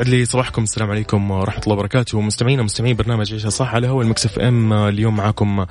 يسعد 0.00 0.14
لي 0.14 0.24
صباحكم. 0.24 0.62
السلام 0.62 0.90
عليكم 0.90 1.30
ورحمة 1.30 1.62
الله 1.62 1.74
وبركاته. 1.74 2.20
مستمعينا 2.20 2.62
مستمعين 2.62 2.96
برنامج 2.96 3.32
عيشة 3.32 3.48
صح 3.48 3.74
على 3.74 3.88
هو 3.88 4.02
المكسف 4.02 4.38
أم. 4.38 4.72
اليوم 4.72 5.16
معكم 5.16 5.66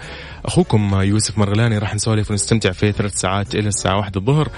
أخوكم 0.45 1.01
يوسف 1.01 1.37
مرغلاني. 1.37 1.77
راح 1.77 1.95
نسولف 1.95 2.31
ونستمتع 2.31 2.71
في 2.71 2.91
ثلاث 2.91 3.15
ساعات 3.15 3.55
إلى 3.55 3.67
الساعة 3.67 3.97
واحدة 3.97 4.19
الظهر. 4.19 4.49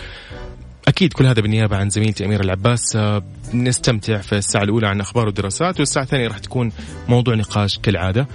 أكيد 0.88 1.13
كل 1.13 1.26
هذا 1.26 1.41
بالنيابة 1.41 1.77
عن 1.77 1.89
زميلتي 1.89 2.26
أمير 2.26 2.41
العباس. 2.41 2.98
نستمتع 3.53 4.17
في 4.17 4.38
الساعة 4.38 4.63
الأولى 4.63 4.88
عن 4.88 5.02
أخبار 5.02 5.27
ودراسات 5.27 5.79
والساعة 5.79 6.03
الثانية 6.03 6.27
راح 6.27 6.38
تكون 6.38 6.71
موضوع 7.09 7.35
نقاش 7.35 7.79
كالعادة. 7.79 8.27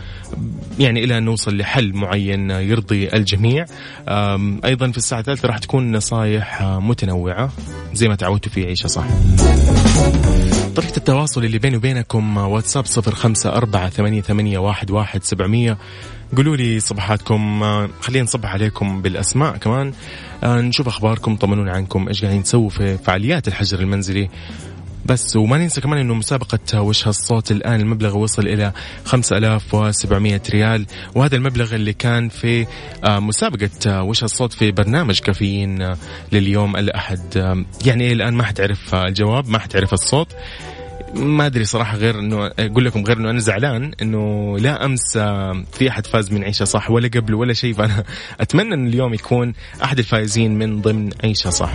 يعني 0.79 1.05
إلى 1.05 1.19
أن 1.19 1.23
نوصل 1.23 1.57
لحل 1.57 1.93
معين 1.95 2.51
يرضي 2.51 3.09
الجميع. 3.09 3.65
أيضا 4.65 4.91
في 4.91 4.99
الساعة 4.99 5.21
الثالثة 5.21 5.49
راح 5.49 5.59
تكون 5.59 5.97
نصايح 5.97 6.63
متنوعة 6.63 7.53
زي 7.93 8.09
ما 8.09 8.15
تعودتوا 8.15 8.53
في 8.53 8.65
عيشة 8.66 8.87
صح. 8.87 9.07
طريقة 10.77 10.97
التواصل 10.97 11.45
اللي 11.45 11.59
بيني 11.59 11.77
وبينكم 11.77 12.37
واتساب 12.37 12.87
صفر 12.87 13.15
خمسة 13.15 13.52
أربعة 13.52 13.88
ثمانية, 13.88 14.21
ثمانية 14.21 14.59
واحد, 14.59 14.91
واحد 14.91 15.24
سبعمية. 15.24 15.79
قولوا 16.37 16.57
لي 16.57 16.80
صباحاتكم 16.80 17.60
خلينا 18.01 18.24
نصبح 18.24 18.52
عليكم 18.52 19.02
بالأسماء 19.02 19.57
كمان. 19.57 19.93
نشوف 20.45 20.88
أخباركم 20.88 21.37
طمنونا 21.37 21.73
عنكم 21.73 22.09
إيش 22.09 22.23
قاعدين 22.23 22.43
تسووا 22.43 22.71
في 22.71 22.99
فعاليات 22.99 23.49
الحجر 23.49 23.80
المنزلي. 23.80 24.30
بس 25.07 25.37
وما 25.37 25.59
ننسى 25.59 25.80
كمان 25.80 25.99
إنه 25.99 26.15
مسابقة 26.15 26.80
وش 26.80 27.07
هالصوت 27.09 27.51
الآن 27.51 27.80
المبلغ 27.80 28.18
وصل 28.18 28.49
إلى 28.49 28.73
5700 29.04 30.40
ريال 30.51 30.87
وهذا 31.15 31.37
المبلغ 31.37 31.74
اللي 31.74 31.93
كان 31.93 32.29
في 32.29 32.66
مسابقة 33.04 34.02
وش 34.02 34.24
هالصوت 34.24 34.52
في 34.52 34.73
برنامج 34.73 35.18
كافيين 35.18 35.95
لليوم 36.32 36.76
الأحد. 36.76 37.65
يعني 37.85 38.13
الآن 38.13 38.35
ما 38.35 38.43
حد 38.43 38.60
عرف 38.60 38.95
الجواب 38.95 39.48
ما 39.48 39.59
حد 39.59 39.76
عرف 39.76 39.93
الصوت. 39.93 40.29
ما 41.15 41.46
أدري 41.46 41.65
صراحة 41.65 41.96
غير 41.96 42.18
إنه 42.18 42.46
أقول 42.46 42.85
لكم 42.85 43.04
غير 43.04 43.16
إنه 43.16 43.30
أنا 43.30 43.38
زعلان 43.38 43.93
إنه 44.02 44.57
لا 44.59 44.85
أمس 44.85 45.18
في 45.73 45.88
أحد 45.88 46.07
فاز 46.07 46.32
من 46.32 46.45
عيشة 46.45 46.65
صح 46.65 46.91
ولا 46.91 47.09
قبل 47.09 47.35
ولا 47.35 47.52
شيء. 47.52 47.74
فأنا 47.79 48.04
أتمنى 48.41 48.74
إن 48.74 48.87
اليوم 48.87 49.15
يكون 49.15 49.52
أحد 49.85 49.98
الفائزين 49.98 50.59
من 50.59 50.80
ضمن 50.80 51.10
عيشة 51.24 51.51
صح. 51.51 51.73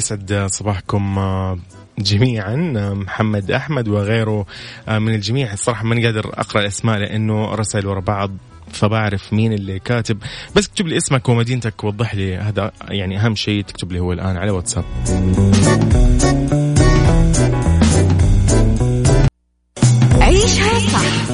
يسعد 0.00 0.46
صباحكم 0.50 1.20
جميعا 1.98 2.56
محمد 2.94 3.50
أحمد 3.50 3.88
وغيره 3.88 4.46
من 4.88 5.14
الجميع. 5.14 5.52
الصراحة 5.52 5.84
ماني 5.84 6.06
قادر 6.06 6.26
أقرأ 6.34 6.60
الأسماء 6.60 6.98
لأنه 6.98 7.54
رسائل 7.54 7.86
ورا 7.86 8.00
بعض 8.00 8.30
فبعرف 8.72 9.32
مين 9.32 9.52
اللي 9.52 9.78
كاتب. 9.78 10.18
بس 10.56 10.68
اكتب 10.68 10.86
لي 10.86 10.96
اسمك 10.96 11.28
ومدينتك 11.28 11.84
وضح 11.84 12.14
لي 12.14 12.36
هذا 12.36 12.72
يعني 12.88 13.20
أهم 13.20 13.34
شيء 13.34 13.62
تكتب 13.62 13.92
لي 13.92 13.98
هو 13.98 14.12
الآن 14.12 14.36
على 14.36 14.50
واتساب. 14.50 14.84
عيشها 20.20 20.78
صح 20.78 21.30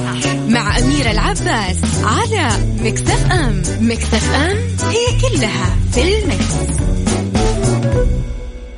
مع 0.49 0.77
أميرة 0.77 1.11
العباس 1.11 2.03
على 2.03 2.49
مكتف 2.83 3.31
أم 3.31 3.61
مكتف 3.81 4.33
أم 4.33 4.57
هي 4.89 5.05
كلها 5.21 5.75
في 5.91 6.01
المكس. 6.01 6.77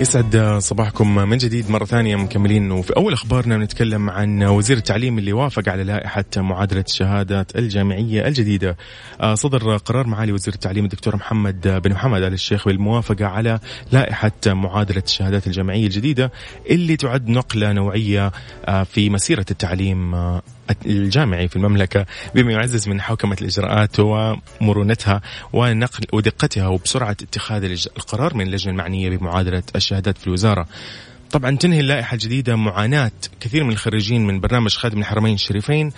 يسعد 0.00 0.58
صباحكم 0.58 1.14
من 1.14 1.38
جديد 1.38 1.70
مرة 1.70 1.84
ثانية 1.84 2.16
مكملين. 2.16 2.70
وفي 2.70 2.96
أول 2.96 3.12
أخبارنا 3.12 3.56
بنتكلم 3.56 4.10
عن 4.10 4.42
وزير 4.42 4.76
التعليم 4.76 5.18
اللي 5.18 5.32
وافق 5.32 5.68
على 5.68 5.84
لائحة 5.84 6.24
معادلة 6.36 6.84
الشهادات 6.88 7.56
الجامعية 7.56 8.26
الجديدة. 8.26 8.76
صدر 9.34 9.76
قرار 9.76 10.06
معالي 10.06 10.32
وزير 10.32 10.54
التعليم 10.54 10.84
الدكتور 10.84 11.16
محمد 11.16 11.80
بن 11.84 11.92
محمد 11.92 12.22
آل 12.22 12.32
الشيخ 12.32 12.68
بالموافقة 12.68 13.26
على 13.26 13.60
لائحة 13.92 14.32
معادلة 14.46 15.02
الشهادات 15.06 15.46
الجامعية 15.46 15.86
الجديدة 15.86 16.32
اللي 16.70 16.96
تعد 16.96 17.28
نقلة 17.28 17.72
نوعية 17.72 18.32
في 18.84 19.10
مسيرة 19.10 19.46
التعليم 19.50 20.14
الجامعي 20.86 21.48
في 21.48 21.56
المملكة 21.56 22.06
بما 22.34 22.52
يعزز 22.52 22.88
من 22.88 23.00
حوكمة 23.00 23.36
الإجراءات 23.40 24.00
ومرونتها 24.00 25.20
ونقل 25.52 26.04
ودقتها 26.12 26.66
وبسرعة 26.66 27.10
اتخاذ 27.22 27.64
القرار 27.96 28.34
من 28.34 28.46
اللجنة 28.46 28.72
المعنية 28.72 29.16
بمعادلة 29.16 29.62
الشهادات 29.76 30.18
في 30.18 30.26
الوزارة. 30.26 30.66
طبعا 31.30 31.56
تنهي 31.56 31.80
اللائحة 31.80 32.14
الجديدة 32.14 32.56
معاناة 32.56 33.12
كثير 33.40 33.64
من 33.64 33.72
الخريجين 33.72 34.26
من 34.26 34.40
برنامج 34.40 34.74
خادم 34.76 34.98
الحرمين 34.98 35.34
الشريفين 35.34 35.92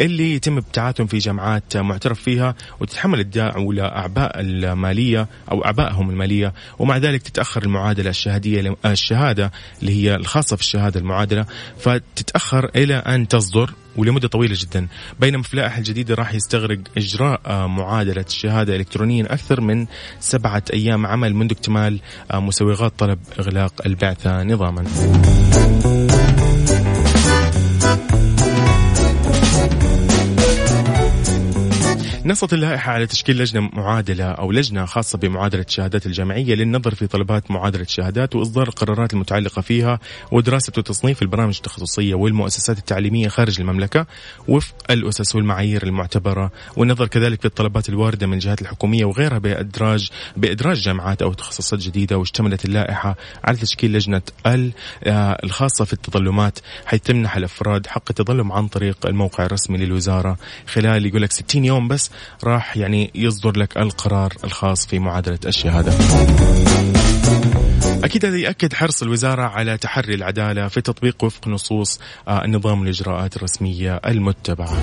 اللي 0.00 0.34
يتم 0.34 0.56
ابتعاثهم 0.56 1.06
في 1.06 1.18
جامعات 1.18 1.76
معترف 1.76 2.20
فيها 2.20 2.54
وتتحمل 2.80 3.20
الدولة 3.20 3.84
أعباء 3.84 4.40
المالية 4.40 5.28
أو 5.50 5.64
أعبائهم 5.64 6.10
المالية 6.10 6.52
ومع 6.78 6.96
ذلك 6.96 7.22
تتأخر 7.22 7.62
المعادلة 7.62 8.10
الشهادية 8.10 8.76
الشهادة 8.86 9.52
اللي 9.82 9.92
هي 9.92 10.14
الخاصة 10.14 10.56
في 10.56 10.62
الشهادة 10.62 11.00
المعادلة 11.00 11.46
فتتأخر 11.78 12.70
إلى 12.76 12.94
أن 12.94 13.28
تصدر 13.28 13.70
ولمدة 13.96 14.28
طويلة 14.28 14.56
جدا. 14.58 14.86
بينما 15.20 15.42
في 15.42 15.54
اللائحة 15.54 15.78
الجديدة 15.78 16.14
راح 16.14 16.34
يستغرق 16.34 16.78
إجراء 16.96 17.66
معادلة 17.66 18.24
الشهادة 18.28 18.76
إلكترونيا 18.76 19.34
أكثر 19.34 19.60
من 19.60 19.86
سبعة 20.20 20.62
أيام 20.72 21.06
عمل 21.06 21.34
منذ 21.34 21.50
اكتمال 21.50 22.00
مسوغات 22.34 22.92
طلب 22.98 23.18
إغلاق 23.38 23.72
البعثة 23.86 24.42
نظاما. 24.42 24.84
نصت 32.24 32.52
اللائحة 32.52 32.92
على 32.92 33.06
تشكيل 33.06 33.38
لجنة 33.38 33.60
معادلة 33.72 34.24
أو 34.24 34.52
لجنة 34.52 34.84
خاصة 34.84 35.18
بمعادلة 35.18 35.62
الشهادات 35.62 36.06
الجامعية 36.06 36.54
للنظر 36.54 36.94
في 36.94 37.06
طلبات 37.06 37.50
معادلة 37.50 37.82
الشهادات 37.82 38.36
وإصدار 38.36 38.68
القرارات 38.68 39.12
المتعلقة 39.12 39.62
فيها 39.62 39.98
ودراسة 40.32 40.72
وتصنيف 40.78 41.22
البرامج 41.22 41.56
التخصصية 41.56 42.14
والمؤسسات 42.14 42.78
التعليمية 42.78 43.28
خارج 43.28 43.60
المملكة 43.60 44.06
وفق 44.48 44.74
الأسس 44.90 45.34
والمعايير 45.34 45.82
المعتبرة. 45.82 46.50
والنظر 46.76 47.06
كذلك 47.06 47.40
في 47.40 47.46
الطلبات 47.46 47.88
الواردة 47.88 48.26
من 48.26 48.34
الجهات 48.34 48.62
الحكومية 48.62 49.04
وغيرها 49.04 49.38
بإدراج 49.38 50.10
بإدراج 50.36 50.76
جامعات 50.80 51.22
أو 51.22 51.32
تخصصات 51.32 51.78
جديدة 51.78 52.18
واشتملت 52.18 52.64
اللائحة 52.64 53.16
على 53.44 53.56
تشكيل 53.56 53.92
لجنة 53.92 54.22
الخاصة 55.44 55.84
في 55.84 55.92
التظلمات 55.92 56.58
حيث 56.86 57.00
تمنح 57.00 57.36
الأفراد 57.36 57.86
حق 57.86 58.04
التظلم 58.10 58.52
عن 58.52 58.68
طريق 58.68 59.06
الموقع 59.06 59.46
الرسمي 59.46 59.78
للوزارة. 59.78 60.36
خلال 60.66 61.06
يقول 61.06 61.22
لك 61.22 61.32
60 61.32 61.64
يوم 61.64 61.88
بس 61.88 62.11
راح 62.44 62.76
يعني 62.76 63.10
يصدر 63.14 63.58
لك 63.58 63.76
القرار 63.76 64.32
الخاص 64.44 64.86
في 64.86 64.98
معادلة 64.98 65.38
الشهادة. 65.46 65.92
أكيد 68.04 68.26
هذا 68.26 68.36
يأكد 68.36 68.72
حرص 68.72 69.02
الوزارة 69.02 69.42
على 69.42 69.78
تحري 69.78 70.14
العدالة 70.14 70.68
في 70.68 70.80
تطبيق 70.80 71.24
وفق 71.24 71.48
نصوص 71.48 72.00
النظام 72.28 72.80
والإجراءات 72.80 73.36
الرسمية 73.36 74.00
المتبعة. 74.06 74.82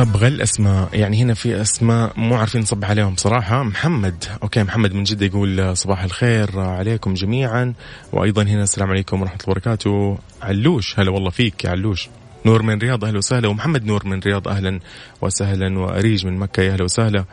أبغى 0.00 0.28
الأسماء. 0.28 0.88
يعني 0.92 1.22
هنا 1.22 1.34
في 1.34 1.60
أسماء 1.60 2.12
مو 2.16 2.34
عارفين 2.34 2.60
نصبح 2.60 2.90
عليهم 2.90 3.16
صراحة. 3.16 3.62
محمد. 3.62 4.24
أوكي 4.42 4.62
محمد 4.62 4.92
من 4.92 5.02
جدة 5.02 5.26
يقول 5.26 5.76
صباح 5.76 6.02
الخير 6.02 6.60
عليكم 6.60 7.14
جميعا. 7.14 7.74
وأيضا 8.12 8.42
هنا 8.42 8.62
السلام 8.62 8.90
عليكم 8.90 9.20
ورحمة 9.20 9.36
الله 9.36 9.50
وبركاته. 9.50 10.18
علوش 10.42 10.98
هلا 10.98 11.10
والله 11.10 11.30
فيك 11.30 11.64
يا 11.64 11.70
علوش. 11.70 12.08
نور 12.46 12.62
من 12.62 12.78
رياض 12.78 13.04
أهلا 13.04 13.18
وسهلا. 13.18 13.48
ومحمد 13.48 13.84
نور 13.84 14.06
من 14.06 14.20
رياض 14.20 14.48
أهلا 14.48 14.80
وسهلا. 15.20 15.78
وأريج 15.78 16.26
من 16.26 16.38
مكة 16.38 16.62
يا 16.62 16.72
أهلا 16.72 16.84
وسهلا. 16.84 17.24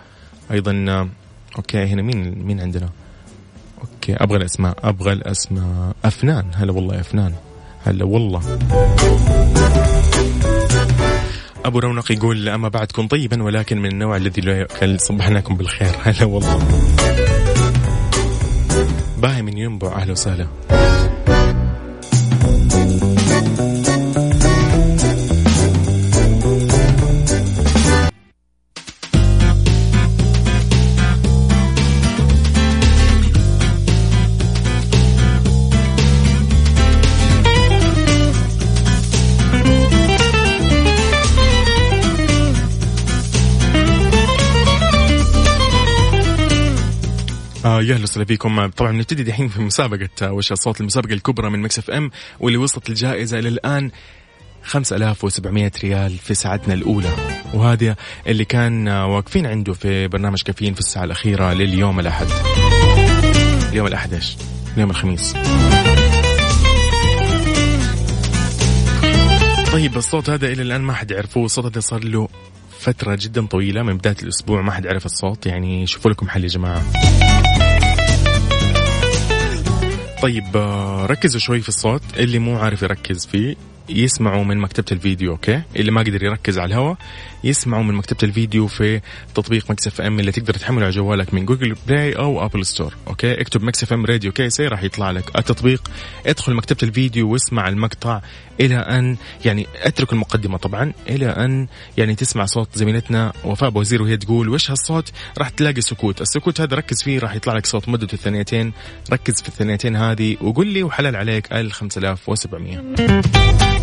أيضا 0.51 1.09
okay 1.57 1.83
هنا 1.83 2.01
مين 2.01 2.45
مين 2.45 2.59
عندنا؟ 2.59 2.89
okay 3.81 4.13
أبغى 4.13 4.37
الأسماء 4.37 4.77
أبغى 4.83 5.13
الأسماء. 5.13 5.95
أفنان 6.05 6.45
هلا 6.53 6.71
والله 6.71 6.99
أفنان. 6.99 7.33
هلا 7.85 8.05
والله. 8.05 8.41
أبو 11.67 11.79
رونق 11.79 12.11
يقول 12.11 12.49
أما 12.49 12.69
بعد 12.69 12.91
كن 12.91 13.07
طيبا 13.07 13.43
ولكن 13.43 13.77
من 13.77 13.91
النوع 13.91 14.17
الذي 14.17 14.41
لا 14.41 14.59
يؤكل. 14.59 14.99
صبحناكم 14.99 15.55
بالخير. 15.57 15.91
هلا 16.05 16.25
والله. 16.25 16.67
باهي 19.17 19.41
من 19.41 19.57
ينبع. 19.57 19.95
أهلا 19.95 20.11
وسهلا. 20.11 20.47
آه 47.67 47.81
يا 47.81 47.93
أهلا 47.93 48.03
وسهلا 48.03 48.25
فيكم. 48.25 48.67
طبعا 48.67 48.91
نبتدي 48.91 49.23
دحين 49.23 49.47
في 49.47 49.61
مسابقة 49.61 50.31
وش 50.31 50.51
الصوت 50.51 50.81
المسابقة 50.81 51.13
الكبرى 51.13 51.49
من 51.49 51.61
Mix 51.61 51.79
FM 51.79 52.11
واللي 52.39 52.57
وصلت 52.57 52.89
الجائزة 52.89 53.39
إلى 53.39 53.49
الآن 53.49 53.91
5700 54.63 55.71
ريال 55.83 56.17
في 56.17 56.33
ساعتنا 56.33 56.73
الأولى. 56.73 57.09
وهذا 57.53 57.95
اللي 58.27 58.45
كان 58.45 58.87
واقفين 58.87 59.45
عنده 59.45 59.73
في 59.73 60.07
برنامج 60.07 60.41
كافيين 60.41 60.73
في 60.73 60.79
الساعة 60.79 61.03
الأخيرة 61.03 61.53
لليوم 61.53 61.99
الأحد. 61.99 62.27
اليوم 63.69 63.87
الأحد 63.87 64.13
إيش؟ 64.13 64.37
اليوم 64.73 64.89
الخميس. 64.89 65.33
طيب 69.71 69.97
الصوت 69.97 70.29
هذا 70.29 70.47
إلى 70.47 70.61
الآن 70.61 70.81
ما 70.81 70.93
حد 70.93 71.11
يعرفه. 71.11 71.45
الصوت 71.45 71.65
هذا 71.65 71.79
صار 71.79 72.03
له 72.03 72.29
فترة 72.79 73.17
جدا 73.21 73.45
طويلة 73.45 73.83
من 73.83 73.97
بداية 73.97 74.17
الأسبوع. 74.23 74.61
ما 74.61 74.71
حد 74.71 74.87
عرف 74.87 75.05
الصوت. 75.05 75.45
يعني 75.45 75.87
شوفوا 75.87 76.11
لكم 76.11 76.29
حل 76.29 76.43
يا 76.43 76.47
جماعة. 76.47 76.83
طيب 80.21 80.57
آه، 80.57 81.05
ركزوا 81.05 81.39
شوي 81.39 81.61
في 81.61 81.69
الصوت 81.69 82.01
اللي 82.17 82.39
مو 82.39 82.57
عارف 82.57 82.81
يركز 82.81 83.25
فيه. 83.25 83.55
يسمعوا 83.89 84.43
من 84.43 84.57
مكتبة 84.57 84.85
الفيديو 84.91 85.31
okay؟ 85.31 85.61
اللي 85.75 85.91
ما 85.91 86.01
قدر 86.01 86.23
يركز 86.23 86.59
على 86.59 86.67
الهواء 86.67 86.97
يسمعوا 87.43 87.83
من 87.83 87.93
مكتبة 87.93 88.17
الفيديو 88.23 88.67
في 88.67 89.01
تطبيق 89.35 89.71
Mix 89.71 89.87
FM 89.87 90.19
اللي 90.19 90.31
تقدر 90.31 90.53
تحمله 90.53 90.85
على 90.85 90.95
جوالك 90.95 91.33
من 91.33 91.45
Google 91.45 91.75
Play 91.87 92.13
أو 92.13 92.45
Apple 92.45 92.65
Store 92.65 92.93
okay؟ 93.07 93.41
اكتب 93.41 93.63
Mix 93.63 93.83
FM 93.83 94.05
Radio 94.05 94.31
KSA 94.31 94.67
راح 94.67 94.83
يطلع 94.83 95.11
لك 95.11 95.37
التطبيق. 95.37 95.91
ادخل 96.25 96.53
مكتبة 96.53 96.79
الفيديو 96.83 97.31
واسمع 97.31 97.67
المقطع 97.67 98.21
إلى 98.59 98.75
أن 98.75 99.17
يعني 99.45 99.67
اترك 99.75 100.13
المقدمة 100.13 100.57
طبعا 100.57 100.93
إلى 101.09 101.25
أن 101.25 101.67
يعني 101.97 102.15
تسمع 102.15 102.45
صوت 102.45 102.69
زميلتنا 102.75 103.33
وفاء 103.43 103.69
بوزير 103.69 104.01
وهي 104.01 104.17
تقول 104.17 104.49
وش 104.49 104.71
هالصوت؟ 104.71 105.11
راح 105.37 105.49
تلاقي 105.49 105.81
سكوت 105.81 106.21
السكوت 106.21 106.61
هذا 106.61 106.75
ركز 106.75 107.03
فيه 107.03 107.19
راح 107.19 107.35
يطلع 107.35 107.53
لك 107.53 107.65
صوت 107.65 107.89
مدته 107.89 108.15
الثانيتين 108.15 108.73
ركز 109.11 109.41
في 109.41 109.47
الثانيتين 109.47 109.95
هذه 109.95 110.37
وقول 110.41 110.67
لي 110.67 110.83
وحلال 110.83 111.15
عليك 111.15 111.53
ال 111.53 111.73
5700 111.73 113.76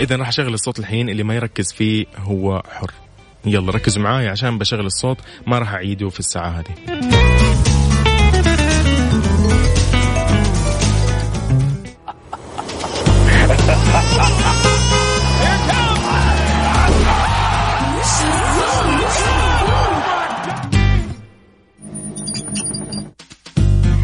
إذا 0.00 0.16
راح 0.16 0.28
أشغل 0.28 0.54
الصوت 0.54 0.78
الحين 0.78 1.08
اللي 1.08 1.22
ما 1.22 1.34
يركز 1.34 1.72
فيه 1.72 2.06
هو 2.18 2.62
حر. 2.70 2.90
يلا 3.46 3.72
ركزوا 3.72 4.02
معاي 4.02 4.28
عشان 4.28 4.58
بشغل 4.58 4.86
الصوت 4.86 5.18
ما 5.46 5.58
راح 5.58 5.72
اعيده 5.72 6.08
في 6.08 6.20
الساعة 6.20 6.48
هذه. 6.48 6.74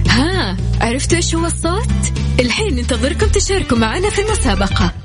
ها 0.08 0.56
عرفتوا 0.80 1.16
إيش 1.16 1.34
هو 1.34 1.46
الصوت؟ 1.46 1.88
الحين 2.40 2.74
ننتظركم 2.74 3.26
تشاركوا 3.26 3.78
معنا 3.78 4.10
في 4.10 4.22
المسابقة. 4.22 5.00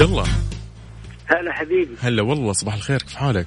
عبد 0.00 0.10
الله. 0.10 0.26
هلا 1.26 1.52
حبيبي. 1.52 1.94
هلا 2.00 2.22
والله 2.22 2.52
صباح 2.52 2.74
الخير 2.74 2.98
كيف 2.98 3.16
حالك؟ 3.16 3.46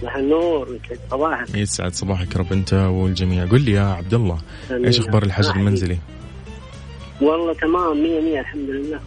صباح 0.00 0.16
النور 0.16 0.68
يسعد 0.68 1.00
صباحك؟ 1.10 1.54
يسعد 1.54 1.92
صباحك 1.92 2.36
رب 2.36 2.52
انت 2.52 2.72
والجميع. 2.72 3.46
قل 3.46 3.60
لي 3.60 3.72
يا 3.72 3.82
عبد 3.82 4.14
الله 4.14 4.38
إيش 4.70 5.00
أخبار 5.00 5.22
الحجر 5.22 5.56
المنزلي؟ 5.56 5.98
والله 7.20 7.54
تمام 7.54 8.02
مية 8.02 8.20
مية 8.20 8.40
الحمد 8.40 8.70
لله. 8.70 9.00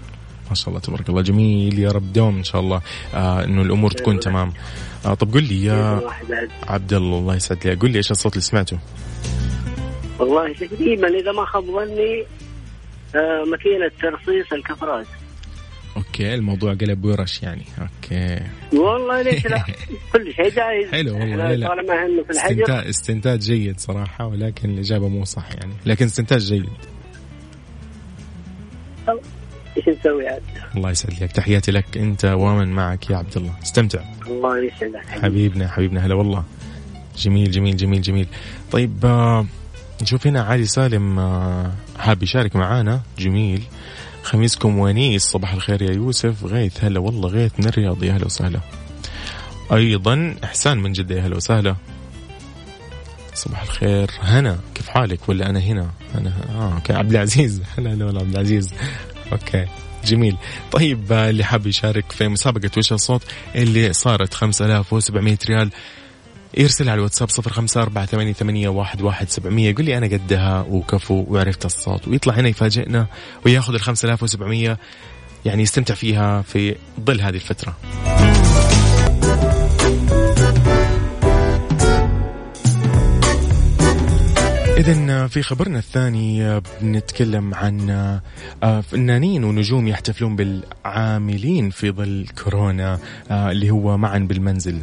ما 0.50 0.56
شاء 0.56 0.70
الله 0.70 0.80
تبارك 0.80 1.10
الله. 1.10 1.22
جميل 1.22 1.80
يا 1.80 1.92
رب 1.92 2.14
دوم 2.14 2.38
إن 2.38 2.44
شاء 2.44 2.62
الله 2.62 2.82
آه 3.14 3.44
إنه 3.44 3.62
الأمور 3.62 3.92
تكون 3.92 4.20
تمام. 4.20 4.54
آه 5.06 5.14
طب 5.14 5.34
قل 5.34 5.44
لي 5.44 5.64
يا 5.64 6.02
عبد 6.68 6.94
الله 6.94 7.20
الله 7.20 7.36
يسعد 7.36 7.68
لي 7.68 7.74
قل 7.74 7.92
لي 7.92 7.98
إيش 7.98 8.12
الصوت 8.12 8.34
اللي 8.34 8.44
سمعته؟ 8.44 8.80
والله 10.20 10.54
تقريبا 10.54 11.08
إذا 11.08 11.32
ما 11.32 11.46
خاب 11.46 11.64
ظني 11.64 12.26
آه 13.16 13.44
ماكينة 13.44 13.92
ترصيص 14.02 14.54
الكفرات 14.54 15.08
okay 15.98 16.34
الموضوع 16.36 16.74
قلب 16.74 17.06
ورش 17.06 17.44
يعني. 17.44 17.64
okay. 17.82 18.40
والله 18.74 19.22
ليش 19.22 19.46
لا؟ 19.46 19.66
كل 20.14 20.34
شيء 20.34 20.50
جايز. 20.50 20.92
حلو 20.92 21.14
والله 21.20 21.56
لا 21.56 21.68
طالما 21.68 22.06
إنه 22.06 22.24
في 22.24 22.30
الحجر. 22.30 22.52
استنتاج, 22.62 22.88
استنتاج 22.88 23.40
جيد 23.40 23.80
صراحة 23.80 24.28
ولكن 24.28 24.70
الإجابة 24.70 25.08
مو 25.08 25.26
صح 25.26 25.50
يعني. 25.52 25.74
لكن 25.86 26.06
استنتاج 26.06 26.42
جيد. 26.42 26.70
إيش 29.78 29.90
نسوي 30.00 30.28
عاد؟ 30.28 30.42
الله 30.76 30.92
يسعد 30.92 31.24
لك 31.24 31.32
تحياتي 31.32 31.72
لك 31.72 31.98
أنت 31.98 32.26
ومن 32.26 32.68
معك 32.68 33.10
يا 33.10 33.18
عبد 33.18 33.38
الله. 33.38 33.54
استمتع. 33.64 34.04
الله 34.28 34.64
يسعدك. 34.64 35.06
حبيبنا 35.06 35.68
حبيبنا. 35.68 36.06
هلا 36.06 36.16
والله. 36.16 36.44
جميل 37.18 37.52
جميل 37.52 37.78
جميل 37.78 38.02
جميل. 38.02 38.28
طيب 38.72 39.06
آه 39.06 39.46
نشوف 40.02 40.28
هنا 40.28 40.42
علي 40.42 40.66
سالم 40.66 41.20
آه 41.20 41.72
حاب 42.00 42.24
يشارك 42.24 42.56
معانا. 42.56 43.02
جميل. 43.20 43.64
خميسكم 44.24 44.80
ونيس. 44.80 45.24
صباح 45.24 45.54
الخير 45.54 45.82
يا 45.82 45.92
يوسف. 45.92 46.46
غيث 46.46 46.84
هلا 46.84 47.00
والله. 47.00 47.30
غيث 47.30 47.52
من 47.60 47.68
الرياض 47.68 48.04
يا 48.04 48.14
هلا 48.14 48.26
وسهلا. 48.26 48.60
أيضا 49.74 50.36
إحسان 50.44 50.78
من 50.78 50.92
جدة. 50.92 51.16
يا 51.16 51.22
هلا 51.22 51.36
وسهلا. 51.36 51.76
صباح 53.34 53.62
الخير. 53.62 54.12
هنا 54.22 54.60
كيف 54.76 54.90
حالك؟ 54.90 55.30
ولا 55.30 55.50
أنا 55.50 55.60
هنا؟ 55.60 55.92
أنا 56.16 56.34
آه 56.50 56.74
أوكي. 56.76 56.94
عبد 56.94 57.12
العزيز. 57.12 57.62
هلا 57.78 57.94
هلا 57.94 58.20
عبد 58.20 58.34
العزيز. 58.34 58.74
أوكي. 59.32 59.66
جميل. 60.06 60.38
طيب 60.72 61.12
اللي 61.12 61.44
حاب 61.44 61.68
يشارك 61.68 62.12
في 62.12 62.28
مسابقة 62.28 62.72
وش 62.78 62.94
الصوت؟ 62.94 63.22
اللي 63.56 63.94
صارت 63.94 64.34
5700 64.34 65.38
ريال. 65.50 65.70
يرسل 66.58 66.90
على 66.90 66.98
الواتساب 66.98 67.30
صفر 67.30 67.52
خمسة 67.52 67.82
أربعة 67.82 68.06
ثمانية, 68.06 68.34
ثمانية 68.34 68.70
واحد, 68.70 69.02
واحد 69.02 69.30
سبعمية. 69.30 69.70
يقول 69.70 69.86
لي 69.86 69.98
أنا 69.98 70.06
قدها 70.06 70.66
وكفو 70.70 71.26
وعرفت 71.28 71.66
الصوت. 71.66 72.08
ويطلع 72.08 72.34
هنا 72.34 72.50
يفاجئنا 72.50 73.08
وياخذ 73.46 73.76
آلاف 74.04 74.24
وسبعمية. 74.24 74.78
يعني 75.46 75.64
يستمتع 75.64 75.94
فيها 75.94 76.42
في 76.42 76.76
ظل 77.06 77.22
هذه 77.22 77.36
الفترة. 77.36 77.76
إذا 84.78 85.28
في 85.28 85.44
خبرنا 85.44 85.80
الثاني 85.80 86.62
بنتكلم 86.82 87.54
عن 87.54 87.90
آه، 88.64 88.82
فنانين 88.82 89.44
ونجوم 89.44 89.88
يحتفلون 89.88 90.36
بالعاملين 90.36 91.70
في 91.70 91.92
ظل 91.92 92.28
كورونا 92.44 93.00
آه، 93.32 93.52
اللي 93.52 93.70
هو 93.70 93.98
معا 93.98 94.20
بالمنزل. 94.20 94.82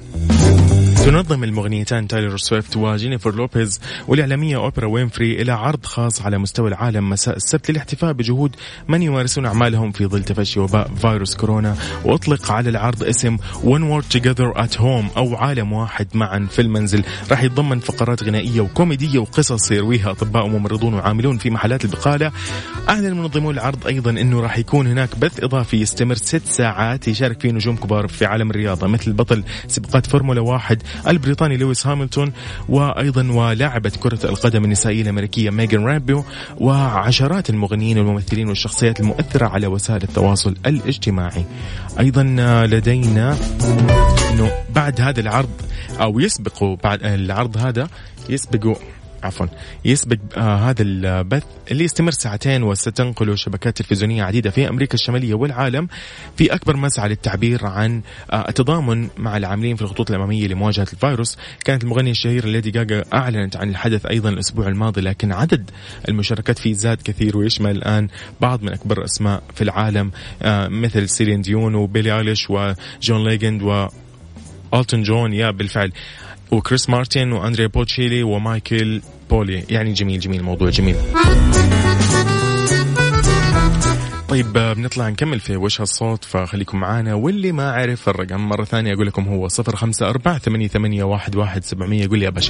تنضم 1.09 1.45
المغنيتان 1.45 2.09
تايلور 2.09 2.38
سويفت 2.38 2.77
وجينيفر 2.77 3.35
لوبيز 3.35 3.81
والإعلامية 4.09 4.57
أوبرا 4.57 4.87
وينفري 4.87 5.43
إلى 5.43 5.53
عرض 5.53 5.87
خاص 5.87 6.23
على 6.23 6.38
مستوى 6.38 6.69
العالم 6.69 7.11
مساء 7.11 7.37
السبت 7.37 7.71
للاحتفاء 7.71 8.12
بجهود 8.12 8.57
من 8.88 9.03
يمارسون 9.03 9.47
أعمالهم 9.47 9.93
في 9.93 10.07
ظل 10.07 10.25
تفشي 10.25 10.61
وباء 10.61 10.91
فيروس 10.95 11.37
كورونا. 11.37 11.77
وأطلق 12.05 12.50
على 12.50 12.71
العرض 12.71 13.03
اسم 13.05 13.37
One 13.62 14.03
World 14.03 14.19
Together 14.19 14.59
at 14.59 14.79
Home 14.79 15.17
أو 15.17 15.37
عالم 15.37 15.73
واحد 15.73 16.09
معا 16.15 16.47
في 16.50 16.62
المنزل. 16.62 17.05
راح 17.31 17.43
يتضمن 17.43 17.81
فقرات 17.81 18.23
غنائية 18.23 18.61
وكوميدية 18.61 19.19
وقصص 19.19 19.71
يرويها 19.71 20.11
أطباء 20.11 20.45
وممرضون 20.47 20.95
وعاملون 20.95 21.38
في 21.38 21.50
محلات 21.50 21.85
البقالة. 21.85 22.33
أعلن 22.88 23.17
منظمون 23.17 23.55
العرض 23.55 23.87
أيضا 23.87 24.11
أنه 24.11 24.41
راح 24.41 24.59
يكون 24.59 24.87
هناك 24.87 25.19
بث 25.19 25.45
إضافي 25.45 25.77
يستمر 25.77 26.15
ست 26.15 26.47
ساعات 26.47 27.09
يشارك 27.09 27.41
فيه 27.41 27.50
نجوم 27.50 27.77
كبار 27.77 28.09
في 28.09 28.27
عالم 28.27 28.50
الرياضة 28.50 28.87
مثل 28.87 29.12
بطل 29.12 29.45
سباقات 29.67 30.07
فورمولا 30.07 30.41
واحد 30.41 30.83
البريطاني 31.07 31.57
لويس 31.57 31.87
هاميلتون 31.87 32.30
وأيضا 32.69 33.33
ولاعبة 33.33 33.93
كرة 34.00 34.19
القدم 34.25 34.64
النسائية 34.64 35.02
الأمريكية 35.02 35.50
ميغان 35.50 35.85
رابينو 35.85 36.25
وعشرات 36.59 37.50
المغنيين 37.50 37.99
والممثلين 37.99 38.49
والشخصيات 38.49 39.00
المؤثرة 39.00 39.47
على 39.47 39.67
وسائل 39.67 40.02
التواصل 40.02 40.57
الاجتماعي. 40.67 41.45
أيضا 42.00 42.23
لدينا 42.67 43.37
أنه 44.31 44.50
بعد 44.75 45.00
هذا 45.00 45.21
العرض 45.21 45.50
أو 46.00 46.21
يسبق 46.21 46.64
بعد 46.85 47.02
العرض 47.05 47.57
هذا 47.57 47.88
يسبق 48.28 48.78
عفوا. 49.22 49.46
يسبق 49.84 50.16
آه 50.37 50.70
هذا 50.70 50.82
البث 50.82 51.44
اللي 51.70 51.84
يستمر 51.84 52.10
ساعتين 52.10 52.62
وستنقله 52.62 53.34
شبكات 53.34 53.76
تلفزيونية 53.76 54.22
عديدة 54.22 54.50
في 54.50 54.68
أمريكا 54.68 54.94
الشمالية 54.94 55.34
والعالم 55.34 55.88
في 56.37 56.54
أكبر 56.54 56.76
مسعى 56.76 57.08
للتعبير 57.08 57.66
عن 57.66 58.02
آه 58.30 58.48
التضامن 58.48 59.08
مع 59.16 59.37
العاملين 59.37 59.76
في 59.76 59.82
الخطوط 59.82 60.10
الأمامية 60.10 60.46
لمواجهة 60.46 60.87
الفيروس. 60.92 61.38
كانت 61.64 61.84
المغنية 61.84 62.10
الشهيرة 62.10 62.46
ليدي 62.46 62.70
جاجا 62.70 63.04
أعلنت 63.14 63.56
عن 63.56 63.70
الحدث 63.70 64.06
أيضا 64.06 64.28
الأسبوع 64.28 64.68
الماضي 64.68 65.00
لكن 65.00 65.32
عدد 65.32 65.70
المشاركات 66.08 66.58
فيه 66.58 66.72
زاد 66.75 67.02
كثير 67.02 67.37
ويشمل 67.37 67.76
الآن 67.76 68.08
بعض 68.40 68.62
من 68.62 68.72
أكبر 68.72 68.98
الأسماء 68.98 69.42
في 69.54 69.64
العالم 69.64 70.10
آه 70.42 70.68
مثل 70.68 71.08
سيلين 71.08 71.40
ديون 71.40 71.75
وبيلي 71.75 72.18
أيليش 72.18 72.50
وجون 72.50 73.28
ليجند 73.28 73.62
و 73.62 73.88
إلتون 74.75 75.02
جون. 75.02 75.32
يا 75.32 75.50
بالفعل 75.50 75.92
وكريس 76.52 76.90
مارتن 76.90 77.33
وأندريا 77.33 77.67
بوتشيلي 77.67 78.23
ومايكل 78.23 79.00
بوبليه. 79.30 79.64
يعني 79.71 79.93
جميل 79.93 80.21
جميل 80.21 80.43
موضوع 80.43 80.71
جميل. 80.71 80.97
طيب 84.28 84.52
بنطلع 84.52 85.09
نكمل 85.09 85.40
في 85.40 85.57
وش 85.57 85.81
هالصوت 85.81 86.25
فخليكم 86.25 86.81
معانا. 86.81 87.14
واللي 87.14 87.52
ما 87.52 87.73
عرف 87.73 88.09
الرقم 88.09 88.49
مرة 88.49 88.64
ثانية 88.64 88.95
أقول 88.95 89.07
لكم 89.07 89.28
هو 89.28 89.49
صفر 89.49 89.76
خمسة 89.76 90.09
أربعة 90.09 90.38
ثمانية, 90.38 90.69
ثمانية 90.69 91.05
واحد, 91.05 91.37
واحد 91.37 91.64
سبعمية. 91.64 92.05
يقول 92.05 92.19
لي 92.19 92.28
أبى 92.28 92.40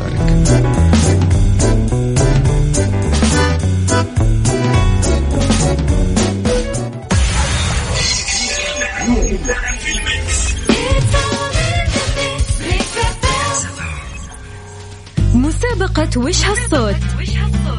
مسابقة 16.09 16.29
وش 16.29 16.45
هالصوت 16.45 16.97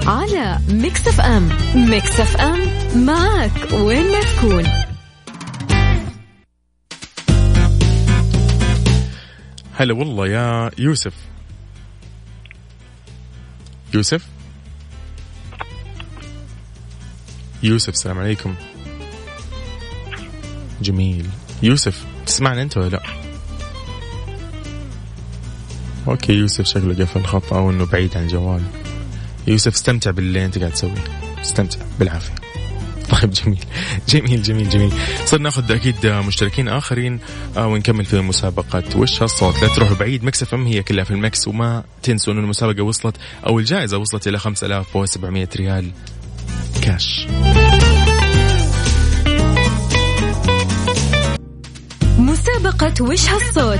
على 0.07 0.59
Mix 0.69 1.07
FM 1.07 1.49
Mix 1.75 2.19
FM 2.19 2.59
معك 3.05 3.73
وين 3.73 4.11
ما 4.11 4.19
تكون. 4.21 4.63
هلا 9.73 9.93
والله 9.93 10.27
يا 10.27 10.71
يوسف. 10.77 11.13
يوسف؟ 13.93 14.25
يوسف 17.63 17.93
السلام 17.93 18.19
عليكم. 18.19 18.55
جميل. 20.81 21.29
يوسف 21.63 22.05
تسمعني 22.25 22.61
أنت 22.61 22.77
ولا 22.77 22.89
لا؟ 22.89 23.28
okay 26.09 26.33
يوسف 26.33 26.65
شكله 26.65 26.93
قفل 26.93 27.19
الخط 27.19 27.53
أو 27.53 27.69
انه 27.69 27.85
بعيد 27.85 28.17
عن 28.17 28.23
الجوال 28.23 28.61
يوسف 29.47 29.73
استمتع 29.73 30.11
باللي 30.11 30.45
أنت 30.45 30.57
قاعد 30.57 30.71
تسويه. 30.71 31.03
استمتع 31.41 31.79
بالعافية. 31.99 32.33
طيب 33.11 33.31
جميل. 33.31 33.65
جميل 34.09 34.41
جميل 34.41 34.69
جميل. 34.69 34.91
صرنا 35.25 35.43
ناخذ 35.43 35.71
أكيد 35.71 36.05
مشتركين 36.05 36.67
آخرين 36.67 37.19
آه، 37.57 37.67
ونكمل 37.67 38.05
في 38.05 38.21
مسابقة. 38.21 38.83
وش 38.95 39.21
هالصوت؟ 39.21 39.61
لا 39.61 39.67
تروحوا 39.67 39.95
بعيد. 39.95 40.23
Mix 40.23 40.53
FM 40.53 40.65
هي 40.65 40.83
كلها 40.83 41.03
في 41.03 41.11
ال 41.11 41.20
mix 41.20 41.47
وما 41.47 41.83
تنسوا 42.03 42.33
انه 42.33 42.41
المسابقة 42.41 42.83
وصلت 42.83 43.15
أو 43.47 43.59
الجائزة 43.59 43.97
وصلت 43.97 44.27
إلى 44.27 44.39
5700 44.39 45.47
ريال 45.55 45.91
كاش. 46.81 47.27
مسابقة 52.39 53.03
وش 53.05 53.29
هالصوت؟ 53.29 53.79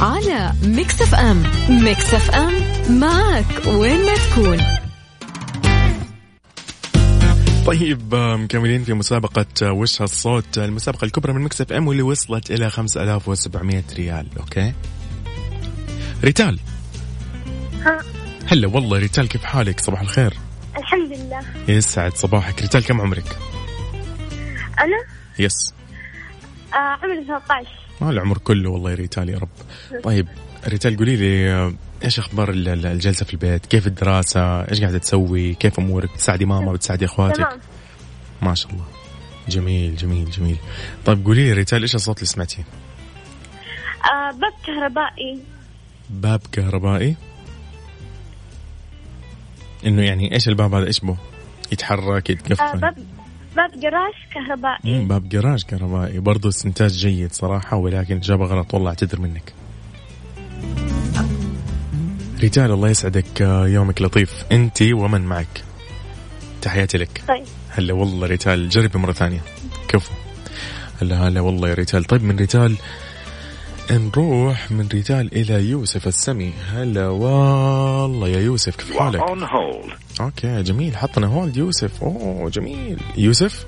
على 0.00 0.52
Mix 0.62 1.02
FM. 1.02 1.42
Mix 1.68 2.14
FM 2.14 2.52
معك 3.00 3.66
وين 3.66 4.06
ما 4.06 4.14
تكون. 4.14 4.58
طيب 7.66 8.14
مكملين 8.14 8.84
في 8.84 8.92
مسابقة 8.92 9.46
آه، 9.62 9.72
وش 9.72 10.02
هالصوت؟ 10.02 10.58
المسابقة 10.58 11.04
الكبرى 11.04 11.32
من 11.32 11.40
Mix 11.40 11.60
FM 11.60 11.88
واللي 11.88 12.02
وصلت 12.02 12.50
إلى 12.50 12.70
5700 12.70 13.82
ريال 13.96 14.26
okay؟ 14.40 14.72
ريتال. 16.24 16.58
ها. 17.84 18.00
هلا 18.46 18.68
والله 18.68 18.98
ريتال 18.98 19.28
كيف 19.28 19.44
حالك؟ 19.44 19.80
صباح 19.80 20.00
الخير. 20.00 20.34
الحمد 20.76 21.12
لله. 21.12 21.40
يسعد 21.68 22.16
صباحك. 22.16 22.62
ريتال 22.62 22.84
كم 22.84 23.00
عمرك؟ 23.00 23.38
أنا؟ 24.80 25.04
yes. 25.38 25.79
آه 26.74 26.76
عمري 26.76 27.24
13 27.26 27.68
ما 28.00 28.10
العمر 28.10 28.38
كله 28.38 28.70
والله 28.70 28.90
يا 28.90 28.96
ريتال 28.96 29.28
يا 29.28 29.38
رب. 29.38 29.48
طيب 30.02 30.28
ريتال 30.68 30.96
قولي 30.96 31.16
لي 31.16 31.50
آه، 31.50 31.74
إيش 32.04 32.18
أخبار 32.18 32.50
ال- 32.50 32.68
ال- 32.68 32.86
الجلسة 32.86 33.24
في 33.24 33.32
البيت؟ 33.34 33.66
كيف 33.66 33.86
الدراسة؟ 33.86 34.40
إيش 34.70 34.80
قاعدة 34.80 34.98
تسوي؟ 34.98 35.54
كيف 35.54 35.78
أمورك؟ 35.78 36.12
بتساعدي 36.12 36.44
ماما 36.44 36.72
بتساعدي 36.72 37.04
إخواتك؟ 37.04 37.36
تمام. 37.36 37.60
ما 38.42 38.54
شاء 38.54 38.72
الله. 38.72 38.84
جميل 39.48 39.96
جميل 39.96 40.30
جميل. 40.30 40.56
طيب 41.06 41.24
قولي 41.24 41.44
لي 41.44 41.52
ريتال 41.52 41.82
إيش 41.82 41.94
الصوت 41.94 42.16
اللي 42.16 42.26
سمعتيه؟ 42.26 42.62
آه 44.12 44.30
باب 44.30 44.52
كهربائي. 44.66 45.38
باب 46.10 46.40
كهربائي؟ 46.52 47.16
إنه 49.86 50.02
يعني 50.02 50.34
إيش 50.34 50.48
الباب 50.48 50.74
هذا؟ 50.74 50.86
إيش 50.86 51.00
به 51.00 51.16
يتحرك 51.72 52.30
آه 52.30 52.34
يتقفل 52.34 52.78
باب 52.78 52.94
باب 53.56 53.70
جراج 53.80 54.12
كهربائي. 54.34 55.00
مم، 55.00 55.08
باب 55.08 55.28
جراج 55.28 55.62
كهربائي. 55.62 56.18
برضو 56.18 56.48
استنتاج 56.48 56.90
جيد 56.90 57.32
صراحة 57.32 57.76
ولكن 57.76 58.16
إجابة 58.16 58.44
غلط. 58.44 58.74
والله 58.74 58.88
أعتذر 58.88 59.20
منك. 59.20 59.52
رجال 62.42 62.70
الله 62.70 62.88
يسعدك. 62.88 63.40
يومك 63.66 64.02
لطيف. 64.02 64.44
أنت 64.52 64.82
ومن 64.82 65.20
معك. 65.20 65.64
تحياتي 66.62 66.98
لك. 66.98 67.22
طيب. 67.28 67.44
هلا 67.70 67.92
والله 67.92 68.26
ريتال 68.26 68.68
جربي 68.68 68.98
مرة 68.98 69.12
ثانية. 69.12 69.40
كفو. 69.88 70.14
هلا 71.02 71.28
هلا 71.28 71.40
والله 71.40 71.68
يا 71.68 71.74
ريتال 71.74 72.04
طيب 72.04 72.22
من 72.22 72.36
ريتال 72.36 72.76
نروح 73.90 74.70
من 74.70 74.88
ريتال 74.88 75.34
إلى 75.36 75.68
يوسف 75.70 76.06
السمي. 76.06 76.52
هلا 76.72 77.08
والله 77.08 78.28
يا 78.28 78.40
يوسف 78.40 78.76
كيف 78.76 78.96
حالك؟ 78.96 79.20
on 79.20 79.40
hold. 79.40 80.20
okay 80.20 80.62
جميل. 80.62 80.96
حطنا 80.96 81.26
hold 81.26 81.56
يوسف. 81.56 82.02
أوه 82.02 82.50
جميل. 82.50 83.00
يوسف؟ 83.16 83.66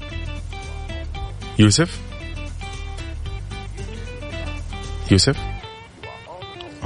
يوسف؟ 1.59 2.01
يوسف؟ 5.11 5.37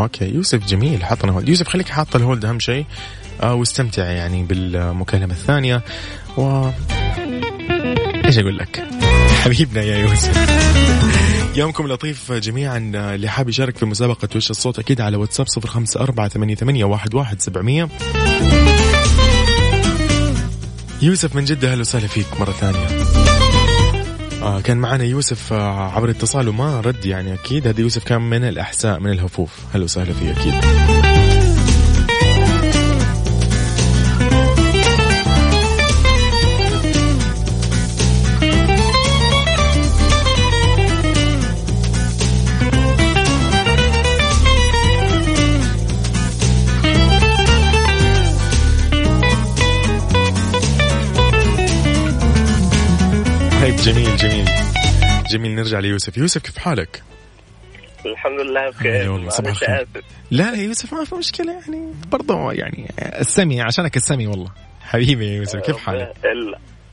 okay 0.00 0.24
يوسف 0.24 0.66
جميل. 0.66 1.04
حطنا 1.04 1.32
hold 1.32 1.48
يوسف 1.48 1.68
خليك 1.68 1.88
حاط 1.88 2.16
ال 2.16 2.22
hold 2.22 2.44
أهم 2.44 2.58
شيء. 2.58 2.86
آه 3.42 3.54
واستمتع 3.54 4.04
يعني 4.04 4.42
بالمكالمة 4.42 5.34
الثانية. 5.34 5.82
و 6.38 6.70
إيش 8.24 8.38
أقول 8.38 8.58
لك؟ 8.58 8.84
حبيبنا 9.44 9.82
يا 9.82 9.98
يوسف. 9.98 11.25
يومكم 11.56 11.86
لطيف 11.86 12.32
جميعا. 12.32 12.78
اللي 12.94 13.28
حاب 13.28 13.48
يشارك 13.48 13.76
في 13.76 13.86
مسابقة 13.86 14.28
وش 14.36 14.50
الصوت 14.50 14.78
أكيد 14.78 15.00
على 15.00 15.16
واتساب 15.16 15.46
صفر 15.46 15.68
خمسة 15.68 16.00
أربعة 16.00 16.28
ثمانية, 16.28 16.54
ثمانية 16.54 16.84
واحد, 16.84 17.14
واحد 17.14 17.40
سبعمية. 17.40 17.88
يوسف 21.02 21.36
من 21.36 21.44
جدة 21.44 21.72
أهلا 21.72 21.80
وسهلا 21.80 22.06
فيك 22.06 22.26
مرة 22.40 22.52
ثانية. 22.52 22.86
آه 24.42 24.60
كان 24.60 24.76
معنا 24.76 25.04
يوسف 25.04 25.52
آه 25.52 25.90
عبر 25.90 26.10
اتصال 26.10 26.48
وما 26.48 26.80
رد 26.80 27.06
يعني 27.06 27.34
أكيد. 27.34 27.66
هذا 27.66 27.80
يوسف 27.80 28.04
كان 28.04 28.22
من 28.22 28.44
الأحساء 28.44 29.00
من 29.00 29.10
الهفوف. 29.10 29.50
أهلا 29.74 29.84
وسهلا 29.84 30.12
فيه 30.12 30.32
أكيد. 30.32 30.54
طيب 53.66 53.76
جميل 53.76 54.16
جميل 54.16 54.44
جميل 55.30 55.54
نرجع 55.54 55.78
ليوسف 55.78 56.16
يوسف 56.18 56.42
كيف 56.42 56.58
حالك؟ 56.58 57.02
الحمد 58.06 58.40
لله 58.40 58.70
بخير 58.70 59.30
صباح 59.30 59.50
الخير. 59.50 59.86
لا 60.30 60.54
يا 60.54 60.62
يوسف 60.62 60.94
ما 60.94 61.04
في 61.04 61.14
مشكلة 61.14 61.52
يعني 61.52 61.92
برضه 62.12 62.52
يعني 62.52 62.90
السمي 62.98 63.60
عشانك 63.60 63.96
السمي 63.96 64.26
والله 64.26 64.52
حبيبي 64.80 65.26
يا 65.28 65.36
يوسف 65.36 65.60
كيف 65.60 65.76
حالك؟ 65.76 66.12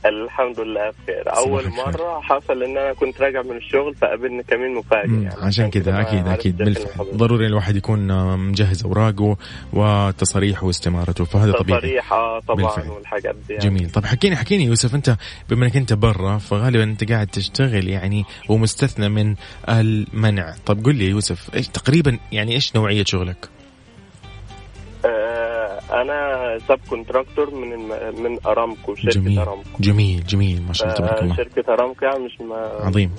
ال... 0.06 0.24
الحمد 0.24 0.60
لله 0.60 0.90
بخير. 0.90 1.36
أول. 1.36 1.68
مرة 1.68 2.20
حصل 2.20 2.62
إن 2.62 2.78
أنا 2.78 2.92
كنت 2.92 3.20
راجع 3.20 3.42
من 3.42 3.56
الشغل 3.56 3.94
فقابلني 3.94 4.42
كمين 4.42 4.74
مفاجئ 4.74 5.12
يعني. 5.12 5.34
عشان 5.42 5.70
كذا 5.70 6.00
أكيد 6.00 6.28
أكيد. 6.28 6.56
بالفعل. 6.56 7.06
ضروري 7.14 7.46
الواحد 7.46 7.76
يكون 7.76 8.10
آه، 8.10 8.36
مجهز 8.36 8.84
أوراقه 8.84 9.36
وتصاريحه 9.72 10.66
واستمارته. 10.66 11.24
فهذا 11.24 11.52
طبيعي. 11.52 11.80
تصاريح 11.80 12.12
آه، 12.12 12.40
طبعا 12.48 12.62
بالفعل. 12.62 12.88
والحاجات 12.90 13.34
دي 13.48 13.54
يعني. 13.54 13.64
جميل. 13.64 13.90
طب 13.90 14.04
حكيني 14.04 14.36
حكيني 14.36 14.64
يوسف 14.64 14.94
أنت 14.94 15.16
بما 15.50 15.64
إنك 15.64 15.76
أنت 15.76 15.92
برا 15.92 16.38
فغالبا 16.38 16.82
أنت 16.82 17.10
قاعد 17.12 17.26
تشتغل 17.26 17.88
يعني 17.88 18.24
ومستثنى 18.48 19.08
من 19.08 19.34
المنع. 19.68 20.54
طب 20.66 20.84
قل 20.84 20.94
لي 20.94 21.08
يوسف 21.08 21.54
إيش 21.54 21.68
تقريبا 21.68 22.18
يعني 22.32 22.52
إيش 22.54 22.76
نوعية 22.76 23.04
شغلك؟ 23.04 23.48
آه 25.04 25.43
أنا 26.02 26.58
subcontractor 26.68 27.54
من 27.54 27.72
الم... 27.72 28.22
من 28.22 28.38
أرامكو 28.46 28.94
شركة 28.94 29.10
جميل. 29.20 29.38
أرامكو. 29.38 29.68
جميل 29.80 30.24
جميل. 30.26 30.62
ما 30.66 30.72
شاء 30.72 30.86
الله 30.86 30.98
تبارك 30.98 31.18
آه، 31.18 31.22
الله. 31.22 31.36
شركة 31.36 31.72
أرامكو 31.72 32.04
يعني 32.04 32.24
مش 32.24 32.40
ما 32.40 32.56
عظيم. 32.86 33.10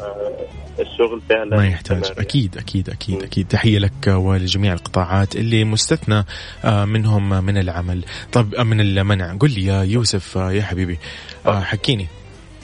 الشغل 0.79 1.21
فيها 1.27 1.45
لا 1.45 1.57
ما 1.57 1.67
يحتاج. 1.67 2.11
أكيد 2.17 2.57
أكيد 2.57 2.89
أكيد 2.89 3.15
مم. 3.15 3.23
أكيد. 3.23 3.47
تحية 3.47 3.79
لك 3.79 4.07
ولجميع 4.07 4.73
القطاعات 4.73 5.35
اللي 5.35 5.63
مستثنى 5.63 6.23
آه، 6.65 6.85
منهم 6.85 7.45
من 7.45 7.57
العمل. 7.57 8.05
طب 8.31 8.55
آه، 8.55 8.63
من 8.63 8.81
المنع. 8.81 9.35
قل 9.35 9.51
لي 9.51 9.65
يا 9.65 9.83
يوسف 9.83 10.35
يا 10.35 10.61
حبيبي. 10.61 10.97
حكيني. 11.45 12.07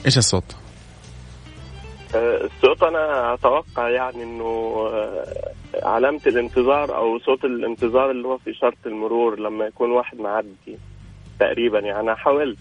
إيش 0.06 0.18
الصوت؟ 0.18 0.44
الصوت 2.14 2.82
أنا 2.82 3.34
أتوقع 3.34 3.88
يعني 3.90 4.22
إنه 4.22 4.44
آه، 4.92 5.52
علامة 5.82 6.20
الانتظار 6.26 6.96
أو 6.96 7.18
صوت 7.18 7.44
الانتظار 7.44 8.10
اللي 8.10 8.28
هو 8.28 8.38
في 8.38 8.50
اشارة 8.50 8.76
المرور 8.86 9.40
لما 9.40 9.64
يكون 9.64 9.90
واحد 9.90 10.18
معدي 10.20 10.78
تقريبا. 11.40 11.78
يعني 11.78 12.00
أنا 12.00 12.14
حاولت. 12.14 12.58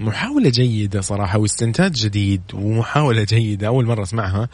محاولة 0.00 0.48
جيدة 0.50 1.00
صراحة 1.00 1.38
واستنتاج 1.38 1.92
جديد 1.92 2.42
ومحاولة 2.54 3.24
جيدة 3.24 3.66
أول 3.66 3.86
مرة 3.86 4.02
أسمعها. 4.02 4.48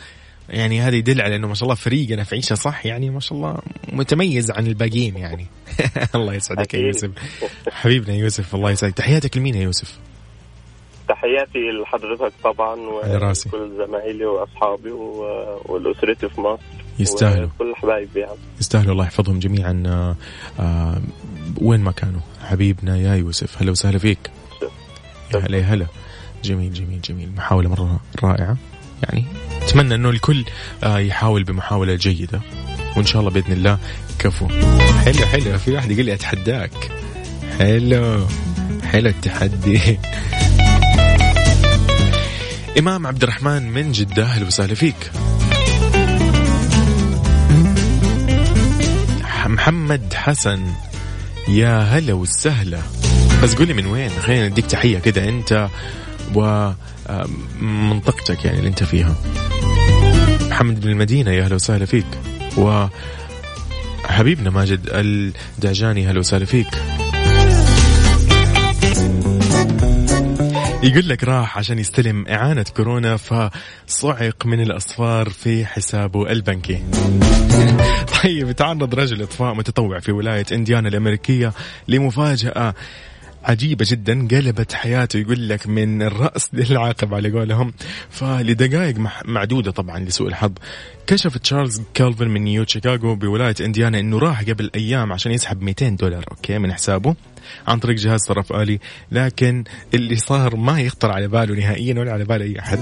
يعني 0.48 0.80
هذا 0.80 0.96
يدل 0.96 1.20
على 1.20 1.36
إنه 1.36 1.48
ما 1.48 1.54
شاء 1.54 1.64
الله 1.64 1.74
فريقنا 1.74 2.24
في 2.24 2.34
عيشة 2.34 2.54
صح؟ 2.54 2.86
يعني 2.86 3.10
ما 3.10 3.20
شاء 3.20 3.38
الله 3.38 3.58
متميز 3.92 4.50
عن 4.50 4.66
الباقيين 4.66 5.16
يعني. 5.16 5.46
الله 6.14 6.34
يسعدك 6.34 6.74
يا. 6.74 6.78
يوسف. 6.80 7.10
حبيبنا 7.70 8.14
يوسف 8.14 8.54
الله 8.54 8.70
يسعدك. 8.70 8.94
تحياتك 8.94 9.36
لمين 9.36 9.54
يا 9.54 9.62
يوسف؟ 9.62 9.98
تحياتي 11.20 11.58
لحضرتك 11.82 12.32
طبعا 12.44 12.76
على 13.04 13.16
راسي. 13.16 13.48
وكل 13.48 13.70
زمايلي 13.86 14.24
وأصحابي 14.24 14.90
و- 14.90 15.60
والاسرتي 15.64 16.28
في 16.28 16.40
مصر. 16.40 16.62
يستاهلوا. 16.98 17.48
وكل 17.56 17.74
حبايبي 17.76 18.20
يعني. 18.20 18.38
يستاهلوا. 18.60 18.92
الله 18.92 19.04
يحفظهم 19.04 19.38
جميعا. 19.38 19.82
آه، 19.86 20.16
آه، 20.62 21.00
وين 21.62 21.80
ما 21.80 21.92
كانوا. 21.92 22.20
حبيبنا 22.44 22.96
يا 22.98 23.14
يوسف 23.14 23.62
هلا 23.62 23.70
وسهلا 23.70 23.98
فيك. 23.98 24.30
يا 25.34 25.38
هلا 25.38 25.58
يا 25.58 25.62
هلا. 25.62 25.86
جميل 26.44 26.72
جميل 26.72 27.00
جميل. 27.00 27.32
محاولة 27.36 27.68
مرة 27.68 28.00
رائعة. 28.22 28.56
يعني 29.02 29.24
أتمنى 29.62 29.94
أنه 29.94 30.10
الكل 30.10 30.44
آه، 30.84 30.98
يحاول 30.98 31.44
بمحاولة 31.44 31.94
جيدة. 31.94 32.40
وإن 32.96 33.06
شاء 33.06 33.20
الله 33.20 33.30
بإذن 33.32 33.52
الله. 33.52 33.78
كفو. 34.18 34.48
حلو 35.04 35.26
حلو. 35.26 35.58
في 35.58 35.72
واحد 35.72 35.90
يقول 35.90 36.04
لي 36.04 36.14
أتحداك. 36.14 36.90
حلو. 37.58 38.26
حلو 38.84 39.08
التحدي. 39.08 39.98
إمام 42.80 43.06
عبد 43.06 43.22
الرحمن 43.22 43.72
من 43.72 43.92
جدة 43.92 44.22
أهلا 44.22 44.46
وسهلا 44.46 44.74
فيك. 44.74 45.10
محمد 49.46 50.14
حسن 50.14 50.66
يا 51.48 51.80
هلا 51.80 52.12
وسهلا. 52.12 52.80
بس 53.42 53.54
قولي 53.54 53.74
من 53.74 53.86
وين؟ 53.86 54.10
خلينا 54.10 54.48
نديك 54.48 54.66
تحية 54.66 54.98
كده 54.98 55.28
أنت 55.28 55.68
ومنطقتك 56.34 58.44
يعني 58.44 58.58
اللي 58.58 58.68
أنت 58.68 58.84
فيها. 58.84 59.14
محمد 60.50 60.80
بن 60.80 60.88
المدينة 60.88 61.30
يا 61.30 61.46
هلا 61.46 61.54
وسهلا 61.54 61.84
فيك. 61.84 62.06
و 62.56 62.86
حبيبنا 64.04 64.50
ماجد 64.50 64.80
الدعجاني 64.92 66.06
هلا 66.06 66.18
وسهلا 66.18 66.44
فيك. 66.44 66.68
يقول 70.82 71.08
لك 71.08 71.24
راح 71.24 71.58
عشان 71.58 71.78
يستلم 71.78 72.28
إعانة 72.28 72.64
كورونا 72.76 73.16
فصعق 73.16 74.46
من 74.46 74.60
الأصفار 74.60 75.28
في 75.30 75.66
حسابه 75.66 76.30
البنكي. 76.32 76.82
طيب 78.22 78.52
تعرض 78.52 78.94
رجل 78.94 79.22
إطفاء 79.22 79.54
متطوع 79.54 79.98
في 79.98 80.12
ولاية 80.12 80.46
إنديانا 80.52 80.88
الأمريكية 80.88 81.52
لمفاجأة 81.88 82.74
عجيبة 83.44 83.86
جدا 83.88 84.28
قلبت 84.28 84.72
حياته 84.72 85.18
يقول 85.18 85.48
لك 85.48 85.66
من 85.66 86.02
الرأس 86.02 86.48
للعقب 86.52 87.14
على 87.14 87.30
قولهم. 87.30 87.72
فلدقائق 88.10 88.94
معدودة 89.24 89.70
طبعا 89.70 89.98
لسوء 89.98 90.28
الحظ. 90.28 90.52
كشف 91.10 91.38
تشارلز 91.38 91.82
كالفن 91.94 92.28
من 92.28 92.44
نيو 92.44 92.64
شيكاغو 92.64 93.14
بولاية 93.14 93.54
إنديانا 93.60 94.00
أنه 94.00 94.18
راح 94.18 94.42
قبل 94.42 94.70
أيام 94.74 95.12
عشان 95.12 95.32
يسحب 95.32 95.62
200 95.62 95.88
دولار 95.88 96.24
okay 96.30 96.58
من 96.58 96.72
حسابه 96.72 97.14
عن 97.66 97.78
طريق 97.78 97.96
جهاز 97.96 98.20
صرف 98.20 98.52
آلي 98.52 98.78
لكن 99.12 99.64
اللي 99.94 100.16
صار 100.16 100.56
ما 100.56 100.80
يخطر 100.80 101.10
على 101.10 101.28
باله 101.28 101.54
نهائيا 101.54 102.00
ولا 102.00 102.12
على 102.12 102.24
بال 102.24 102.42
أي 102.42 102.58
أحد. 102.58 102.78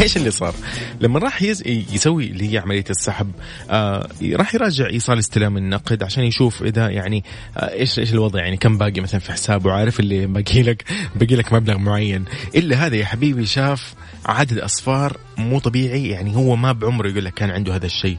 إيش 0.00 0.16
اللي 0.16 0.30
صار؟ 0.30 0.54
لما 1.00 1.18
راح 1.18 1.42
يز... 1.42 1.62
يسوي 1.66 2.26
اللي 2.26 2.52
هي 2.52 2.58
عملية 2.58 2.84
السحب 2.90 3.32
آه 3.70 4.08
راح 4.32 4.54
يراجع 4.54 4.86
إيصال 4.86 5.18
استلام 5.18 5.56
النقد 5.56 6.02
عشان 6.02 6.24
يشوف 6.24 6.62
إذا 6.62 6.88
يعني 6.88 7.24
آه 7.56 7.72
إيش 7.72 7.98
إيش 7.98 8.12
الوضع؟ 8.12 8.40
يعني 8.40 8.56
كم 8.56 8.78
باقي 8.78 9.00
مثلا 9.00 9.20
في 9.20 9.32
حسابه؟ 9.32 9.72
عارف 9.72 10.00
اللي 10.00 10.26
باقي 10.26 10.62
لك 10.62 10.84
باقي 11.16 11.36
لك 11.36 11.52
مبلغ 11.52 11.78
معين. 11.78 12.24
إلا 12.54 12.86
هذا 12.86 12.96
يا 12.96 13.04
حبيبي 13.04 13.46
شاف 13.46 13.94
عدد 14.26 14.58
أصفار 14.58 15.16
مو 15.38 15.58
طبيعي 15.58 16.08
يعني 16.08 16.36
هو 16.36 16.56
ما 16.56 16.72
بعمره 16.80 17.08
يقول 17.08 17.24
لك 17.24 17.34
كان 17.34 17.50
عنده 17.50 17.74
هذا 17.76 17.86
الشيء. 17.86 18.16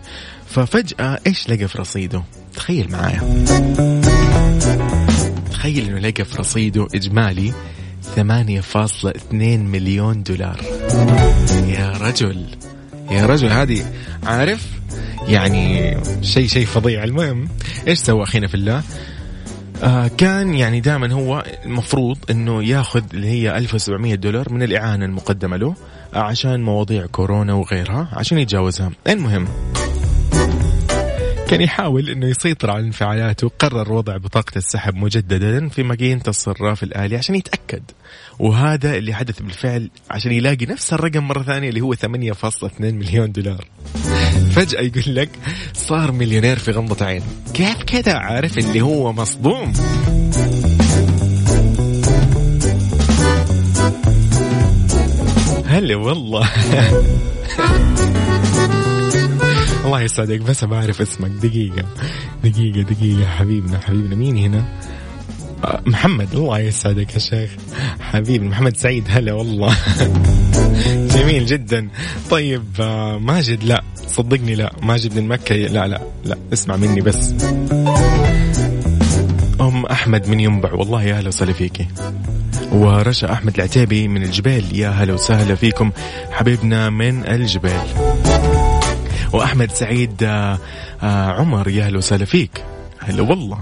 ففجأة 0.47 1.19
إيش 1.27 1.49
لقى 1.49 1.67
في 1.67 1.77
رصيده؟ 1.77 2.23
تخيل 2.55 2.91
معايا. 2.91 3.21
تخيل 5.51 5.89
إنه 5.89 5.99
لقى 5.99 6.25
في 6.25 6.37
رصيده 6.37 6.87
إجمالي 6.95 7.53
8.2 8.15 9.33
مليون 9.33 10.23
دولار. 10.23 10.61
يا 11.67 11.97
رجل. 12.01 12.45
يا 13.11 13.25
رجل 13.25 13.47
هذه 13.51 13.85
عارف؟ 14.23 14.67
يعني 15.27 15.97
شيء 16.21 16.47
شيء 16.47 16.65
فظيع. 16.65 17.03
المهم 17.03 17.47
إيش 17.87 17.99
سوى 17.99 18.23
أخينا 18.23 18.47
في 18.47 18.55
الله؟ 18.55 18.83
آه 19.83 20.07
كان 20.07 20.53
يعني 20.53 20.79
دائما 20.79 21.13
هو 21.13 21.43
المفروض 21.65 22.17
إنه 22.29 22.63
ياخذ 22.63 23.03
اللي 23.13 23.27
هي 23.27 23.57
1700 23.57 24.15
دولار 24.15 24.53
من 24.53 24.63
الإعانة 24.63 25.05
المقدمة 25.05 25.57
له. 25.57 25.75
عشان 26.13 26.61
مواضيع 26.61 27.05
كورونا 27.05 27.53
وغيرها 27.53 28.09
عشان 28.13 28.37
يتجاوزها. 28.37 28.91
المهم 29.07 29.47
كان 31.51 31.61
يحاول 31.61 32.09
إنه 32.09 32.27
يسيطر 32.27 32.71
على 32.71 32.85
انفعالاته 32.85 33.51
قرر 33.59 33.93
وضع 33.93 34.17
بطاقة 34.17 34.57
السحب 34.57 34.95
مجددا 34.95 35.69
في 35.69 35.83
ماكينة 35.83 36.21
الصراف 36.27 36.83
الآلي 36.83 37.17
عشان 37.17 37.35
يتأكد. 37.35 37.83
وهذا 38.39 38.95
اللي 38.95 39.13
حدث 39.13 39.41
بالفعل 39.41 39.89
عشان 40.11 40.31
يلاقي 40.31 40.65
نفس 40.65 40.93
الرقم 40.93 41.27
مرة 41.27 41.43
ثانية 41.43 41.69
اللي 41.69 41.81
هو 41.81 41.95
8.2 41.95 42.81
مليون 42.81 43.31
دولار. 43.31 43.65
فجأة 44.51 44.81
يقول 44.81 45.15
لك 45.15 45.29
صار 45.73 46.11
مليونير 46.11 46.59
في 46.59 46.71
غمضة 46.71 47.05
عين. 47.05 47.21
كيف 47.53 47.83
كذا 47.83 48.13
عارف 48.13 48.57
اللي 48.57 48.81
هو 48.81 49.13
مصدوم؟ 49.13 49.73
هلا 55.71 55.95
والله. 55.95 56.49
الله 59.85 60.01
يسعدك 60.01 60.41
بس 60.41 60.63
بعرف 60.63 61.01
اسمك. 61.01 61.29
دقيقة 61.31 61.85
دقيقة 62.43 62.81
دقيقة. 62.81 63.25
حبيبنا 63.25 63.79
حبيبنا. 63.79 64.15
مين 64.15 64.37
هنا؟ 64.37 64.65
آه، 65.63 65.81
محمد. 65.85 66.27
الله 66.33 66.59
يسعدك 66.59 67.13
يا 67.13 67.19
شيخ. 67.19 67.49
حبيبي 68.01 68.47
محمد 68.47 68.77
سعيد. 68.77 69.03
هلا 69.09 69.33
والله. 69.33 69.77
جميل 71.15 71.45
جدا. 71.45 71.89
طيب 72.29 72.63
آه، 72.79 73.17
ماجد. 73.17 73.63
لا 73.63 73.83
صدقني 74.07 74.55
لا. 74.55 74.73
ماجد 74.81 75.19
من 75.19 75.27
مكة. 75.27 75.55
لا 75.55 75.87
لا 75.87 76.01
لا. 76.25 76.37
اسمع 76.53 76.75
مني 76.75 77.01
بس. 77.01 77.33
أم 79.61 79.85
أحمد 79.85 80.27
من 80.27 80.39
ينبع. 80.39 80.73
والله 80.73 81.03
يا 81.03 81.13
أهلا 81.17 81.27
وسهلا 81.27 81.53
فيكي 81.53 81.87
ورشا 82.71 83.33
أحمد 83.33 83.55
العتيبي 83.55 84.07
من 84.07 84.23
الجبال. 84.23 84.79
يا 84.79 84.89
هلا 84.89 85.13
وسهلا 85.13 85.55
فيكم 85.55 85.91
حبيبنا 86.31 86.89
من 86.89 87.27
الجبال. 87.27 87.81
وأحمد 89.33 89.71
سعيد 89.71 90.23
آه، 90.23 90.59
آه، 91.03 91.31
عمر 91.31 91.67
يا 91.67 91.87
هلا 91.87 91.97
وسهلا 91.97 92.25
فيك. 92.25 92.63
هلا 92.99 93.21
والله. 93.21 93.57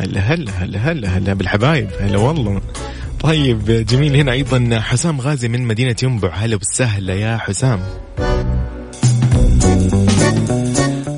هلا 0.00 0.20
هلا 0.20 0.52
هلا 0.52 0.78
هلا 0.78 1.08
هلا 1.08 1.34
بالحبايب. 1.34 1.88
هلا 2.00 2.18
والله. 2.18 2.60
طيب 3.20 3.86
جميل. 3.88 4.16
هنا 4.16 4.32
أيضا 4.32 4.80
حسام 4.80 5.20
غازي 5.20 5.48
من 5.48 5.62
مدينة 5.62 5.96
ينبع. 6.02 6.34
هلا 6.34 6.56
وسهلا 6.56 7.14
يا 7.14 7.36
حسام. 7.36 7.80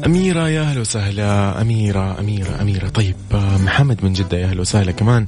أميرة 0.06 0.48
يا 0.48 0.60
أهلا 0.62 0.80
وسهلا. 0.80 1.60
أميرة 1.60 2.20
أميرة 2.20 2.60
أميرة. 2.60 2.88
طيب 2.88 3.16
آه، 3.34 3.58
محمد 3.58 4.04
من 4.04 4.12
جدة 4.12 4.38
يا 4.38 4.46
أهلا 4.46 4.60
وسهلا 4.60 4.92
كمان. 4.92 5.26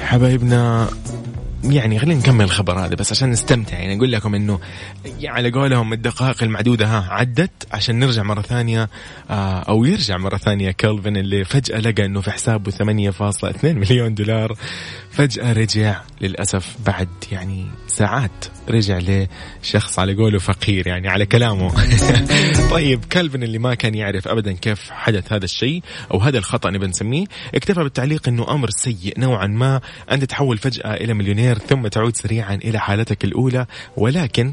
حبايبنا 0.00 0.88
يعني 1.64 1.98
خلينا 1.98 2.20
نكمل 2.20 2.44
الخبر 2.44 2.78
هذا 2.78 2.94
بس 2.94 3.12
عشان 3.12 3.30
نستمتع. 3.30 3.78
يعني 3.78 3.96
أقول 3.96 4.12
لكم 4.12 4.34
إنه 4.34 4.60
على 5.24 5.50
قولهم 5.50 5.92
الدقائق 5.92 6.42
المعدودة 6.42 6.86
ها 6.86 7.06
عدت 7.10 7.50
عشان 7.72 7.98
نرجع 7.98 8.22
مرة 8.22 8.42
ثانية 8.42 8.88
آه 9.30 9.58
أو 9.58 9.84
يرجع 9.84 10.16
مرة 10.16 10.36
ثانية 10.36 10.70
كلفن 10.70 11.16
اللي 11.16 11.44
فجأة 11.44 11.80
لقى 11.80 12.04
إنه 12.04 12.20
في 12.20 12.30
حسابه 12.30 12.70
8.2 12.70 13.64
مليون 13.64 14.14
دولار. 14.14 14.56
فجأة 15.10 15.52
رجع 15.52 16.00
للأسف 16.20 16.76
بعد 16.86 17.08
يعني 17.32 17.66
ساعات 17.88 18.44
رجع 18.68 18.98
لشخص 19.62 19.98
على 19.98 20.14
قوله 20.14 20.38
فقير 20.38 20.86
يعني 20.86 21.08
على 21.08 21.26
كلامه. 21.26 21.72
طيب 22.70 23.04
كلفن 23.04 23.42
اللي 23.42 23.58
ما 23.58 23.74
كان 23.74 23.94
يعرف 23.94 24.28
ابدا 24.28 24.52
كيف 24.52 24.90
حدث 24.90 25.32
هذا 25.32 25.44
الشيء 25.44 25.82
أو 26.10 26.18
هذا 26.18 26.38
الخطأ 26.38 26.70
نبي 26.70 26.86
نسميه 26.86 27.24
اكتفى 27.54 27.82
بالتعليق 27.82 28.28
إنه 28.28 28.54
أمر 28.54 28.70
سيء 28.70 29.14
نوعا 29.18 29.46
ما 29.46 29.80
أن 30.12 30.20
تتحول 30.20 30.58
فجأة 30.58 30.94
إلى 30.94 31.14
مليونير 31.14 31.51
ثم 31.58 31.88
تعود 31.88 32.16
سريعا 32.16 32.54
إلى 32.54 32.78
حالتك 32.78 33.24
الأولى 33.24 33.66
ولكن 33.96 34.52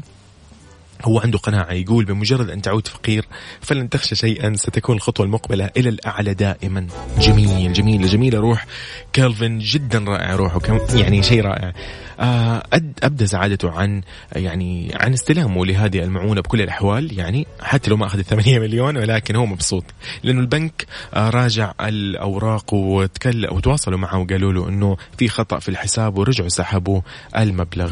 هو 1.02 1.18
عنده 1.20 1.38
قناعة 1.38 1.72
يقول 1.72 2.04
بمجرد 2.04 2.50
أن 2.50 2.62
تعود 2.62 2.88
فقير 2.88 3.26
فلن 3.60 3.88
تخشى 3.88 4.14
شيئا 4.14 4.54
ستكون 4.56 4.96
الخطوة 4.96 5.26
المقبلة 5.26 5.70
إلى 5.76 5.88
الأعلى 5.88 6.34
دائما. 6.34 6.86
جميل 7.18 7.72
جميل 7.72 8.06
جميل. 8.06 8.34
روح 8.34 8.66
كالفن 9.12 9.58
جدا 9.58 9.98
رائع 9.98 10.36
روحه 10.36 10.60
يعني 10.94 11.22
شيء 11.22 11.40
رائع. 11.40 11.72
آه، 12.20 12.62
أبدى 13.02 13.26
سعادته 13.26 13.70
عن 13.70 14.02
يعني 14.32 14.92
عن 14.94 15.12
استلامه 15.12 15.66
لهذه 15.66 15.98
المعونة 15.98 16.40
بكل 16.40 16.60
الأحوال. 16.60 17.18
يعني 17.18 17.46
حتى 17.60 17.90
لو 17.90 17.96
ما 17.96 18.06
أخذ 18.06 18.22
8 18.22 18.58
مليون 18.64 18.96
ولكن 18.96 19.36
هو 19.36 19.46
مبسوط 19.46 19.84
لأنه 20.22 20.40
البنك 20.40 20.86
آه، 21.14 21.30
راجع 21.30 21.72
الأوراق 21.80 22.74
وتكلم 22.74 23.56
وتواصلوا 23.56 23.98
معه 23.98 24.18
وقالوا 24.18 24.52
له 24.52 24.68
أنه 24.68 24.96
في 25.18 25.28
خطأ 25.28 25.58
في 25.58 25.68
الحساب 25.68 26.18
ورجعوا 26.18 26.48
سحبوا 26.48 27.00
المبلغ. 27.36 27.90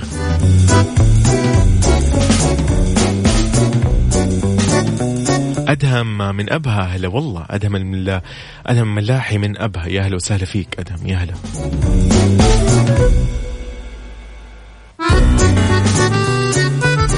أدهم 5.68 6.36
من 6.36 6.52
أبها 6.52 6.82
هلا 6.82 7.08
والله. 7.08 7.46
أدهم 7.50 7.76
الملا 7.76 8.22
أدهم 8.66 8.94
ملاحي 8.94 9.38
من 9.38 9.58
أبها. 9.58 9.86
يا 9.86 10.02
هلا 10.02 10.16
وسهلا 10.16 10.44
فيك 10.44 10.68
أدهم. 10.78 11.06
يا 11.06 11.16
هلا. 11.16 11.34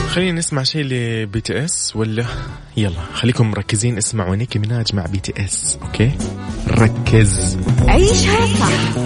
خلينا 0.08 0.38
نسمع 0.38 0.62
شيء 0.62 0.84
ل 0.84 1.40
BTS 1.40 1.96
ولا؟ 1.96 2.24
يلا 2.76 3.00
خليكم 3.14 3.50
مركزين. 3.50 3.98
اسمعوا 3.98 4.36
نيكي 4.36 4.58
ميناج 4.58 4.94
مع 4.94 5.06
BTS 5.06 5.78
okay؟ 5.82 6.10
ركز. 6.68 7.58
عيشها 7.88 8.46
صح 8.46 8.98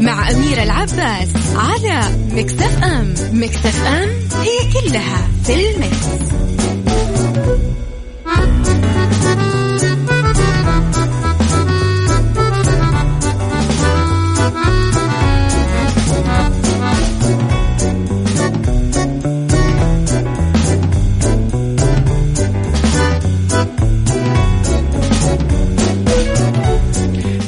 مع 0.00 0.30
أميرة 0.30 0.62
العباس 0.62 1.28
على 1.56 2.16
مكتف 2.32 2.82
أم. 2.82 3.14
مكتف 3.32 3.84
أم 3.86 4.08
هي 4.42 4.72
كلها 4.72 5.28
في 5.44 5.54
المكس. 5.54 6.41
Thank 7.44 8.96
you. 8.96 9.01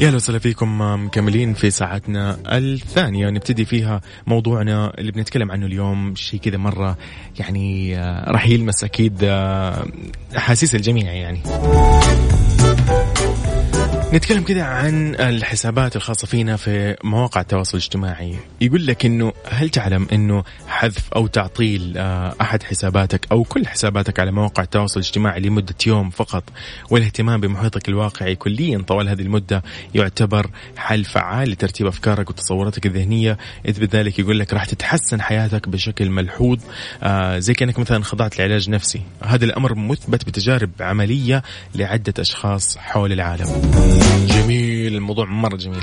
أهلا 0.04 0.16
وسهلا 0.16 0.38
فيكم 0.38 0.80
مكملين 1.04 1.54
في 1.54 1.70
ساعتنا 1.70 2.38
الثانية. 2.46 3.30
نبتدي 3.30 3.64
فيها 3.64 4.00
موضوعنا 4.26 4.92
اللي 4.98 5.12
بنتكلم 5.12 5.52
عنه 5.52 5.66
اليوم. 5.66 6.14
شيء 6.14 6.40
كذا 6.40 6.56
مرة 6.56 6.96
يعني 7.38 7.98
آه، 7.98 8.30
راح 8.30 8.46
يلمس 8.46 8.84
أكيد 8.84 9.18
آه، 9.22 9.86
أحاسيس 10.36 10.74
الجميع 10.74 11.12
يعني. 11.12 11.40
نتكلم 14.14 14.44
كذا 14.44 14.62
عن 14.62 15.14
الحسابات 15.14 15.96
الخاصة 15.96 16.27
فينا 16.27 16.57
في 16.57 16.96
مواقع 17.05 17.40
التواصل 17.40 17.79
الاجتماعي. 17.79 18.37
يقول 18.61 18.87
لك 18.87 19.07
إنه 19.07 19.33
هل 19.48 19.68
تعلم 19.68 20.07
إنه 20.12 20.44
حذف 20.68 21.12
أو 21.12 21.27
تعطيل 21.27 21.94
آه، 21.96 22.35
أحد 22.40 22.62
حساباتك 22.62 23.27
أو 23.33 23.44
كل 23.44 23.66
حساباتك 23.66 24.20
على 24.20 24.33
مواقع 24.33 24.62
التواصل 24.62 25.00
الاجتماعي 25.00 25.40
لمدة 25.40 25.74
يوم 25.87 26.11
فقط 26.11 26.44
والاهتمام 26.90 27.40
بمحيطك 27.40 27.88
الواقعي 27.88 28.35
كليا 28.35 28.79
طوال 28.79 29.09
هذه 29.09 29.22
المدة 29.22 29.62
يعتبر 29.94 30.50
حل 30.77 31.05
فعال 31.05 31.50
لترتيب 31.50 31.87
أفكارك 31.87 32.31
وتصوراتك 32.31 32.87
الذهنية؟ 32.87 33.38
إذ 33.68 33.81
بذلك 33.81 34.18
يقول 34.18 34.38
لك 34.38 34.53
راح 34.53 34.64
تتحسن 34.64 35.20
حياتك 35.20 35.68
بشكل 35.68 36.11
ملحوظ 36.11 36.59
آه، 37.03 37.38
زي 37.38 37.55
كأنك 37.55 37.79
مثلا 37.79 38.05
خضعت 38.05 38.38
لعلاج 38.38 38.70
نفسي. 38.70 39.00
هذا 39.22 39.44
الأمر 39.44 39.74
مثبت 39.74 40.24
بتجارب 40.27 40.70
عملية 40.81 41.42
لعدة 41.74 42.14
أشخاص 42.18 42.79
حول 42.79 43.12
العالم. 43.12 44.03
جميل 44.26 44.94
الموضوع 44.94 45.24
مرة 45.24 45.56
جميل 45.56 45.82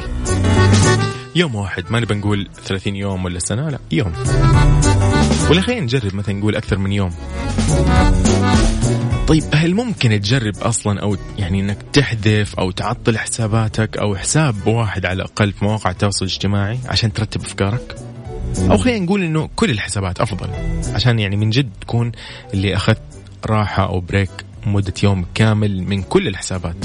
يوم 1.36 1.55
واحد 1.55 1.84
ما 1.89 1.99
نبى 1.99 2.13
نقول 2.13 2.47
30 2.65 2.95
يوم 2.95 3.25
ولا 3.25 3.39
سنة 3.39 3.69
لا 3.69 3.79
يوم 3.91 4.13
ولا 5.49 5.62
خلينا 5.62 5.81
نجرب 5.81 6.15
مثلا 6.15 6.36
نقول 6.36 6.55
أكثر 6.55 6.77
من 6.77 6.91
يوم 6.91 7.12
طيب 9.27 9.43
هل 9.53 9.75
ممكن 9.75 10.21
تجرب 10.21 10.57
أصلا 10.57 10.99
أو 11.01 11.17
يعني 11.38 11.60
إنك 11.60 11.77
تحذف 11.93 12.55
أو 12.55 12.71
تعطل 12.71 13.17
حساباتك 13.17 13.97
أو 13.97 14.15
حساب 14.15 14.67
واحد 14.67 15.05
على 15.05 15.15
الأقل 15.15 15.51
في 15.51 15.65
مواقع 15.65 15.89
التواصل 15.91 16.25
الاجتماعي 16.25 16.79
عشان 16.86 17.13
ترتب 17.13 17.41
أفكارك؟ 17.41 17.95
أو 18.71 18.77
خلينا 18.77 19.05
نقول 19.05 19.23
إنه 19.23 19.49
كل 19.55 19.69
الحسابات 19.69 20.21
أفضل 20.21 20.47
عشان 20.93 21.19
يعني 21.19 21.36
من 21.36 21.49
جد 21.49 21.69
تكون 21.81 22.12
اللي 22.53 22.75
أخذت 22.75 23.01
راحة 23.45 23.86
أو 23.86 23.99
بريك 23.99 24.29
مدة 24.65 24.93
يوم 25.03 25.25
كامل 25.36 25.84
من 25.84 26.01
كل 26.03 26.27
الحسابات. 26.27 26.75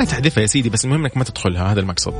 لا 0.00 0.06
تحذفها 0.06 0.40
يا 0.40 0.46
سيدي 0.46 0.70
بس 0.70 0.84
المهم 0.84 1.00
إنك 1.00 1.16
ما 1.16 1.24
تدخلها 1.24 1.72
هذا 1.72 1.80
المقصد 1.80 2.14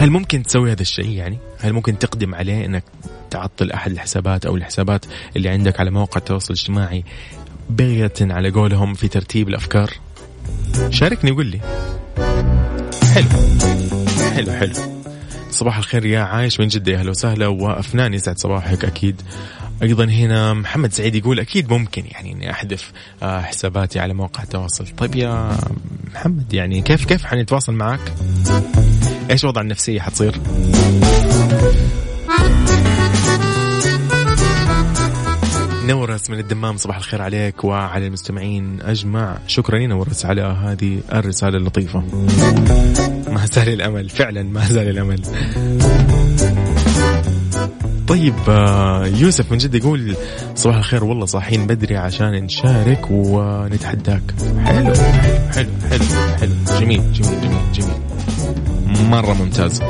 هل 0.00 0.10
ممكن 0.10 0.42
تسوي 0.42 0.72
هذا 0.72 0.82
الشيء 0.82 1.10
يعني؟ 1.10 1.38
هل 1.60 1.72
ممكن 1.72 1.98
تقدم 1.98 2.34
عليه 2.34 2.64
إنك 2.64 2.84
تعطل 3.30 3.70
أحد 3.70 3.90
الحسابات 3.90 4.46
أو 4.46 4.56
الحسابات 4.56 5.04
اللي 5.36 5.48
عندك 5.48 5.80
على 5.80 5.90
مواقع 5.90 6.18
التواصل 6.18 6.54
الاجتماعي 6.54 7.04
بغية 7.70 8.12
على 8.20 8.50
قولهم 8.50 8.94
في 8.94 9.08
ترتيب 9.08 9.48
الأفكار؟ 9.48 9.90
شاركني 10.90 11.30
وقول 11.30 11.46
لي. 11.46 11.60
حلو. 13.14 13.28
حلو 14.34 14.52
حلو. 14.52 14.72
صباح 15.50 15.78
الخير 15.78 16.06
يا 16.06 16.20
عايش 16.20 16.60
من 16.60 16.68
جدة 16.68 16.94
أهلا 16.94 17.10
وسهلا 17.10 17.46
وأفنان 17.46 18.14
يسعد 18.14 18.38
صباحك 18.38 18.84
أكيد. 18.84 19.22
أيضا 19.82 20.04
هنا 20.04 20.54
محمد 20.54 20.92
سعيد 20.92 21.14
يقول 21.14 21.40
أكيد 21.40 21.72
ممكن 21.72 22.04
يعني 22.06 22.32
إني 22.32 22.50
أحذف 22.50 22.92
آه، 23.22 23.40
حساباتي 23.40 24.00
على 24.00 24.14
مواقع 24.14 24.42
التواصل. 24.42 24.86
طيب 24.86 25.14
يا 25.16 25.58
محمد 26.14 26.54
يعني 26.54 26.82
كيف 26.82 27.04
كيف 27.04 27.24
حنتواصل 27.24 27.72
معك؟ 27.72 28.12
إيش 29.30 29.44
وضع 29.44 29.60
النفسية 29.60 30.00
حتصير؟ 30.00 30.40
نورس 35.84 36.30
من 36.30 36.38
الدمام 36.38 36.76
صباح 36.76 36.96
الخير 36.96 37.22
عليك 37.22 37.64
وعلى 37.64 38.06
المستمعين 38.06 38.78
أجمع. 38.82 39.38
شكرا 39.46 39.78
يا 39.78 39.86
نورس 39.86 40.26
على 40.26 40.42
هذه 40.42 41.00
الرسالة 41.12 41.58
اللطيفة. 41.58 42.00
ما 43.28 43.46
زال 43.52 43.68
الأمل 43.68 44.08
فعلا 44.08 44.42
ما 44.42 44.64
زال 44.64 44.88
الأمل. 44.88 45.22
طيب 48.08 48.34
آه، 48.48 49.06
يوسف 49.06 49.52
من 49.52 49.58
جد 49.58 49.74
يقول 49.74 50.16
صباح 50.54 50.76
الخير 50.76 51.04
والله 51.04 51.26
صاحيين 51.26 51.66
بدري 51.66 51.96
عشان 51.96 52.32
نشارك 52.44 53.10
ونتحداك. 53.10 54.22
حلو 54.64 54.94
حلو 55.52 55.70
حلو 55.90 56.04
حلو. 56.40 56.80
جميل 56.80 57.12
جميل 57.12 57.40
جميل 57.40 57.72
جميل. 57.72 59.08
مرة 59.10 59.32
ممتاز. 59.32 59.82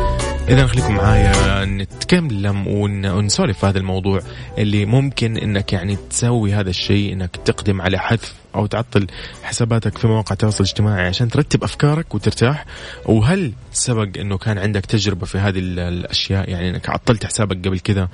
إذا 0.48 0.66
خليكم 0.66 0.94
معايا 0.94 1.64
نتكلم 1.64 2.66
ونسولف 2.66 3.58
في 3.58 3.66
هذا 3.66 3.78
الموضوع 3.78 4.20
اللي 4.58 4.86
ممكن 4.86 5.36
إنك 5.36 5.72
يعني 5.72 5.98
تسوي 6.10 6.54
هذا 6.54 6.70
الشيء 6.70 7.12
إنك 7.12 7.36
تقدم 7.44 7.80
على 7.80 7.98
حذف 7.98 8.34
أو 8.54 8.66
تعطل 8.66 9.06
حساباتك 9.42 9.98
في 9.98 10.06
مواقع 10.06 10.32
التواصل 10.32 10.64
الاجتماعي 10.64 11.06
عشان 11.06 11.28
ترتب 11.28 11.64
أفكارك 11.64 12.14
وترتاح. 12.14 12.64
وهل 13.06 13.52
سبق 13.72 14.08
إنه 14.18 14.38
كان 14.38 14.58
عندك 14.58 14.86
تجربة 14.86 15.26
في 15.26 15.38
هذه 15.38 15.58
الأشياء؟ 15.58 16.50
يعني 16.50 16.70
إنك 16.70 16.90
عطلت 16.90 17.26
حسابك 17.26 17.66
قبل 17.66 17.78
كذا 17.78 18.08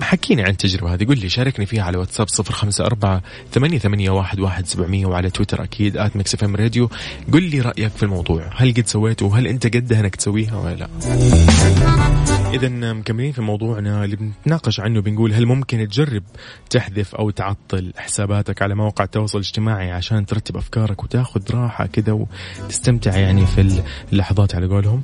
حكيني 0.00 0.42
عن 0.42 0.50
التجربة 0.50 0.94
هذه. 0.94 1.04
قل 1.04 1.18
لي 1.18 1.28
شاركني 1.28 1.66
فيها 1.66 1.82
على 1.82 1.98
واتساب 1.98 2.28
صفر 2.28 2.52
خمسة 2.52 2.86
أربعة 2.86 3.22
ثمانية, 3.52 3.78
ثمانية 3.78 4.10
واحد, 4.10 4.40
واحد 4.40 4.66
سبعمية 4.66 5.06
وعلى 5.06 5.30
تويتر 5.30 5.62
أكيد 5.62 5.96
at 5.96 6.16
Mix 6.16 6.44
FM 6.44 6.56
Radio. 6.56 6.90
قل 7.32 7.42
لي 7.42 7.60
رأيك 7.60 7.92
في 7.92 8.02
الموضوع. 8.02 8.50
هل 8.56 8.74
قد 8.74 8.86
سويته؟ 8.86 9.26
وهل 9.26 9.46
أنت 9.46 9.76
قدها 9.76 10.00
أنك 10.00 10.16
تسويها 10.16 10.58
ولا 10.58 10.74
لا؟ 10.74 10.88
إذا 12.54 12.92
مكملين 12.92 13.32
في 13.32 13.42
موضوعنا 13.42 14.04
اللي 14.04 14.16
بنتناقش 14.16 14.80
عنه. 14.80 15.00
بنقول 15.00 15.32
هل 15.32 15.46
ممكن 15.46 15.88
تجرب 15.88 16.22
تحذف 16.70 17.14
أو 17.14 17.30
تعطل 17.30 17.92
حساباتك 17.96 18.62
على 18.62 18.74
مواقع 18.74 19.04
التواصل 19.04 19.38
الاجتماعي 19.38 19.92
عشان 19.92 20.26
ترتب 20.26 20.56
أفكارك 20.56 21.04
وتاخذ 21.04 21.40
راحة 21.50 21.86
كذا 21.86 22.12
وتستمتع 22.12 23.16
يعني 23.16 23.46
في 23.46 23.82
اللحظات 24.12 24.54
على 24.54 24.66
قولهم؟ 24.66 25.02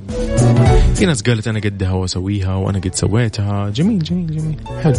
في 0.95 1.05
ناس 1.05 1.21
قالت 1.21 1.47
أنا 1.47 1.59
قدها 1.59 1.91
وأسويها 1.91 2.55
وأنا 2.55 2.79
قد 2.79 2.95
سويتها. 2.95 3.69
جميل 3.69 4.03
جميل 4.03 4.37
جميل. 4.37 4.55
حلو. 4.81 4.95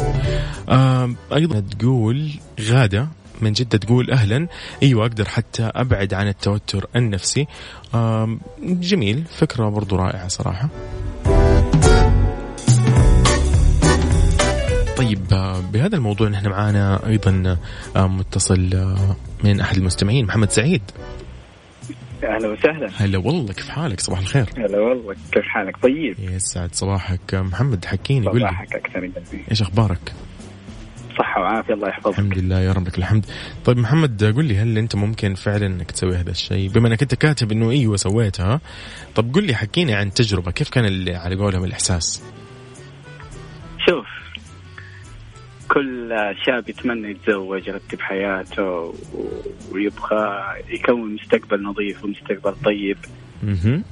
آه 0.68 1.14
أيضا 1.34 1.60
تقول 1.60 2.30
غادة 2.60 3.08
من 3.40 3.52
جدة 3.52 3.78
تقول 3.78 4.10
أهلا. 4.10 4.48
أيوة 4.82 5.06
أقدر 5.06 5.24
حتى 5.24 5.62
أبعد 5.62 6.14
عن 6.14 6.28
التوتر 6.28 6.86
النفسي. 6.96 7.46
جميل 8.62 9.24
فكرة 9.38 9.68
برضو 9.68 9.96
رائعة 9.96 10.28
صراحة. 10.28 10.68
طيب 14.96 15.26
بهذا 15.72 15.96
الموضوع 15.96 16.28
نحن 16.28 16.48
معانا 16.48 17.06
أيضا 17.06 17.56
آه، 17.96 18.06
متصل 18.06 18.96
من 19.44 19.60
أحد 19.60 19.76
المستمعين 19.76 20.26
محمد 20.26 20.50
سعيد. 20.50 20.82
أهلا 22.24 22.48
وسهلا. 22.48 22.90
هلا 22.96 23.18
والله 23.18 23.52
كيف 23.52 23.68
حالك؟ 23.68 24.00
صباح 24.00 24.18
الخير. 24.18 24.46
هلا 24.58 24.78
والله 24.78 25.14
كيف 25.32 25.44
حالك؟ 25.44 25.76
طيب. 25.76 26.16
يسعد 26.18 26.74
صباحك. 26.74 27.34
محمد 27.34 27.84
حكيني 27.84 28.26
قول 28.26 28.40
صباحك 28.40 28.74
أكثر 28.74 29.00
قلبي 29.00 29.44
إيش 29.50 29.62
أخبارك؟ 29.62 30.12
صحة 31.18 31.40
وعافية 31.40 31.74
الله 31.74 31.88
يحفظك. 31.88 32.08
الحمد 32.18 32.38
لله 32.38 32.60
يا 32.60 32.72
رب 32.72 32.86
لك 32.86 32.98
الحمد. 32.98 33.26
طيب 33.64 33.78
محمد 33.78 34.24
قل 34.24 34.44
لي 34.44 34.58
هل 34.58 34.78
أنت 34.78 34.96
ممكن 34.96 35.34
فعلا 35.34 35.66
إنك 35.66 35.90
تسوي 35.90 36.16
هذا 36.16 36.30
الشيء؟ 36.30 36.68
بما 36.68 36.88
إنك 36.88 37.02
أنت 37.02 37.14
كاتب 37.14 37.52
إنه 37.52 37.70
أيوه 37.70 37.96
سويتها 37.96 38.60
طب 39.14 39.34
قل 39.34 39.44
لي 39.44 39.54
حكيني 39.54 39.94
عن 39.94 40.12
تجربة 40.12 40.50
كيف 40.50 40.68
كان 40.70 40.84
اللي 40.84 41.14
على 41.16 41.34
قولهم 41.36 41.64
الإحساس؟ 41.64 42.22
شوف 43.88 44.06
كل 45.72 46.14
شاب 46.46 46.68
يتمنى 46.68 47.10
يتزوج 47.10 47.68
يرتب 47.68 48.00
حياته 48.00 48.94
ويبغى 49.72 50.42
يكون 50.68 51.14
مستقبل 51.14 51.62
نظيف 51.62 52.04
ومستقبل 52.04 52.54
طيب. 52.64 52.96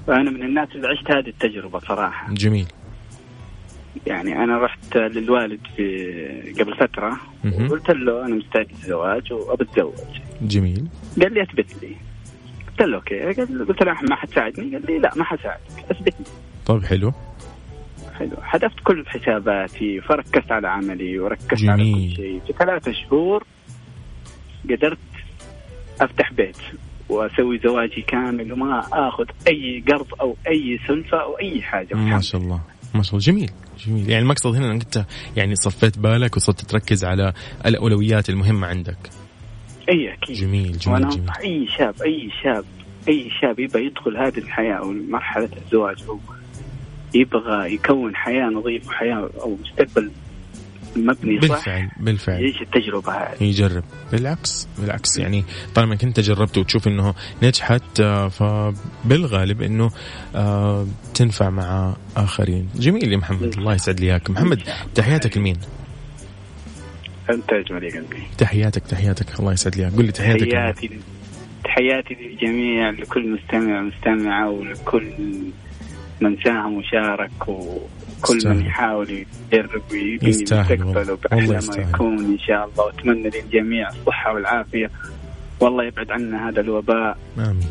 فأنا 0.06 0.30
من 0.30 0.42
الناس 0.42 0.68
اللي 0.74 0.88
عشت 0.88 1.10
هذه 1.10 1.28
التجربة 1.28 1.78
صراحة. 1.78 2.34
جميل. 2.34 2.66
يعني 4.06 4.44
أنا 4.44 4.58
رحت 4.58 4.96
للوالد 4.96 5.60
في 5.76 6.54
قبل 6.60 6.76
فترة. 6.76 7.16
وقلت 7.44 7.90
له 7.90 8.26
أنا 8.26 8.34
مستعد 8.34 8.66
للزواج 8.72 9.32
وأبى 9.32 9.64
أتزوج. 9.64 9.94
جميل. 10.42 10.86
قال 11.22 11.34
لي 11.34 11.42
أثبت 11.42 11.82
لي. 11.82 11.96
قلت 12.68 12.82
له 12.82 12.96
okay. 12.96 13.42
قلت 13.64 13.82
له 13.82 13.96
ما 14.02 14.16
حتساعدني 14.16 14.76
قال 14.76 14.86
لي 14.86 14.98
لا 14.98 15.12
ما 15.16 15.24
حساعدك 15.24 15.90
أثبت 15.90 16.14
لي. 16.20 16.26
طيب 16.66 16.84
حلو. 16.84 17.12
حلو. 18.20 18.36
حذفت 18.42 18.80
كل 18.84 19.04
حساباتي 19.06 20.00
فركزت 20.00 20.52
على 20.52 20.68
عملي 20.68 21.18
وركزت 21.18 21.54
جميل. 21.54 21.70
على 21.70 22.08
كل 22.08 22.16
شيء. 22.16 22.40
في 22.46 22.52
ثلاثة 22.52 22.92
شهور 22.92 23.44
قدرت 24.70 24.98
أفتح 26.00 26.32
بيت 26.32 26.56
وأسوي 27.08 27.58
زواجي 27.58 28.02
كامل 28.02 28.52
وما 28.52 28.80
آخذ 28.92 29.24
أي 29.48 29.84
قرض 29.88 30.06
أو 30.20 30.36
أي 30.48 30.78
سلفة 30.88 31.22
أو 31.22 31.38
أي 31.38 31.62
حاجة. 31.62 31.94
ما 31.94 32.20
شاء 32.20 32.40
الله. 32.40 32.60
ما 32.94 33.02
شاء 33.02 33.10
الله. 33.12 33.24
جميل. 33.26 33.50
جميل. 33.86 34.10
يعني 34.10 34.22
المقصد 34.22 34.54
هنا 34.54 34.72
إنك 34.72 34.82
أنت 34.82 35.06
يعني 35.36 35.54
صفيت 35.54 35.98
بالك 35.98 36.36
وصرت 36.36 36.60
تركز 36.60 37.04
على 37.04 37.32
الأولويات 37.66 38.30
المهمة 38.30 38.66
عندك. 38.66 38.98
إي 39.88 40.14
أكيد. 40.14 40.36
جميل 40.36 40.78
جميل 40.78 40.94
وأنا 40.94 41.08
جميل. 41.08 41.30
أي 41.44 41.66
شاب 41.78 41.94
أي 42.02 42.30
شاب 42.42 42.64
أي 43.08 43.30
شاب 43.40 43.58
يبغى 43.58 43.86
يدخل 43.86 44.16
هذه 44.16 44.38
الحياة 44.38 44.74
أو 44.74 44.92
مرحلة 44.92 45.48
الزواج 45.64 46.02
هو 46.08 46.18
يبغى 47.14 47.74
يكون 47.74 48.16
حياة 48.16 48.44
نظيفة 48.44 48.88
وحياة 48.88 49.30
أو 49.40 49.56
مستقبل 49.62 50.10
مبني 50.96 51.40
صح؟ 51.40 51.48
بالفعل 51.48 51.88
بالفعل. 52.00 52.40
يعيش 52.40 52.62
التجربة 52.62 53.12
هذه. 53.12 53.44
يجرب. 53.44 53.84
بالعكس 54.12 54.68
بالعكس 54.78 55.18
يعني 55.18 55.44
طالما 55.74 55.92
انك 55.92 56.04
انت 56.04 56.20
جربت 56.20 56.58
وتشوف 56.58 56.88
إنه 56.88 57.14
نجحت 57.42 58.00
آه، 58.00 58.28
فبالغالب 58.28 59.62
إنه 59.62 59.90
آه، 60.34 60.86
تنفع 61.14 61.50
مع 61.50 61.96
آخرين. 62.16 62.68
جميل 62.76 63.12
يا 63.12 63.16
محمد 63.16 63.54
الله 63.58 63.74
يسعد 63.74 64.00
لي 64.00 64.06
إياك. 64.06 64.30
محمد 64.30 64.62
تحياتك 64.94 65.36
لمين؟ 65.36 65.56
أنت 67.30 67.52
أجمل 67.52 67.84
يا 67.84 67.90
قلبي. 67.90 68.22
تحياتك 68.38 68.82
تحياتك. 68.86 69.40
الله 69.40 69.52
يسعد 69.52 69.76
لي 69.76 69.82
إياك. 69.82 69.92
قول 69.92 70.04
لي 70.04 70.12
تحياتك؟ 70.12 70.50
تحياتي 70.52 71.00
تحياتي 71.64 72.14
للجميع 72.14 72.90
لكل 72.90 73.28
مستمع 73.30 73.80
ومستمعة 73.80 74.50
ولكل 74.50 75.12
من 76.20 76.36
ساهم 76.44 76.74
وشارك 76.74 77.48
وكل 77.48 78.36
يستاهل. 78.36 78.56
من 78.56 78.66
يحاول 78.66 79.24
يجرب 79.52 79.82
ويبني. 79.92 80.28
مستقبله 80.28 81.18
بأحلى 81.22 81.60
ما. 81.68 81.90
يكون 81.90 82.18
إن 82.18 82.38
شاء 82.38 82.68
الله. 82.68 82.84
وأتمنى 82.84 83.30
للجميع 83.30 83.88
الصحة 83.88 84.34
والعافية. 84.34 84.90
والله 85.60 85.84
يبعد 85.84 86.10
عنا 86.10 86.48
هذا 86.48 86.60
الوباء 86.60 87.18
آمين. 87.38 87.68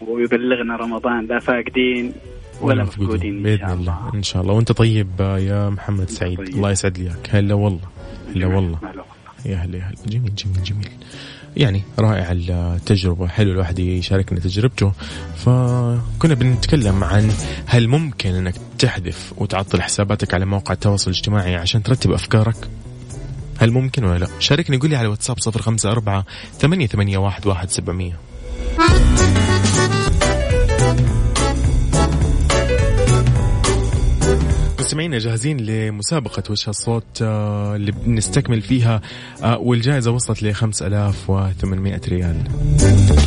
ويبلغنا 0.00 0.76
رمضان. 0.76 1.26
لا 1.26 1.38
فاقدين 1.38 2.12
ولا 2.60 2.82
مفقودين. 2.84 3.42
بإذن 3.42 3.58
شاء 3.58 3.74
الله. 3.74 3.98
الله. 3.98 4.14
إن 4.14 4.22
شاء 4.22 4.42
الله. 4.42 4.54
وأنت 4.54 4.72
طيب 4.72 5.20
يا 5.20 5.70
محمد 5.70 6.10
سعيد. 6.10 6.38
طيب. 6.38 6.48
الله 6.48 6.70
يسعد 6.70 6.98
لي 6.98 7.04
اياك 7.04 7.28
هلا 7.30 7.54
والله. 7.54 7.88
هلا 8.34 8.46
والله. 8.46 8.78
يا 9.46 9.56
هلا 9.56 9.76
يا 9.78 9.82
هلا. 9.82 9.96
جميل 10.06 10.34
جميل 10.34 10.62
جميل. 10.62 10.90
يعني 11.56 11.82
رائع 11.98 12.32
التجربة. 12.32 13.28
حلو 13.28 13.52
الواحد 13.52 13.78
يشاركنا 13.78 14.40
تجربته. 14.40 14.92
فكنا 15.36 16.34
بنتكلم 16.34 17.04
عن 17.04 17.30
هل 17.66 17.88
ممكن 17.88 18.34
إنك 18.34 18.54
تحذف 18.78 19.32
وتعطل 19.36 19.82
حساباتك 19.82 20.34
على 20.34 20.44
مواقع 20.44 20.74
التواصل 20.74 21.10
الاجتماعي 21.10 21.56
عشان 21.56 21.82
ترتب 21.82 22.12
أفكارك؟ 22.12 22.68
هل 23.58 23.70
ممكن 23.70 24.04
ولا 24.04 24.18
لا؟ 24.18 24.28
شاركني 24.38 24.76
قول 24.76 24.90
لي 24.90 24.96
على 24.96 25.08
واتساب 25.08 25.38
صفر 25.38 25.62
خمسة 25.62 25.90
أربعة 25.90 26.24
ثمانية 26.58 26.86
ثمانية 26.86 27.18
واحد 27.18 27.46
واحد 27.46 27.70
سبعمية. 27.70 28.18
مستمعينا 34.80 35.18
جاهزين 35.18 35.56
لمسابقة 35.60 36.42
وش 36.50 36.68
هالصوت 36.68 37.22
آه، 37.22 37.76
اللي 37.76 37.92
بنستكمل 37.92 38.62
فيها 38.62 39.00
آه، 39.42 39.58
والجائزة 39.58 40.10
وصلت 40.10 40.42
ل 40.42 40.54
5800 40.54 42.00
ريال. 42.08 42.36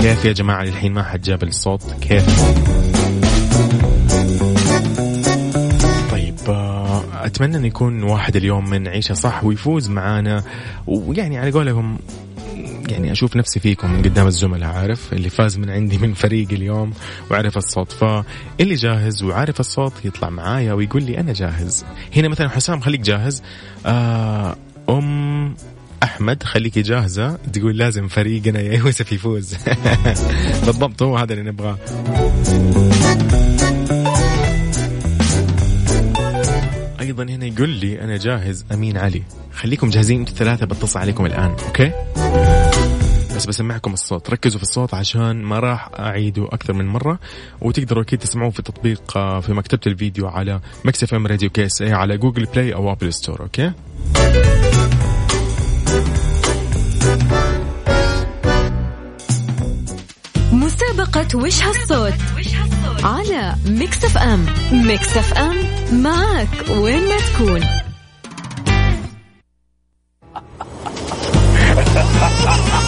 كيف 0.02 0.26
يا 0.26 0.32
جماعة؟ 0.32 0.64
للحين 0.64 0.94
ما 0.94 1.04
حد 1.04 1.22
جاب 1.22 1.44
الصوت. 1.44 1.84
كيف؟ 2.02 2.26
طيب 6.12 6.36
آه، 6.50 7.26
أتمنى 7.26 7.58
أن 7.58 7.66
يكون 7.66 8.04
واحد 8.04 8.36
اليوم 8.36 8.70
من 8.70 8.88
عيشة 8.88 9.14
صح 9.14 9.44
ويفوز 9.44 9.90
معانا. 9.90 10.44
ويعني 10.88 11.38
على 11.38 11.52
قولهم 11.52 11.98
يعني 12.92 13.12
أشوف 13.12 13.36
نفسي 13.36 13.60
فيكم 13.60 13.94
من 13.94 14.02
قدام 14.02 14.28
الزملاء 14.28 14.70
عارف؟ 14.70 15.14
اللي 15.14 15.30
فاز 15.30 15.58
من 15.58 15.70
عندي 15.70 15.98
من 15.98 16.14
فريقي 16.14 16.56
اليوم 16.56 16.94
وعرف 17.32 17.58
الصوت. 17.58 17.92
فاللي 17.92 18.76
جاهز 18.76 19.24
وعارف 19.24 19.60
الصوت 19.60 19.94
يطلع 20.06 20.30
معايا 20.30 20.74
ويقول 20.74 21.04
لي 21.04 21.20
أنا 21.20 21.34
جاهز. 21.34 21.86
هنا 22.16 22.28
مثلا 22.28 22.50
حسام 22.50 22.80
خليك 22.80 23.02
جاهز. 23.02 23.44
آه 23.86 24.56
أم 24.90 25.56
أحمد 26.04 26.44
خليكي 26.44 26.82
جاهزة. 26.82 27.38
تقول 27.54 27.78
لازم 27.78 28.08
فريقنا 28.08 28.62
يا 28.62 28.74
يوسف 28.78 29.12
يفوز. 29.12 29.56
بالضبط 30.66 31.02
هو 31.02 31.18
هذا 31.18 31.34
اللي 31.34 31.52
نبغاه. 31.52 31.78
أيضا 37.00 37.24
هنا 37.24 37.46
يقول 37.46 37.70
لي 37.70 38.02
أنا 38.02 38.18
جاهز 38.18 38.66
أمين 38.74 38.98
علي. 38.98 39.24
خليكم 39.54 39.90
جاهزين 39.90 40.20
أنتوا 40.20 40.34
الثلاثه 40.34 40.66
بتصل 40.66 41.00
عليكم 41.00 41.26
الآن 41.26 41.56
okay؟ 41.68 41.92
بس 43.36 43.46
بسمعكم 43.46 43.94
الصوت. 43.94 44.30
ركزوا 44.30 44.58
في 44.58 44.64
الصوت 44.64 44.94
عشان 44.94 45.44
ما 45.44 45.60
راح 45.60 45.90
اعيده 46.00 46.46
أكثر 46.46 46.74
من 46.74 46.88
مرة. 46.88 47.20
وتقدروا 47.62 48.04
أكيد 48.04 48.20
تسمعوه 48.20 48.52
في 48.52 48.60
التطبيق 48.60 49.18
آه، 49.18 49.40
في 49.40 49.54
مكتبة 49.54 49.82
الفيديو 49.88 50.28
على 50.28 50.60
Mix 50.86 51.04
FM 51.04 51.28
Radio 51.28 51.50
KSA 51.50 51.94
على 51.94 52.18
Google 52.18 52.46
Play 52.46 52.74
أو 52.74 52.92
Apple 52.92 53.14
Store 53.14 53.42
okay؟ 53.42 53.72
مسابقة 60.52 61.38
وش 61.38 61.64
هالصوت؟ 61.64 62.14
على 63.04 63.56
Mix 63.66 64.06
FM. 64.06 64.46
Mix 64.72 65.18
FM 65.18 65.56
معك 66.04 66.70
وين 66.70 67.10
ما 67.10 67.18
تكون. 67.18 67.62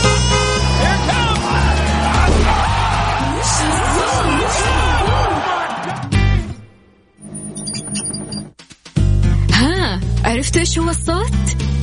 عرفتوا 10.25 10.61
إيش 10.61 10.79
هو 10.79 10.89
الصوت؟ 10.89 11.33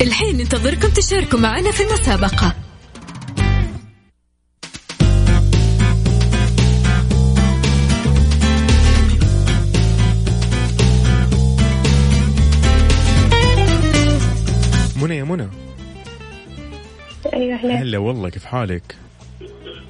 الحين 0.01 0.37
ننتظركم 0.37 0.89
تشاركوا 0.89 1.39
معنا 1.39 1.71
في 1.71 1.83
المسابقة. 1.83 2.55
منى 15.01 15.17
يا 15.17 15.23
منى. 15.23 15.47
أيوه 17.33 17.55
هلا 17.55 17.81
هلا 17.81 17.97
والله 17.97 18.29
كيف 18.29 18.45
حالك؟ 18.45 18.95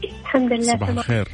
الحمد 0.04 0.54
لله 0.54 0.74
صباح 0.74 0.90
الخير. 0.90 1.28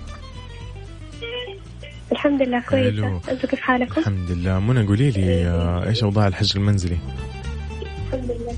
الحمد 2.11 2.41
لله. 2.41 2.59
كويسة. 2.69 3.21
أنتم 3.31 3.47
كيف 3.47 3.59
حالكم؟ 3.59 4.01
الحمد 4.01 4.31
لله. 4.31 4.59
منى 4.59 4.87
قولي 4.87 5.11
لي 5.11 5.47
آه، 5.47 5.87
إيش 5.87 6.03
أوضاع 6.03 6.27
الحج 6.27 6.57
المنزلي؟ 6.57 6.97
الحمد 8.07 8.31
لله. 8.31 8.55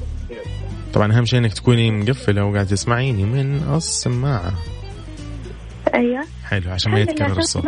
طبعا 0.94 1.14
أهم 1.14 1.26
شيء 1.26 1.40
إنك 1.40 1.54
تكوني 1.54 1.92
مقفلة 1.92 2.46
وقاعدة 2.46 2.70
تسمعيني 2.70 3.24
من 3.24 3.76
السماعة. 3.76 4.54
أيوه. 5.94 6.24
حلو 6.46 6.72
عشان 6.72 6.92
ما 6.92 7.00
يتكرر 7.00 7.38
الصوت. 7.38 7.66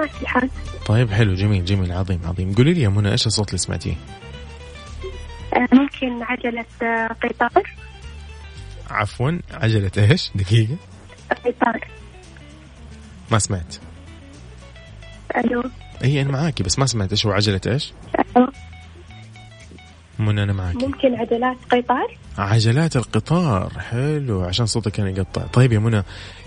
طيب 0.85 1.11
حلو 1.11 1.33
جميل 1.33 1.65
جميل 1.65 1.91
عظيم 1.91 2.19
عظيم. 2.25 2.53
قولي 2.53 2.73
لي 2.73 2.81
يا 2.81 2.89
منى 2.89 3.11
إيش 3.11 3.27
الصوت 3.27 3.47
اللي 3.47 3.57
سمعتيه؟ 3.57 3.93
آه، 5.53 5.67
ممكن 5.75 6.23
عجلة 6.23 6.65
آه، 6.83 7.07
قطار 7.07 7.63
عفوا 8.89 9.31
عجلة 9.51 9.91
إيش؟ 9.97 10.31
دقيقة. 10.35 10.75
قطار 11.45 11.87
ما 13.31 13.39
سمعت. 13.39 13.75
ألو. 15.37 15.63
اي 16.03 16.21
أنا 16.21 16.31
معاكي 16.31 16.63
بس 16.63 16.79
ما 16.79 16.85
سمعت. 16.85 17.11
إيش 17.11 17.25
هو 17.25 17.31
عجلة 17.31 17.61
إيش؟ 17.67 17.93
ألو. 18.37 18.47
منى 20.19 20.43
أنا 20.43 20.53
معك 20.53 20.75
ممكن 20.75 21.15
عجلات 21.15 21.57
قطار؟ 21.71 22.17
عجلات 22.37 22.95
القطار 22.95 23.79
حلو 23.79 24.41
عشان 24.41 24.65
صوتك 24.65 24.91
كان 24.91 25.07
يقطع. 25.07 25.41
طيب 25.41 25.73
يا 25.73 25.79
منى 25.79 26.03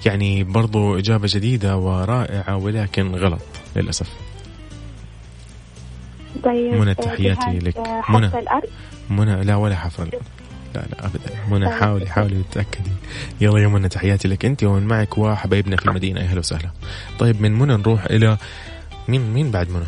يعني 0.07 0.45
برضو 0.45 0.99
إجابة 0.99 1.29
جديدة 1.31 1.77
ورائعة 1.77 2.57
ولكن 2.57 3.15
غلط 3.15 3.43
للأسف. 3.77 4.11
طيب 6.45 6.75
منى 6.75 6.95
تحياتي 6.95 7.59
لك. 7.59 7.79
منى. 8.09 8.29
حفر 8.29 8.45
منى 9.11 9.45
لا 9.45 9.57
ولا 9.57 9.77
حفل 9.77 10.09
لا 10.75 10.81
لا 10.81 11.07
ابدا. 11.07 11.31
منى 11.51 11.71
حاولي 11.71 12.07
حاولي 12.07 12.43
تتأكدي. 12.51 12.91
يلا 13.41 13.59
يا 13.59 13.69
منى 13.69 13.89
تحياتي 13.89 14.29
لك 14.29 14.45
أنت 14.45 14.65
ومن 14.65 14.83
معك 14.83 15.19
وحبايبنا 15.19 15.77
في 15.77 15.87
المدينة. 15.87 16.21
أهلا 16.21 16.39
وسهلا. 16.39 16.71
طيب 17.19 17.43
من 17.43 17.53
منى 17.59 17.77
نروح 17.77 18.05
إلى 18.05 18.39
مين 19.09 19.33
مين 19.35 19.51
بعد 19.51 19.71
منى؟ 19.71 19.87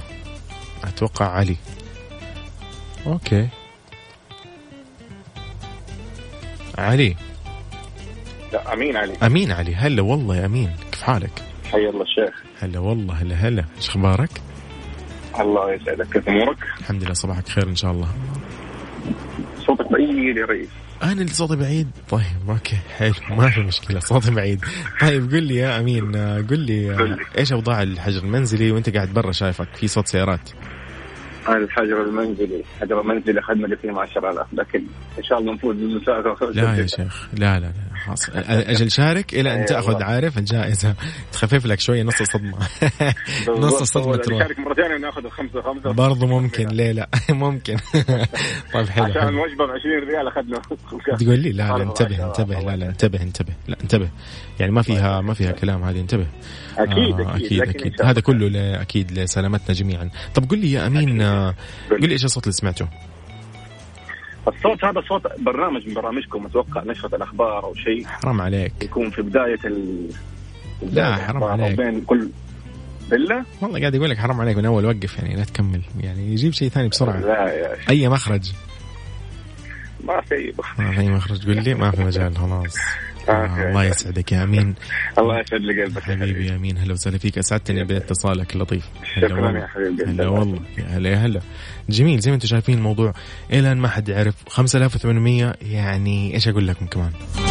أتوقع 0.85 1.27
علي. 1.27 1.57
أوكي. 3.07 3.49
علي. 6.79 7.17
لا 8.53 8.73
أمين 8.73 8.97
علي. 8.97 9.13
أمين 9.23 9.53
علي. 9.53 9.75
هلا 9.75 10.03
والله 10.03 10.37
يا 10.37 10.47
أمين. 10.47 10.77
كيف 10.93 11.03
حالك؟ 11.03 11.43
حي 11.73 11.89
الله 11.89 12.03
الشيخ 12.03 12.43
هلا 12.63 12.79
والله 12.79 13.15
هلا 13.15 13.35
هلا. 13.35 13.65
إيش 13.77 13.89
أخبارك؟ 13.89 14.31
الله 15.41 15.73
يسعدك. 15.73 16.13
كيف 16.13 16.29
أمورك؟ 16.29 16.59
الحمد 16.81 17.05
لله 17.05 17.13
صباحك 17.13 17.49
خير 17.49 17.69
إن 17.69 17.77
شاء 17.77 17.91
الله. 17.91 18.09
صوتك 19.67 19.93
بعيد 19.93 20.37
يا 20.37 20.47
رئيس 20.47 20.69
أنا 21.03 21.13
اللي 21.13 21.27
صوتي 21.33 21.57
بعيد. 21.57 21.89
طيب 22.09 22.23
أوكي 22.49 22.77
حلو. 22.97 23.15
ما 23.31 23.51
في 23.51 23.61
مشكلة 23.61 24.01
صوتي 24.01 24.31
بعيد. 24.31 24.65
طيب 25.01 25.31
قل 25.31 25.43
لي 25.43 25.57
يا 25.57 25.81
أمين 25.81 26.17
قل 26.17 26.59
لي 26.59 26.95
قل 26.95 27.09
لي. 27.09 27.17
إيش 27.39 27.53
أوضاع 27.53 27.83
الحجر 27.83 28.23
المنزلي 28.23 28.71
وأنت 28.71 28.97
قاعد 28.97 29.09
برا 29.15 29.33
شايفك؟ 29.33 29.69
في 29.75 29.89
صوت 29.89 30.07
سيارات. 30.09 30.51
هذا 31.49 31.57
الحجر 31.57 32.03
المنزلي 32.03 32.63
الحجر 32.77 33.01
المنزلي 33.01 33.41
اخذنا 33.41 33.67
لي 33.67 33.77
فيه 33.77 33.93
10000 33.93 34.47
لكن 34.53 34.83
إن 35.19 35.23
شاء 35.23 35.39
الله 35.39 35.55
نفوز 35.55 35.77
لا 36.57 36.77
يا 36.77 36.87
شيخ 36.87 37.29
لا 37.33 37.61
لا 37.61 37.67
لا. 37.67 37.73
خلاص. 38.07 38.31
أجل 38.49 38.91
شارك 38.91 39.35
إلى 39.35 39.51
أن 39.51 39.55
أيوة. 39.55 39.67
تأخذ 39.67 40.03
عارف 40.03 40.39
الجائزة. 40.39 40.95
تخفف 41.33 41.67
لك 41.67 41.81
شوية 41.81 42.03
نص 42.03 42.21
الصدمة. 42.21 42.59
نص 43.49 43.81
الصدمة 43.81 44.17
تروح. 44.17 44.41
نشارك 44.41 44.59
مرتين 44.59 44.93
وناخذ 44.93 45.25
الخمسة 45.25 45.63
خمسة. 45.63 45.93
برضو 45.93 46.27
ممكن. 46.27 46.67
ليه 46.69 46.93
لا. 46.99 47.09
ممكن. 47.31 47.77
طيب 48.75 48.89
حلو 48.89 49.05
عشان 49.05 49.29
الوجبة 49.29 49.67
ب 49.67 49.71
20 49.71 50.09
ريال 50.09 50.29
أخذنا. 50.29 50.63
تقول 51.21 51.39
لي؟ 51.39 51.53
لا 51.53 51.63
لا 51.63 51.83
انتبه. 51.83 52.27
انتبه. 52.27 52.61
لا 52.61 52.77
لا 52.77 52.87
انتبه 52.89 53.23
انتبه. 53.23 53.53
لا 53.69 53.77
انتبه. 53.83 54.09
يعني 54.61 54.73
ما 54.73 54.83
فيها 54.83 55.21
ما 55.21 55.35
فيها 55.35 55.53
كلام 55.53 55.83
هذه 55.85 56.01
انتبه. 56.01 56.27
أكيد 56.79 57.21
آه، 57.21 57.37
أكيد. 57.37 57.63
أكيد. 57.63 58.03
هذا 58.03 58.21
كله 58.21 58.81
أكيد 58.83 59.13
لسلامتنا 59.13 59.75
جميعا. 59.75 60.11
طب 60.35 60.51
قل 60.51 60.59
لي 60.59 60.73
يا 60.73 60.87
أمين 60.87 61.21
آه، 61.23 61.55
قل 61.91 62.09
لي 62.09 62.13
إيش 62.13 62.25
الصوت 62.25 62.45
اللي 62.45 62.53
سمعته. 62.53 62.89
الصوت 64.49 64.85
هذا 64.85 65.01
صوت 65.09 65.23
برنامج 65.41 65.89
من 65.89 65.95
برامجكم 65.95 66.47
أتوقع 66.47 66.83
نشرة 66.85 67.17
الأخبار 67.17 67.65
أو 67.65 67.75
شيء. 67.75 68.07
حرام 68.07 68.41
عليك. 68.41 68.73
يكون 68.83 69.11
في 69.11 69.23
بداية 69.23 69.59
ال 69.65 70.09
لا، 70.93 71.17
حرام 71.17 71.45
عليك. 71.45 71.77
بين 71.77 72.01
كل 72.01 72.29
بالله؟ 73.11 73.45
والله 73.63 73.81
قاعد 73.81 73.95
يقول 73.95 74.11
لك 74.11 74.19
حرام 74.19 74.41
عليك 74.41 74.57
من 74.57 74.67
أول 74.67 74.85
وقف 74.85 75.19
يعني 75.19 75.37
لا 75.37 75.45
تكمل. 75.45 75.81
يعني 76.01 76.33
يجيب 76.33 76.53
شيء 76.53 76.69
ثاني 76.69 76.89
بسرعة. 76.89 77.21
لا 77.21 77.53
يا 77.53 77.77
أي 77.91 78.09
مخرج؟ 78.09 78.53
ما 80.05 80.21
في. 80.21 80.53
ما 80.79 80.93
في 80.93 81.09
مخرج. 81.09 81.47
قل 81.47 81.65
لي 81.65 81.75
ما 81.75 81.91
في 81.91 82.05
مجال 82.05 82.37
خلاص. 82.37 82.77
آه 83.29 83.69
الله 83.69 83.85
يسعدك 83.85 84.33
يا 84.33 84.43
أمين. 84.43 84.75
الله 85.19 85.41
يسعد 85.41 85.61
لي 85.61 85.83
قلبك 85.83 86.03
حبيبي 86.03 86.47
يا 86.47 86.57
أمين 86.57 86.79
هلا 86.79 86.93
وسهلا 86.93 87.19
فيك. 87.19 87.39
أسعدتني 87.39 87.85
باتصالك 87.85 88.55
اللطيف. 88.55 88.85
هلا 89.17 89.29
شكرا 89.29 89.41
والله. 89.41 89.61
يا 89.61 89.67
حبيبي 89.67 90.05
هلا 90.05 90.29
والله. 90.29 90.61
يا 90.79 90.85
هلا 90.85 91.11
يا 91.11 91.17
هلا. 91.17 91.41
جميل 91.89 92.21
زي 92.21 92.31
ما 92.31 92.35
أنتم 92.35 92.49
شايفين 92.49 92.79
الموضوع 92.79 93.15
إلى 93.53 93.75
ما 93.75 93.89
حد 93.89 94.09
يعرف. 94.09 94.35
5800 94.49 95.55
يعني 95.63 96.35
إيش 96.35 96.49
أقول 96.49 96.69
لكم 96.69 96.87
كمان؟ 96.87 97.11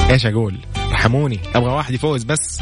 إيش 0.09 0.25
أقول؟ 0.25 0.57
ارحموني 0.91 1.39
أبغى 1.55 1.71
واحد 1.71 1.93
يفوز 1.93 2.23
بس. 2.23 2.61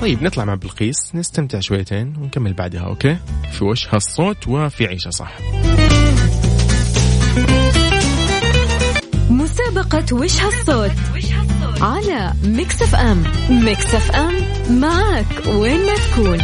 طيب 0.00 0.22
نطلع 0.22 0.44
مع 0.44 0.54
بلقيس 0.54 1.14
نستمتع 1.14 1.60
شويتين 1.60 2.14
ونكمل 2.20 2.52
بعدها 2.52 2.80
أوكي؟ 2.80 3.16
في 3.52 3.64
وش 3.64 3.88
هالصوت 3.94 4.48
وفي 4.48 4.86
عيشة 4.86 5.10
صح. 5.10 5.38
مسابقة 9.30 10.14
وش 10.16 10.40
هالصوت 10.40 10.90
على 11.80 12.32
Mix 12.44 12.82
FM. 12.82 13.22
Mix 13.50 13.94
FM 13.94 14.34
معك 14.80 15.46
وين 15.46 15.86
ما 15.86 15.94
تكون. 15.94 16.38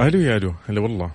ألو 0.00 0.20
يا 0.20 0.36
ألو 0.36 0.54
هلا 0.68 0.80
والله. 0.80 1.10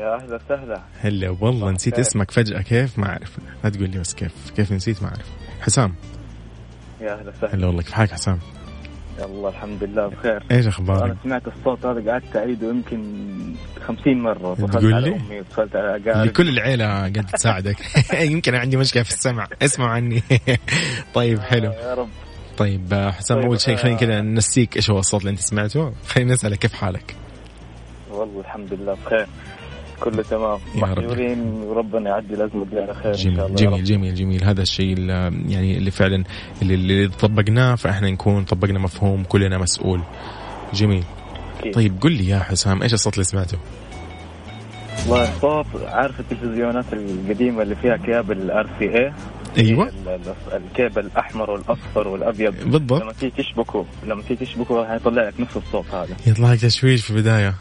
يا 0.00 0.14
أهلا 0.14 0.34
وسهلا. 0.44 0.82
هلا 1.00 1.36
والله 1.40 1.70
نسيت 1.70 1.94
خير. 1.94 2.00
اسمك 2.04 2.30
فجأة. 2.30 2.62
كيف 2.62 2.98
ما 2.98 3.08
أعرف؟ 3.08 3.38
لا 3.64 3.70
تقول 3.70 3.90
لي 3.90 3.98
بس 3.98 4.14
كيف. 4.14 4.50
كيف 4.56 4.72
نسيت 4.72 5.02
ما 5.02 5.08
أعرف؟ 5.08 5.26
حسام. 5.60 5.94
يا 7.00 7.12
أهلا 7.12 7.30
وسهلا. 7.30 7.54
هلا 7.54 7.66
والله 7.66 7.82
كيف 7.82 7.92
حالك 7.92 8.12
حسام؟ 8.12 8.38
يلا 9.18 9.48
الحمد 9.48 9.84
لله 9.84 10.06
بخير. 10.06 10.42
إيش 10.50 10.60
أنا 10.60 10.68
أخبارك 10.68 11.16
سمعت 11.24 11.42
الصوت 11.46 11.86
هذا 11.86 12.10
قعدت 12.10 12.36
أعيده 12.36 12.68
يمكن 12.68 13.02
50 13.86 14.22
مرة. 14.22 14.54
تقول 14.54 15.02
لي؟ 15.02 15.16
أمي 15.16 15.40
اتصلت 15.40 15.76
على 15.76 15.96
اقاربي 15.96 16.28
لكل 16.28 16.48
العيلة 16.48 17.02
قد 17.04 17.26
تساعدك. 17.32 17.76
يمكن 18.32 18.54
عندي 18.54 18.76
مشكلة 18.76 19.02
في 19.02 19.10
السمع. 19.10 19.48
اسمعوا 19.62 19.90
عني. 19.90 20.22
طيب 21.14 21.40
حلو. 21.40 21.72
يا 21.72 21.94
رب. 21.94 22.08
طيب 22.58 22.92
آه، 22.92 23.10
حسام 23.10 23.36
طيب، 23.36 23.46
أول 23.46 23.60
شيء 23.60 23.76
خلينا 23.76 23.96
آه. 23.96 24.00
كذا 24.00 24.20
نسيك 24.20 24.76
إيش 24.76 24.90
هو 24.90 24.98
الصوت 24.98 25.20
اللي 25.20 25.30
أنت 25.30 25.40
سمعته. 25.40 25.92
خلينا 26.06 26.32
نسألك 26.32 26.58
كيف 26.58 26.72
حالك؟ 26.72 27.16
والله 28.10 28.40
الحمد 28.40 28.72
لله 28.72 28.96
بخير. 29.06 29.26
كله 30.00 30.22
تمام. 30.22 30.58
محجورين 30.74 31.38
وربنا 31.66 32.10
يعدي 32.10 32.34
الأزمة 32.34 32.64
دي 32.64 32.80
على 32.80 32.94
خير 32.94 33.12
إن 33.12 33.18
شاء 33.18 33.32
جميل 33.32 33.40
الله 33.40 33.54
جميل. 33.54 33.84
جميل 33.84 34.14
جميل. 34.14 34.44
هذا 34.44 34.62
الشيء 34.62 34.92
اللي 34.92 35.12
يعني 35.48 35.76
اللي 35.76 35.90
فعلا 35.90 36.24
اللي, 36.62 36.74
اللي 36.74 37.08
طبقناه 37.08 37.74
فإحنا 37.74 38.10
نكون 38.10 38.44
طبقنا 38.44 38.78
مفهوم 38.78 39.24
كلنا 39.24 39.58
مسؤول. 39.58 40.00
جميل. 40.74 41.04
أكيد. 41.60 41.74
طيب 41.74 42.00
قل 42.00 42.12
لي 42.12 42.28
يا 42.28 42.38
حسام 42.38 42.82
إيش 42.82 42.94
الصوت 42.94 43.14
اللي 43.14 43.24
سمعته؟ 43.24 43.58
والله 45.08 45.28
الصوت 45.28 45.66
عارف 45.86 46.20
التلفزيونات 46.20 46.92
القديمة 46.92 47.62
اللي 47.62 47.74
فيها 47.76 47.96
كابل 47.96 48.50
RCA 48.50 49.12
أيوه. 49.58 49.92
الكابل 50.52 51.06
الأحمر 51.06 51.50
والأصفر 51.50 52.08
والأبيض. 52.08 52.54
بالضبط. 52.64 53.02
لما 53.02 53.12
تيجي 53.12 53.32
تشبكه 53.36 53.84
لما 54.06 54.22
تيجي 54.22 54.44
تشبكه 54.44 54.88
حيطلع 54.88 55.28
لك 55.28 55.40
نفس 55.40 55.56
الصوت 55.56 55.86
هذا. 55.94 56.16
يطلع 56.26 56.52
لك 56.52 56.60
تشويش 56.60 57.04
في 57.04 57.10
البداية. 57.10 57.54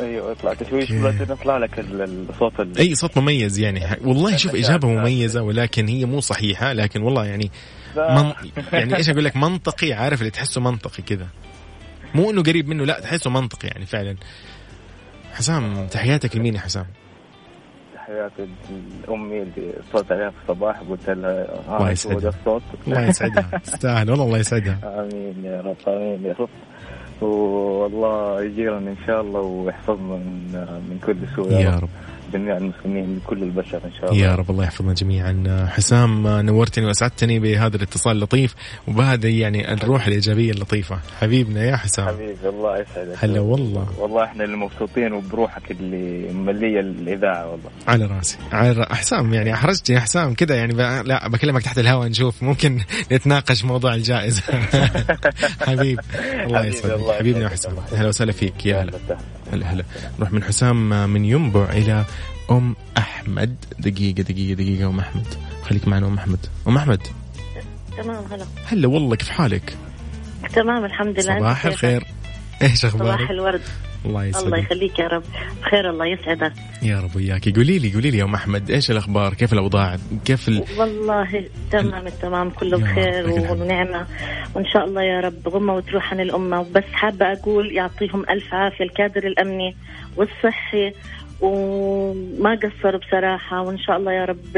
أيوه 0.00 0.30
يطلع 0.32 0.54
تشويش. 0.54 0.92
بعدين 0.92 1.22
يطلع 1.30 1.56
لك 1.58 1.78
ال- 1.78 2.26
الصوت 2.30 2.60
ال- 2.60 2.78
أي 2.78 2.94
صوت 2.94 3.18
مميز 3.18 3.58
يعني. 3.58 3.80
والله 4.04 4.36
شوف 4.36 4.54
إجابة 4.54 4.88
مميزة 4.88 5.42
ولكن 5.42 5.88
هي 5.88 6.04
مو 6.04 6.20
صحيحة 6.20 6.72
لكن 6.72 7.02
والله 7.02 7.26
يعني 7.26 7.50
من 7.96 8.32
يعني 8.72 8.96
إيش 8.96 9.10
أقول 9.10 9.24
لك؟ 9.24 9.36
منطقي 9.36 9.92
عارف 9.92 10.20
اللي 10.20 10.30
تحسه 10.30 10.60
منطقي 10.60 11.02
كذا. 11.02 11.26
مو 12.14 12.30
إنه 12.30 12.42
قريب 12.42 12.68
منه 12.68 12.84
لا 12.84 13.00
تحسه 13.00 13.30
منطقي 13.30 13.68
يعني 13.68 13.86
فعلا. 13.86 14.16
حسام 15.34 15.86
تحياتك 15.86 16.36
لمين 16.36 16.54
يا 16.54 16.60
حسام؟ 16.60 16.86
تحياتي 17.94 18.48
لأمي 19.08 19.42
اللي 19.42 19.72
اتصلت 19.76 20.12
عليها 20.12 20.30
في 20.30 20.36
الصباح 20.42 20.80
قلت 20.80 21.10
لها 21.10 21.14
الله 21.68 21.86
ها 21.86 21.90
يسعدها. 21.90 22.28
الصوت. 22.28 22.62
الله 22.86 23.06
يسعدها. 23.06 23.58
تستاهل 23.64 24.10
والله 24.10 24.24
الله 24.24 24.38
يسعدها. 24.38 24.78
آمين 25.00 25.44
يا 25.44 25.60
رب 25.60 25.76
آمين 25.88 26.24
يا 26.26 26.34
رب. 26.40 26.48
والله 27.22 28.42
يجيرنا 28.42 28.90
إن 28.90 28.96
شاء 29.06 29.20
الله 29.20 29.40
ويحفظنا 29.40 30.16
من 30.16 30.52
من 30.90 30.98
كل 31.06 31.16
سوء 31.36 31.52
يا 31.52 31.78
رب. 31.78 31.88
جميع 32.32 32.56
المسلمين 32.56 33.04
من 33.04 33.20
كل 33.26 33.42
البشر 33.42 33.80
إن 33.84 33.92
شاء 34.00 34.12
الله. 34.12 34.22
يا 34.22 34.34
رب 34.34 34.50
الله 34.50 34.64
يحفظنا 34.64 34.92
جميعا. 34.94 35.66
حسام 35.76 36.28
نورتني 36.28 36.86
وأسعدتني 36.86 37.38
بهذا 37.38 37.76
الاتصال 37.76 38.16
اللطيف 38.16 38.54
وبهذه 38.88 39.40
يعني 39.40 39.72
الروح 39.72 40.06
الإيجابية 40.06 40.50
اللطيفة. 40.52 40.98
حبيبنا 41.20 41.64
يا 41.64 41.76
حسام. 41.76 42.06
حبيبي 42.08 42.34
الله 42.48 42.78
يسعدك. 42.78 43.14
هلا 43.24 43.40
والله. 43.40 43.86
والله 43.98 44.24
إحنا 44.24 44.44
اللي 44.44 44.56
مبسوطين 44.56 45.12
وبروحك 45.12 45.70
اللي 45.70 46.32
ممليه 46.32 46.80
الإذاعة 46.80 47.50
والله. 47.50 47.70
على 47.88 48.04
رأسي. 48.06 48.38
على 48.52 48.72
رأ... 48.72 48.94
حسام 48.94 49.34
يعني 49.34 49.54
احرجتني 49.54 49.96
يا 49.96 50.00
حسام 50.00 50.34
كذا 50.34 50.56
يعني 50.56 50.72
ب... 50.74 50.80
لا 50.80 51.28
بكلمك 51.28 51.62
تحت 51.62 51.78
الهواء 51.78 52.08
نشوف 52.08 52.42
ممكن 52.42 52.80
نتناقش 53.12 53.64
موضوع 53.64 53.94
الجائزة. 53.94 54.42
حبيب 55.66 56.00
الله 56.46 56.64
يسعدك. 56.64 57.10
حبيبنا 57.18 57.42
يا 57.42 57.48
حسام. 57.48 57.72
الله 57.72 57.82
يسعدك. 57.84 58.00
هلا 58.00 58.08
وسهلا 58.08 58.32
فيك. 58.32 58.66
يا 58.66 58.82
هلا. 58.82 58.92
هلا 59.52 59.66
هلا. 59.66 59.84
نروح 60.18 60.32
من 60.32 60.44
حسام 60.44 61.10
من 61.10 61.24
ينبع 61.24 61.64
إلى 61.64 62.04
أم 62.50 62.76
أحمد. 62.98 63.56
دقيقة 63.78 64.22
دقيقة 64.22 64.54
دقيقة 64.54 64.88
أم 64.88 64.98
أحمد. 65.00 65.26
خليك 65.62 65.88
معنا 65.88 66.06
أم 66.06 66.18
أحمد. 66.18 66.46
أم 66.68 66.76
أحمد. 66.76 67.00
تمام 67.96 68.24
هلا. 68.32 68.46
هلا 68.66 68.88
والله 68.88 69.16
كيف 69.16 69.28
حالك؟ 69.28 69.76
تمام 70.54 70.84
الحمد 70.84 71.20
لله. 71.20 71.38
صباح؟ 71.38 71.66
الخير. 71.66 72.06
إيش 72.62 72.84
أخبارك؟ 72.84 73.18
صباح 73.18 73.30
الورد. 73.30 73.62
الله 74.06 74.24
يسعدك. 74.24 74.46
الله 74.46 74.58
يخليك 74.58 74.98
يا 74.98 75.06
رب. 75.08 75.22
بخير 75.62 75.90
الله 75.90 76.06
يسعدك. 76.06 76.52
يا 76.82 77.00
رب 77.00 77.16
وياك. 77.16 77.56
قولي 77.56 77.78
لي 77.78 77.92
قولي 77.92 78.10
لي 78.10 78.18
يا 78.18 78.24
أم 78.24 78.34
أحمد 78.34 78.70
إيش 78.70 78.90
الأخبار؟ 78.90 79.34
كيف 79.34 79.52
الأوضاع؟ 79.52 79.96
كيف 80.24 80.48
ال... 80.48 80.64
والله 80.78 81.44
تمام 81.70 82.06
التمام 82.06 82.50
كله 82.50 82.78
بخير. 82.78 83.28
ونعمة. 83.28 84.06
وإن 84.54 84.66
شاء 84.66 84.84
الله 84.84 85.02
يا 85.02 85.20
رب 85.20 85.48
غمة 85.48 85.74
وتروح 85.74 86.12
عن 86.12 86.20
الأمة. 86.20 86.60
وبس 86.60 86.84
حابة 86.92 87.32
أقول 87.32 87.72
يعطيهم 87.72 88.24
ألف 88.30 88.54
عافية 88.54 88.84
الكادر 88.84 89.26
الأمني 89.26 89.76
والصحي. 90.16 90.92
وما 91.40 92.54
قصروا 92.54 93.00
بصراحة. 93.00 93.62
وإن 93.62 93.78
شاء 93.78 93.96
الله 93.96 94.12
يا 94.12 94.24
رب 94.24 94.56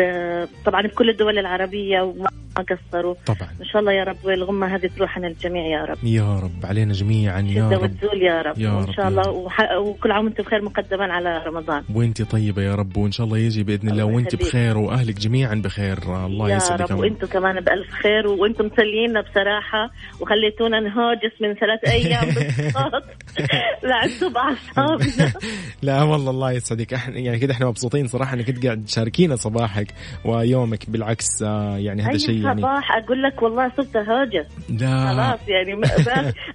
طبعا 0.65 0.83
بكل 0.83 1.11
الدول 1.11 1.39
العربية. 1.39 2.01
وما 2.01 2.29
قصروا 2.57 3.15
طبعا. 3.27 3.49
إن 3.61 3.65
شاء 3.67 3.81
الله 3.81 3.93
يا 3.93 4.05
رب 4.05 4.29
الغمة 4.29 4.67
هذه 4.77 4.91
تروح 4.97 5.19
عن 5.19 5.25
الجميع 5.25 5.67
يا 5.67 5.85
رب. 5.85 5.99
يا 6.05 6.39
رب 6.39 6.67
علينا 6.67 6.93
جميعا 6.93 7.41
يا 7.41 7.69
رب. 7.69 7.73
يا 8.15 8.43
رب. 8.43 8.59
يا 8.59 8.79
رب، 8.81 8.93
شاء 8.93 9.05
يا 9.05 9.09
الله. 9.09 9.31
وح- 9.31 9.77
وكل 9.77 10.11
عام 10.13 10.25
وأنتم 10.25 10.43
بخير 10.45 10.63
مقدما 10.63 11.13
على 11.13 11.43
رمضان. 11.47 11.83
وأنت 11.95 12.23
طيبة 12.23 12.63
يا 12.63 12.75
رب 12.75 12.97
وإن 12.97 13.13
شاء 13.13 13.27
الله 13.27 13.39
يجي 13.39 13.63
بإذن 13.63 13.89
الله 13.91 14.05
وأنت. 14.05 14.37
بخير 14.37 14.79
وأهلك 14.79 15.19
جميعا 15.19 15.55
بخير. 15.55 15.99
الله 16.27 16.51
يا 16.51 16.57
يسعدك 16.57 16.91
رب 16.91 16.99
وأنتم 16.99 17.27
كمان 17.27 17.61
بألف 17.61 17.91
خير 17.91 18.27
وأنتم 18.27 18.65
مسلينا 18.67 19.21
بصراحة. 19.21 19.91
وخليتونا 20.21 20.81
نهاجس 20.81 21.33
من 21.41 21.55
ثلاث 21.55 21.81
أيام 21.89 22.27
بالصوت. 22.35 23.05
لعبتوا 23.85 24.29
بأعصابنا 24.29 25.33
لا 25.83 26.03
والله 26.03 26.31
الله 26.31 26.53
يسعدك. 26.53 26.95
إحنا 26.95 27.19
يعني 27.19 27.39
كده 27.39 27.53
إحنا 27.55 27.67
مبسوطين 27.67 28.07
صراحة 28.07 28.35
إنك 28.35 28.49
انت 28.49 28.67
قاعد 28.67 28.85
تشاركينا 28.85 29.37
صباحك 29.37 29.95
ويومك. 30.25 30.91
بالعكس 30.91 31.43
آه، 31.43 31.77
يعني 31.79 32.03
هذا 32.03 32.11
أي 32.11 32.19
يعني. 32.45 32.61
صباح 32.61 32.97
أقول 32.97 33.23
لك 33.23 33.43
والله 33.43 33.73
صرت 33.77 33.97
أهاجس 33.97 34.47
لا. 34.69 35.13
خلاص 35.13 35.49
يعني 35.49 35.73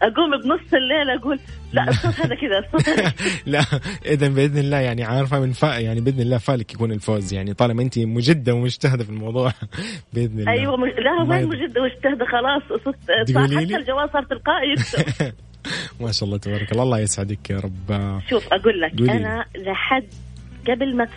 أقوم 0.01 0.31
بنص 0.43 0.73
الليل 0.73 1.09
أقول 1.19 1.39
لا 1.73 1.89
الصوت 1.89 2.19
هذا 2.19 2.35
كذا 2.35 2.59
الصوت 2.59 2.89
هذا 2.89 3.13
لا 3.45 3.61
اذا 4.05 4.27
بإذن 4.27 4.57
الله 4.57 4.77
يعني 4.77 5.03
عارفة 5.03 5.39
من 5.39 5.51
فا 5.51 5.77
يعني 5.77 6.01
بإذن 6.01 6.21
الله 6.21 6.37
فالك 6.37 6.73
يكون 6.73 6.91
الفوز 6.91 7.33
يعني 7.33 7.53
طالما 7.53 7.81
أنت 7.81 7.99
مجدة 7.99 8.53
ومجتهدة 8.53 9.03
في 9.03 9.09
الموضوع. 9.09 9.51
بإذن 10.13 10.39
الله. 10.39 10.51
أيوة 10.51 10.77
مج... 10.77 10.89
لا 10.89 11.21
وين 11.29 11.41
يرضى. 11.41 11.55
مجد 11.55 11.77
واجتهد 11.77 12.23
خلاص 12.23 12.81
صرت 12.85 12.95
حتى؟ 13.11 13.75
الجوال 13.75 14.09
صار 14.13 14.23
تلقائي. 14.23 14.75
ما 16.01 16.11
شاء 16.11 16.27
الله 16.27 16.37
تبارك 16.37 16.71
الله. 16.71 16.83
الله 16.83 16.99
يسعدك 16.99 17.49
يا 17.49 17.59
رب. 17.59 18.19
شوف 18.29 18.53
أقول 18.53 18.81
لك. 18.81 19.09
أنا 19.09 19.45
لحد 19.55 20.07
قبل 20.69 20.95
ما 20.95 21.07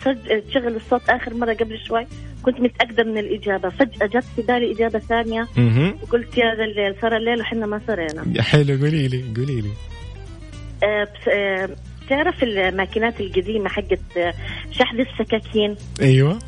تشغل 0.49 0.75
الصوت 0.75 1.09
آخر 1.09 1.33
مرة 1.33 1.53
قبل 1.53 1.79
شوي 1.87 2.07
كنت 2.43 2.59
متأكدة 2.59 3.03
من 3.03 3.17
الإجابة. 3.17 3.69
فجأة 3.69 4.05
جت 4.07 4.23
في 4.35 4.41
بالي 4.41 4.71
إجابة 4.71 4.99
ثانية. 4.99 5.47
أها 5.57 5.93
وقلت 6.03 6.37
يا 6.37 6.55
ذا 6.55 6.63
الليل 6.63 6.95
صار 7.01 7.17
الليل 7.17 7.39
وحنا 7.41 7.65
ما 7.65 7.81
صرينا. 7.87 8.41
حلو 8.41 8.75
قولي 8.85 9.07
لي 9.07 9.23
قولي 9.37 9.61
لي. 9.61 9.69
بس- 10.81 11.27
آه، 11.33 11.69
تعرف 12.09 12.43
الماكينات 12.43 13.21
القديمة 13.21 13.69
حقت 13.69 14.17
آه، 14.17 14.33
شحذ 14.71 14.99
السكاكين؟ 14.99 15.75
أيوه. 16.01 16.39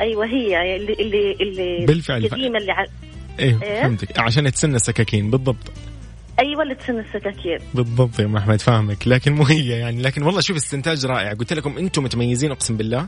أيوه 0.00 0.26
هي 0.26 0.76
اللي 0.76 0.92
اللي 0.92 1.32
اللي 1.40 1.86
بالفعل. 1.86 2.24
القديمة 2.24 2.58
اللي 2.58 2.72
ع... 2.72 2.84
أيوه 3.40 3.62
إيه؟ 3.62 3.82
فهمتك. 3.82 4.18
عشان 4.18 4.52
تسن 4.52 4.74
السكاكين 4.74 5.30
بالضبط. 5.30 5.72
أيوه 6.40 6.62
اللي 6.62 6.74
تسن 6.74 6.98
السكاكين 6.98 7.58
بالضبط 7.74 8.18
يا 8.18 8.24
أم 8.24 8.36
أحمد 8.36 8.60
فاهمك. 8.60 9.08
لكن 9.08 9.32
مو 9.32 9.44
هي 9.44 9.68
يعني 9.68 10.02
لكن 10.02 10.22
والله 10.22 10.40
شوف 10.40 10.56
استنتاج 10.56 11.06
رائع. 11.06 11.32
قلت 11.32 11.52
لكم 11.52 11.78
أنتم 11.78 12.04
متميزين 12.04 12.50
أقسم 12.50 12.76
بالله. 12.76 13.06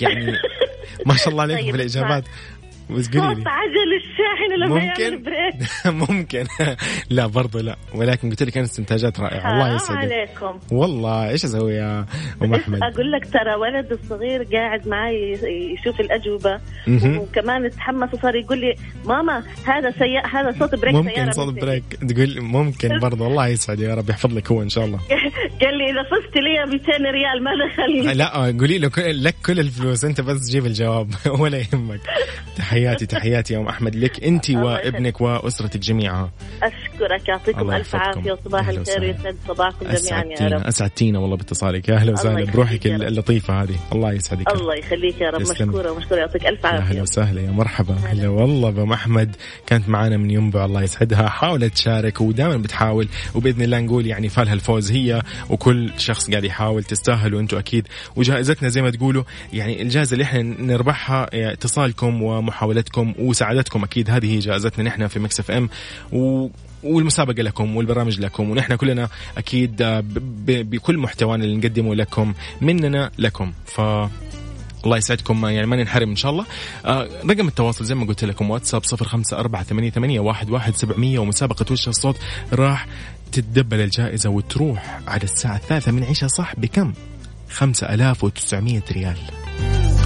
يعني 0.00 0.32
ما 1.06 1.14
شاء 1.16 1.28
الله 1.28 1.42
عليكم 1.42 1.60
طيب، 1.60 1.70
في 1.70 1.76
الإجابات. 1.76 2.24
بس 2.90 3.08
قولي 3.08 3.34
صوت 3.34 3.36
لي 3.38 3.50
عجل 3.50 3.90
الشاحن 3.96 4.60
لما 4.64 4.80
يعمل 4.80 5.12
ممكن؟ 5.16 5.22
بريك 5.22 5.54
ممكن. 6.10 6.44
لا 7.10 7.26
برضو 7.26 7.58
لا. 7.58 7.76
ولكن 7.94 8.30
قلت 8.30 8.42
لك 8.42 8.56
أنا 8.56 8.66
استنتاجات 8.66 9.20
رائعة. 9.20 9.52
الله 9.52 9.64
حرام 9.64 9.76
يسعدك 9.76 10.12
عليكم. 10.12 10.58
والله 10.72 11.28
إيش 11.28 11.44
أسوي 11.44 11.74
يا 11.74 12.06
أم 12.42 12.54
أحمد؟ 12.54 12.78
أقول 12.82 13.12
لك 13.12 13.24
ترى 13.32 13.54
ولد 13.54 13.92
الصغير 13.92 14.42
قاعد 14.42 14.88
معي 14.88 15.32
يشوف 15.80 16.00
الأجوبة. 16.00 16.60
وكمان 17.18 17.70
تحمس 17.70 18.14
وصار 18.14 18.36
يقول 18.36 18.58
لي 18.60 18.74
ماما 19.04 19.42
هذا 19.66 19.90
سيء 19.90 20.26
هذا 20.26 20.58
صوت 20.58 20.74
brake 20.74 20.94
ممكن 20.94 21.14
سيارة 21.14 21.30
صوت. 21.30 21.54
brake. 21.54 21.84
تقول 22.08 22.40
ممكن 22.40 22.98
برضو. 22.98 23.26
الله 23.26 23.46
يسعد 23.46 23.80
يا 23.80 23.94
رب. 23.94 24.10
يحفظ 24.10 24.34
لك 24.34 24.52
هو 24.52 24.62
إن 24.62 24.68
شاء 24.68 24.84
الله. 24.84 24.98
قال 25.62 25.78
لي 25.78 25.84
إذا 25.90 26.02
فزت 26.02 26.36
لي 26.36 26.72
200 26.72 27.10
ريال 27.10 27.44
ما 27.44 27.50
دخلني. 27.66 28.14
لا 28.14 28.28
قولي 28.60 28.78
له 28.78 28.90
لك 28.98 29.34
كل 29.46 29.60
الفلوس. 29.60 30.04
أنت 30.04 30.20
بس 30.20 30.50
جيب 30.50 30.66
الجواب. 30.66 31.10
ولا 31.40 31.58
يهمك. 31.58 32.00
تحياتي 32.74 33.06
تحياتي 33.06 33.54
يا 33.54 33.58
أم 33.58 33.68
أحمد 33.68 33.96
لك 33.96 34.24
انت 34.24 34.50
وابنك 34.50 35.20
وأسرتك 35.20 35.80
جميعها 35.80 36.30
أشكرك 36.62 37.28
يعطيكم 37.28 37.70
ألف. 37.70 37.96
عافية 37.96 38.32
وصباح 38.32 38.68
الخير. 38.68 39.00
ويسعد 39.00 39.36
صباحكم 39.48 39.86
جميعا 39.86 40.24
يا 40.40 40.48
رب. 40.48 40.62
أسعدتينا 40.62 41.18
والله 41.18 41.36
باتصالك. 41.36 41.88
يا 41.88 41.94
أهلا 41.94 42.12
وسهلا. 42.12 42.44
بروحك. 42.44 42.86
اللطيفة 42.86 43.62
هذه. 43.62 43.74
الله 43.92 44.12
يسعدك. 44.12 44.52
الله 44.52 44.74
يخليك 44.74 45.20
يا 45.20 45.30
رب. 45.30 45.40
مشكورة 45.40 45.94
مشكورة. 45.94 46.18
يعطيك 46.18 46.46
ألف 46.46 46.64
يا 46.64 46.68
أهلا 46.68 46.80
عافية. 46.80 47.02
وسهلا. 47.02 47.40
يا 47.40 47.50
مرحبا. 47.50 47.94
هلا 47.94 48.28
والله 48.28 48.70
بأم 48.70 48.92
أحمد. 48.92 49.36
كانت 49.66 49.88
معانا 49.88 50.16
من 50.16 50.30
ينبع. 50.30 50.64
الله 50.64 50.82
يسعدها. 50.82 51.28
حاولت 51.28 51.74
تشارك 51.74 52.20
ودائما 52.20 52.56
بتحاول. 52.56 53.08
وبإذن 53.34 53.62
الله 53.62 53.80
نقول 53.80 54.06
يعني 54.06 54.28
فالها 54.28 54.54
الفوز 54.54 54.92
هي 54.92 55.22
وكل 55.50 55.90
شخص 55.98 56.30
قاعد 56.30 56.44
يحاول 56.44 56.84
تستاهل. 56.84 57.34
وأنتم 57.34 57.56
أكيد. 57.56 57.88
وجائزتنا 58.16 58.68
زي 58.68 58.82
ما 58.82 58.90
تقولوا 58.90 59.24
يعني 59.52 59.82
الجائزة 59.82 60.12
اللي 60.12 60.24
إحنا 60.24 60.42
نربحها 60.42 61.28
اتصالكم 61.52 62.22
ومحاولتكم 62.64 63.14
وسعادتكم. 63.18 63.84
أكيد 63.84 64.10
هذه 64.10 64.34
هي 64.34 64.38
جائزتنا 64.38 64.84
نحن 64.84 65.06
في 65.06 65.18
Mix 65.18 65.40
FM 65.40 65.68
و 66.12 66.48
والمسابقة 66.82 67.42
لكم 67.42 67.76
والبرامج 67.76 68.20
لكم. 68.20 68.50
ونحن 68.50 68.74
كلنا 68.74 69.08
ب- 70.46 70.70
بكل 70.70 70.98
محتوانا 70.98 71.44
اللي 71.44 71.56
نقدمه 71.56 71.94
لكم 71.94 72.34
مننا 72.60 73.10
لكم. 73.18 73.52
ف 73.66 73.80
الله 74.84 74.96
يسعدكم 74.96 75.46
يعني 75.46 75.66
ما 75.66 75.76
ننحرم 75.76 76.10
إن 76.10 76.16
شاء 76.16 76.30
الله. 76.32 76.46
آه 76.84 77.08
رقم 77.30 77.48
التواصل 77.48 77.84
زي 77.84 77.94
ما 77.94 78.06
قلت 78.06 78.24
لكم 78.24 78.50
واتساب 78.50 78.84
صفر 78.84 79.08
خمسة 79.08 79.38
أربعة 79.38 79.62
ثمانية, 79.62 79.90
ثمانية 79.90 80.20
واحد, 80.20 80.50
واحد 80.50 80.76
سبعمية 80.76 81.18
ومسابقة 81.18 81.66
وش 81.72 81.88
الصوت 81.88 82.16
راح 82.52 82.86
تتدبل 83.32 83.80
الجائزة 83.80 84.30
وتروح 84.30 85.00
على 85.06 85.22
الساعة 85.22 85.56
الثالثة 85.56 85.92
من 85.92 86.04
عيشها 86.04 86.28
صح 86.28 86.54
بكم؟ 86.56 86.92
خمسة 87.50 87.94
ألاف 87.94 88.24
وتسعمية 88.24 88.82
ريال. 88.92 89.16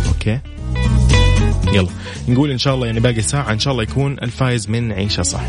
أوكي؟ 0.08 0.40
يلا. 1.72 1.88
نقول 2.28 2.50
إن 2.50 2.58
شاء 2.58 2.74
الله 2.74 2.86
يعني 2.86 3.00
باقي 3.00 3.22
ساعة 3.22 3.52
إن 3.52 3.58
شاء 3.58 3.72
الله 3.72 3.82
يكون 3.82 4.12
الفايز 4.22 4.70
من 4.70 4.92
عيشها 4.92 5.22
صح. 5.22 5.42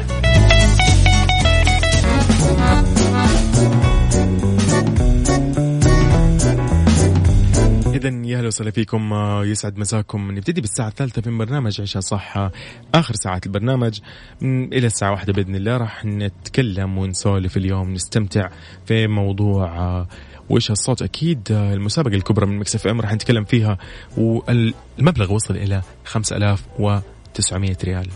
إذا 7.94 8.10
يا 8.10 8.38
أهلا 8.38 8.48
وسهلا 8.48 8.72
فيكم 8.72 9.14
آه، 9.14 9.46
يسعد 9.46 9.78
مساكم. 9.78 10.32
نبتدي 10.32 10.62
بالساعة 10.62 10.88
الثالثة 10.88 11.32
من 11.32 11.38
برنامج 11.38 11.82
عيشها 11.82 12.00
صح 12.00 12.38
آه، 12.38 12.52
آخر 12.96 13.14
ساعات 13.16 13.46
البرنامج. 13.46 14.00
م، 14.42 14.64
إلى 14.64 14.88
الساعة 14.88 15.12
واحدة 15.12 15.34
بإذن 15.34 15.56
الله 15.56 15.78
راح 15.78 16.06
نتكلم 16.06 16.98
ونسولف 16.98 17.58
اليوم 17.58 17.94
نستمتع 17.94 18.50
في 18.86 19.08
موضوع 19.08 20.08
آه، 20.50 20.54
وإيش 20.54 20.72
الصوت 20.72 21.02
أكيد 21.02 21.52
آه، 21.52 21.74
المسابقة 21.74 22.16
الكبرى 22.16 22.46
من 22.46 22.60
Mix 22.60 22.88
FM 22.88 23.02
راح 23.02 23.14
نتكلم 23.14 23.44
فيها 23.44 23.78
والمبلغ 24.18 25.34
وصل 25.34 25.56
إلى 25.56 25.82
5900 26.06 27.78
ريال. 27.84 28.08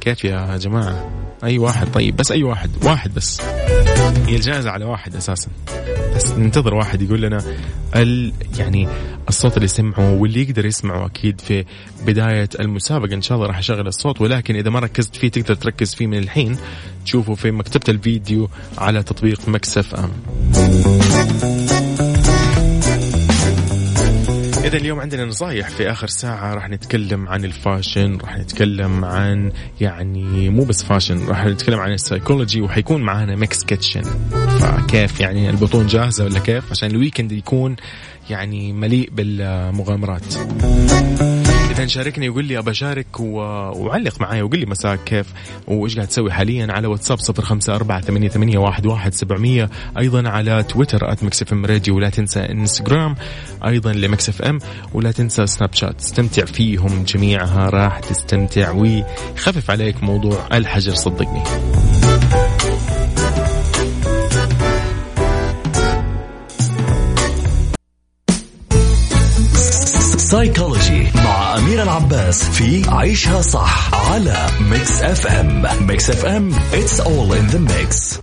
كيف 0.00 0.24
يا 0.24 0.56
جماعة؟ 0.56 1.10
أي 1.44 1.58
واحد؟ 1.58 1.92
طيب 1.92 2.16
بس 2.16 2.32
أي 2.32 2.42
واحد 2.42 2.70
واحد 2.84 3.14
بس. 3.14 3.40
هي 4.26 4.36
الجائزة 4.36 4.70
على 4.70 4.84
واحد 4.84 5.16
أساسا. 5.16 5.50
بس 6.16 6.30
ننتظر 6.32 6.74
واحد 6.74 7.02
يقول 7.02 7.20
لنا 7.20 7.42
ال 7.96 8.32
يعني 8.58 8.88
الصوت 9.28 9.56
اللي 9.56 9.68
سمعه 9.68 10.14
واللي 10.14 10.42
يقدر 10.42 10.66
يسمعه 10.66 11.06
أكيد 11.06 11.40
في 11.40 11.64
بداية 12.06 12.48
المسابقة. 12.60 13.14
إن 13.14 13.22
شاء 13.22 13.36
الله 13.36 13.48
راح 13.48 13.58
أشغل 13.58 13.86
الصوت 13.86 14.20
ولكن 14.20 14.56
إذا 14.56 14.70
ما 14.70 14.80
ركزت 14.80 15.16
فيه 15.16 15.28
تقدر 15.28 15.54
تركز 15.54 15.94
فيه 15.94 16.06
من 16.06 16.18
الحين. 16.18 16.56
تشوفه 17.04 17.34
في 17.34 17.50
مكتبة 17.50 17.84
الفيديو 17.88 18.48
على 18.78 19.02
تطبيق 19.02 19.48
مكسف 19.48 19.94
إم. 19.94 20.10
إذا 24.64 24.76
اليوم 24.78 25.00
عندنا 25.00 25.24
نصايح 25.24 25.68
في 25.68 25.90
آخر 25.90 26.06
ساعة 26.06 26.54
راح 26.54 26.68
نتكلم 26.68 27.28
عن 27.28 27.44
ال 27.44 27.53
fashion 27.53 28.16
راح 28.16 28.38
نتكلم 28.38 29.04
عن 29.04 29.52
يعني 29.80 30.48
مو 30.48 30.64
بس 30.64 30.82
fashion 30.82 31.26
راح 31.26 31.46
نتكلم 31.46 31.78
عن 31.78 31.92
السايكولوجي 31.92 32.60
وحيكون 32.60 33.02
معانا 33.02 33.36
Mix 33.36 33.64
Kitchen. 33.64 34.02
فكيف 34.60 35.20
يعني 35.20 35.50
البطون 35.50 35.86
جاهزة 35.86 36.24
ولا 36.24 36.38
كيف؟ 36.38 36.70
عشان 36.70 36.90
ال 36.90 36.95
weekend 36.95 37.32
يكون 37.32 37.76
يعني 38.30 38.72
مليء 38.72 39.10
بالمغامرات. 39.12 40.34
إذا 41.70 41.86
شاركني 41.86 42.28
وقول 42.28 42.44
لي 42.44 42.58
أبى 42.58 42.70
أشارك 42.70 43.20
و... 43.20 43.36
وعلق 43.76 44.20
معايا 44.20 44.42
وقول 44.42 44.58
لي 44.58 44.66
مساك 44.66 45.04
كيف 45.04 45.26
وإيش 45.66 45.94
قاعد 45.94 46.08
تسوي 46.08 46.32
حاليا 46.32 46.66
على 46.70 46.86
واتساب 46.86 47.18
صفر 47.18 47.42
خمسة 47.42 47.74
أربعة 47.74 48.00
ثمانية, 48.00 48.28
ثمانية 48.28 48.58
واحد, 48.58 48.86
واحد 48.86 49.14
سبعمية 49.14 49.70
أيضا 49.98 50.28
على 50.28 50.62
تويتر 50.62 51.12
at 51.12 51.24
Mix 51.24 51.52
FM 51.52 51.66
Radio 51.66 51.96
ولا 51.96 52.10
تنسى 52.10 52.40
إنستغرام 52.40 53.14
أيضا 53.66 53.92
ل 53.92 54.05
Mix 54.05 54.42
FM 54.42 54.58
ولا 54.94 55.12
تنسى 55.12 55.46
سناب 55.46 55.74
شات. 55.74 56.00
استمتع 56.00 56.44
فيهم 56.44 57.04
جميعها 57.04 57.70
راح 57.70 57.98
تستمتع. 57.98 58.70
ويخفف 58.70 59.70
عليك 59.70 60.02
موضوع 60.02 60.48
الحجر 60.52 60.94
صدقني. 60.94 61.42
سايكولوجي 70.30 71.06
مع 71.14 71.58
أمير 71.58 71.82
العباس 71.82 72.50
في 72.50 72.90
عيشها 72.90 73.42
صح 73.42 73.94
على 74.10 74.46
Mix 74.60 75.02
FM 75.02 75.86
Mix 75.86 76.10
FM 76.10 76.52
it's 76.52 77.00
all 77.00 77.32
in 77.34 77.52
the 77.52 77.58
mix. 77.58 78.20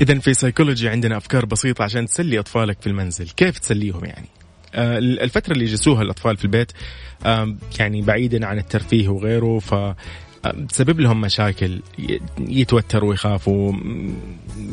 إذا 0.00 0.18
في 0.18 0.34
سيكولوجي 0.34 0.88
عندنا 0.88 1.16
أفكار 1.16 1.44
بسيطة 1.44 1.84
عشان 1.84 2.06
تسلي 2.06 2.38
أطفالك 2.38 2.80
في 2.80 2.86
المنزل، 2.86 3.28
كيف 3.28 3.58
تسليهم 3.58 4.04
يعني؟ 4.04 4.28
آه، 4.74 4.98
الفترة 4.98 5.52
اللي 5.52 5.64
يجلسوها 5.64 6.02
الأطفال 6.02 6.36
في 6.36 6.44
البيت 6.44 6.72
يعني 7.78 8.02
بعيدا 8.02 8.46
عن 8.46 8.58
الترفيه 8.58 9.08
وغيره 9.08 9.58
ف 9.58 9.94
تسبب 10.68 11.00
لهم 11.00 11.20
مشاكل 11.20 11.80
يتوتروا 12.38 13.10
ويخافوا 13.10 13.72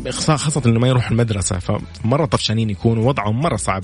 خاصة 0.10 0.62
إنه 0.66 0.80
ما 0.80 0.88
يروحوا 0.88 1.12
المدرسة 1.12 1.60
فمرة 1.60 2.26
طفشانين 2.26 2.70
يكونوا 2.70 3.08
وضعهم 3.08 3.42
مرة 3.42 3.56
صعب. 3.56 3.84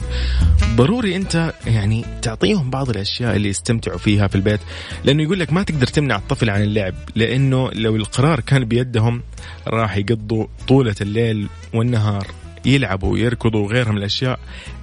ضروري 0.76 1.16
أنت 1.16 1.54
يعني 1.66 2.06
تعطيهم 2.22 2.70
بعض 2.70 2.90
الأشياء 2.90 3.36
اللي 3.36 3.50
يستمتعوا 3.50 3.98
فيها 3.98 4.28
في 4.28 4.36
البيت 4.36 4.60
لأنه 5.04 5.24
يقول 5.24 5.40
لك 5.40 5.54
ما 5.54 5.64
تقدر 5.64 5.88
تمنع 5.88 6.16
الطفل 6.16 6.50
عن 6.50 6.62
اللعب 6.62 6.94
لأنه 7.16 7.72
لو 7.72 7.96
القرار 7.96 8.40
كان 8.40 8.66
بيدهم 8.66 9.22
راح 9.68 9.98
يقضوا 9.98 10.46
طولة 10.68 10.96
الليل 11.02 11.48
والنهار. 11.74 12.43
يلعبوا 12.66 13.14
ويركضوا 13.14 13.64
وغيرها 13.64 13.92
من 13.92 13.98
الأشياء 13.98 14.40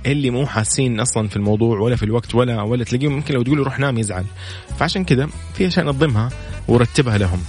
اللي 0.07 0.31
مو 0.31 0.47
حاسين 0.47 1.01
أصلا 1.01 1.29
في 1.29 1.37
الموضوع 1.37 1.79
ولا 1.79 1.97
في 1.97 2.03
الوقت 2.03 2.35
ولا 2.35 2.63
ولا 2.63 2.85
تلاقيهم. 2.85 3.13
ممكن 3.13 3.35
لو 3.35 3.43
تقول 3.43 3.59
روح 3.59 3.79
نام 3.79 3.99
يزعل. 3.99 4.25
فعشان 4.79 5.05
كذا 5.05 5.29
في 5.55 5.67
أشياء 5.67 5.87
نظمها 5.87 6.29
ورتبها 6.69 7.19
لهم. 7.19 7.43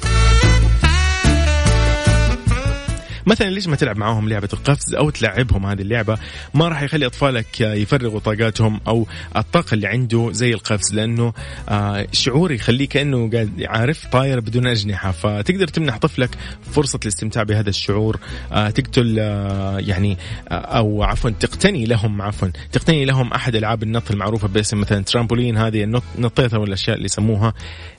مثلا 3.26 3.50
ليش 3.50 3.68
ما 3.68 3.76
تلعب 3.76 3.98
معاهم 3.98 4.30
لعبة 4.30 4.50
القفز 4.54 4.96
أو 4.96 5.10
تلعبهم 5.10 5.66
هذه 5.66 5.82
اللعبة؟ 5.82 6.18
ما 6.54 6.68
راح 6.68 6.82
يخلي 6.82 7.06
أطفالك 7.06 7.62
يفرغوا 7.62 8.20
طاقاتهم 8.20 8.80
أو 8.88 9.08
الطاقة 9.38 9.74
اللي 9.74 9.88
عنده 9.88 10.30
زي 10.32 10.54
القفز 10.54 10.94
لأنه 10.94 11.34
آه، 11.70 12.08
شعور 12.12 12.52
يخليه 12.52 12.88
كأنه 12.88 13.30
قاعد 13.30 13.64
عارف 13.64 14.06
طاير 14.06 14.40
بدون 14.40 14.68
أجنحة. 14.68 15.12
فتقدر 15.12 15.68
تمنح 15.68 15.98
طفلك 15.98 16.30
فرصة 16.72 17.00
الاستمتاع 17.04 17.44
بهذا 17.44 17.70
الشعور 17.70 18.20
آه، 18.52 18.70
تقتل 18.70 19.16
آه، 19.20 19.80
يعني 19.80 20.18
أو 20.52 21.04
عفوا 21.04 21.30
تقتني 21.30 21.86
لهم 21.86 22.22
عفوا 22.22 22.48
تقتني 22.72 23.06
لهم 23.06 23.34
أحد 23.34 23.56
ألعاب 23.56 23.84
النط 23.84 24.12
المعروفة 24.12 24.48
باسم 24.48 24.80
مثلا 24.80 25.04
ترامبولين. 25.04 25.58
هذه 25.58 26.02
نطيتها 26.18 26.58
والأشياء 26.58 26.96
اللي 26.96 27.06
يسموها؟ 27.06 27.54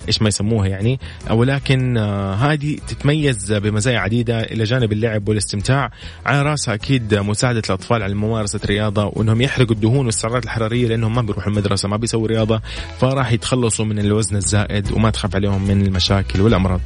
إيش 0.09 0.23
ما 0.23 0.29
يسموها 0.29 0.66
يعني. 0.66 1.01
ولكن 1.31 1.99
هذه 2.39 2.77
تتميز 2.89 3.53
بمزايا 3.53 3.99
عديدة 3.99 4.41
إلى 4.41 4.64
جانب 4.64 4.93
اللعب 4.93 5.12
اللعب 5.13 5.29
والاستمتاع. 5.29 5.91
على 6.27 6.43
راسها 6.43 6.75
أكيد 6.75 7.15
مساعدة 7.15 7.63
الأطفال 7.67 8.03
على 8.03 8.15
ممارسة 8.15 8.61
رياضة 8.67 9.05
وإنهم 9.05 9.41
يحرقوا 9.41 9.75
الدهون 9.75 10.07
والسعرات 10.07 10.45
الحرارية 10.45 10.89
لأنهم 10.89 11.15
ما 11.15 11.23
بيروحوا 11.23 11.51
المدرسة 11.53 11.89
ما 11.89 11.97
بيسووا 11.97 12.29
رياضة 12.29 12.61
فراح 13.01 13.33
يتخلصوا 13.33 13.85
من 13.85 13.99
الوزن 13.99 14.37
الزائد 14.37 14.93
وما 14.93 15.11
تخاف 15.11 15.35
عليهم 15.37 15.65
من 15.65 15.87
المشاكل 15.87 16.41
والأمراض. 16.41 16.81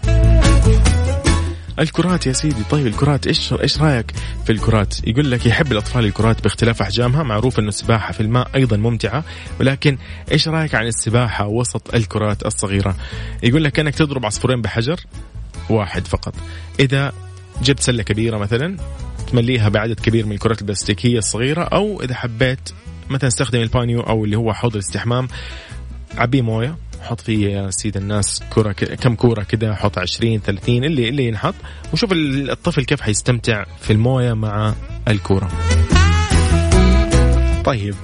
الكرات 1.79 2.27
يا 2.27 2.33
سيدي 2.33 2.65
طيب 2.71 2.87
الكرات 2.87 3.27
إيش 3.27 3.53
إيش 3.53 3.83
رأيك 3.83 4.13
في 4.45 4.53
الكرات؟ 4.53 5.09
يقول 5.09 5.31
لك 5.31 5.47
يحب 5.47 5.73
الأطفال 5.73 6.05
الكرات 6.05 6.43
باختلاف 6.43 6.83
أحجامها 6.83 7.23
معروف 7.23 7.59
إنه 7.59 7.69
السباحة 7.69 8.13
في 8.13 8.21
الماء 8.21 8.51
أيضا 8.55 8.77
ممتعة 8.77 9.25
ولكن 9.61 9.99
إيش 10.33 10.49
رأيك 10.49 10.75
عن 10.75 10.87
السباحة 10.87 11.47
وسط 11.47 11.95
الكرات 11.95 12.47
الصغيرة؟ 12.47 12.97
يقول 13.43 13.65
لك 13.65 13.81
انك 13.81 13.95
تضرب 13.95 14.27
عصفورين 14.27 14.63
بحجر 14.63 15.01
واحد 15.71 16.07
فقط. 16.07 16.35
إذا 16.81 17.13
جبت 17.63 17.81
سلة 17.81 18.03
كبيرة 18.03 18.39
مثلا 18.39 18.77
تمليها 19.31 19.69
بعدد 19.69 20.01
كبير 20.01 20.27
من 20.27 20.33
الكرات 20.33 20.61
البلاستيكية 20.61 21.19
الصغيرة 21.19 21.63
أو 21.63 22.03
إذا 22.03 22.15
حبيت 22.15 22.71
مثلا 23.11 23.29
استخدم 23.29 23.61
البانيو 23.61 24.01
أو 24.01 24.25
اللي 24.25 24.37
هو 24.37 24.53
حوض 24.53 24.73
الاستحمام. 24.73 25.29
عبيه 26.17 26.43
موية 26.43 26.77
حط 27.03 27.21
فيه 27.21 27.49
يا 27.49 27.71
سيد 27.71 27.97
الناس 27.97 28.43
كرة 28.51 28.73
كم 28.73 29.15
كورة 29.15 29.43
كده 29.43 29.75
حط 29.75 29.99
20 29.99 30.39
30 30.41 30.85
اللي 30.85 31.09
اللي 31.09 31.27
ينحط 31.27 31.55
وشوف 31.93 32.13
الطفل 32.13 32.85
كيف 32.85 33.01
حيستمتع 33.01 33.65
في 33.81 33.93
الموية 33.93 34.33
مع 34.33 34.75
الكورة. 35.09 35.76
طيب 37.67 37.95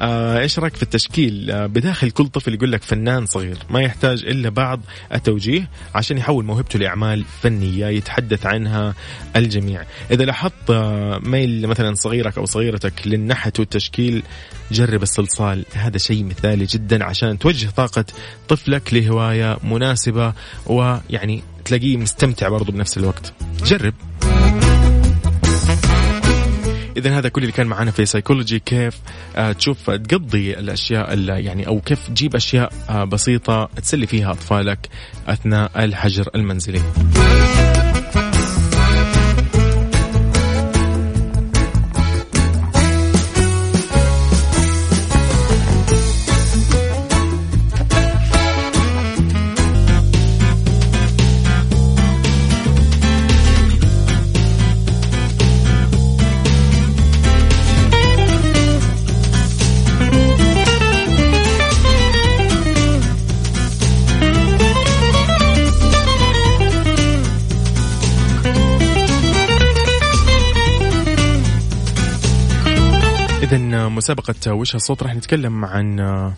آه 0.00 0.38
إيش 0.38 0.58
رأيك 0.58 0.76
في 0.76 0.82
التشكيل؟ 0.82 1.50
آه 1.50 1.66
بداخل 1.66 2.10
كل 2.10 2.26
طفل 2.28 2.54
يقول 2.54 2.72
لك 2.72 2.82
فنان 2.82 3.26
صغير 3.26 3.58
ما 3.70 3.80
يحتاج 3.80 4.24
إلا 4.24 4.48
بعض 4.48 4.80
التوجيه 5.14 5.68
عشان 5.94 6.18
يحول 6.18 6.44
موهبته 6.44 6.78
لأعمال 6.78 7.24
فنية 7.42 7.86
يتحدث 7.86 8.46
عنها 8.46 8.94
الجميع. 9.36 9.82
إذا 10.10 10.24
لاحظت 10.24 10.70
آه 10.70 11.18
ميل 11.18 11.66
مثلا 11.66 11.94
صغيرك 11.94 12.38
أو 12.38 12.44
صغيرتك 12.44 12.92
للنحت 13.06 13.60
والتشكيل 13.60 14.22
جرب 14.72 15.02
الصلصال 15.02 15.64
هذا 15.74 15.98
شيء 15.98 16.24
مثالي 16.24 16.64
جدا 16.64 17.04
عشان 17.04 17.38
توجه 17.38 17.70
طاقة 17.70 18.04
طفلك 18.48 18.94
لهواية 18.94 19.58
مناسبة 19.64 20.32
ويعني 20.66 21.42
تلاقيه 21.64 21.96
مستمتع 21.96 22.48
برضه 22.48 22.72
بنفس 22.72 22.98
الوقت. 22.98 23.32
جرب. 23.64 23.94
إذا 26.96 27.18
هذا 27.18 27.28
كل 27.28 27.42
اللي 27.42 27.52
كان 27.52 27.66
معنا 27.66 27.90
في 27.90 28.06
سايكولوجي 28.06 28.58
كيف 28.58 28.98
آه 29.36 29.52
تشوف 29.52 29.90
تقضي 29.90 30.58
الأشياء 30.58 31.18
يعني 31.18 31.66
أو 31.66 31.80
كيف 31.80 32.08
تجيب 32.08 32.36
أشياء 32.36 32.72
آه 32.90 33.04
بسيطة 33.04 33.68
تسلي 33.82 34.06
فيها 34.06 34.30
أطفالك 34.30 34.88
أثناء 35.28 35.84
الحجر 35.84 36.28
المنزلي. 36.34 36.82
مسابقة 74.02 74.52
وش 74.52 74.74
الصوت 74.74 75.02
راح 75.02 75.14
نتكلم 75.14 75.64
عن 75.64 76.00
آه، 76.00 76.32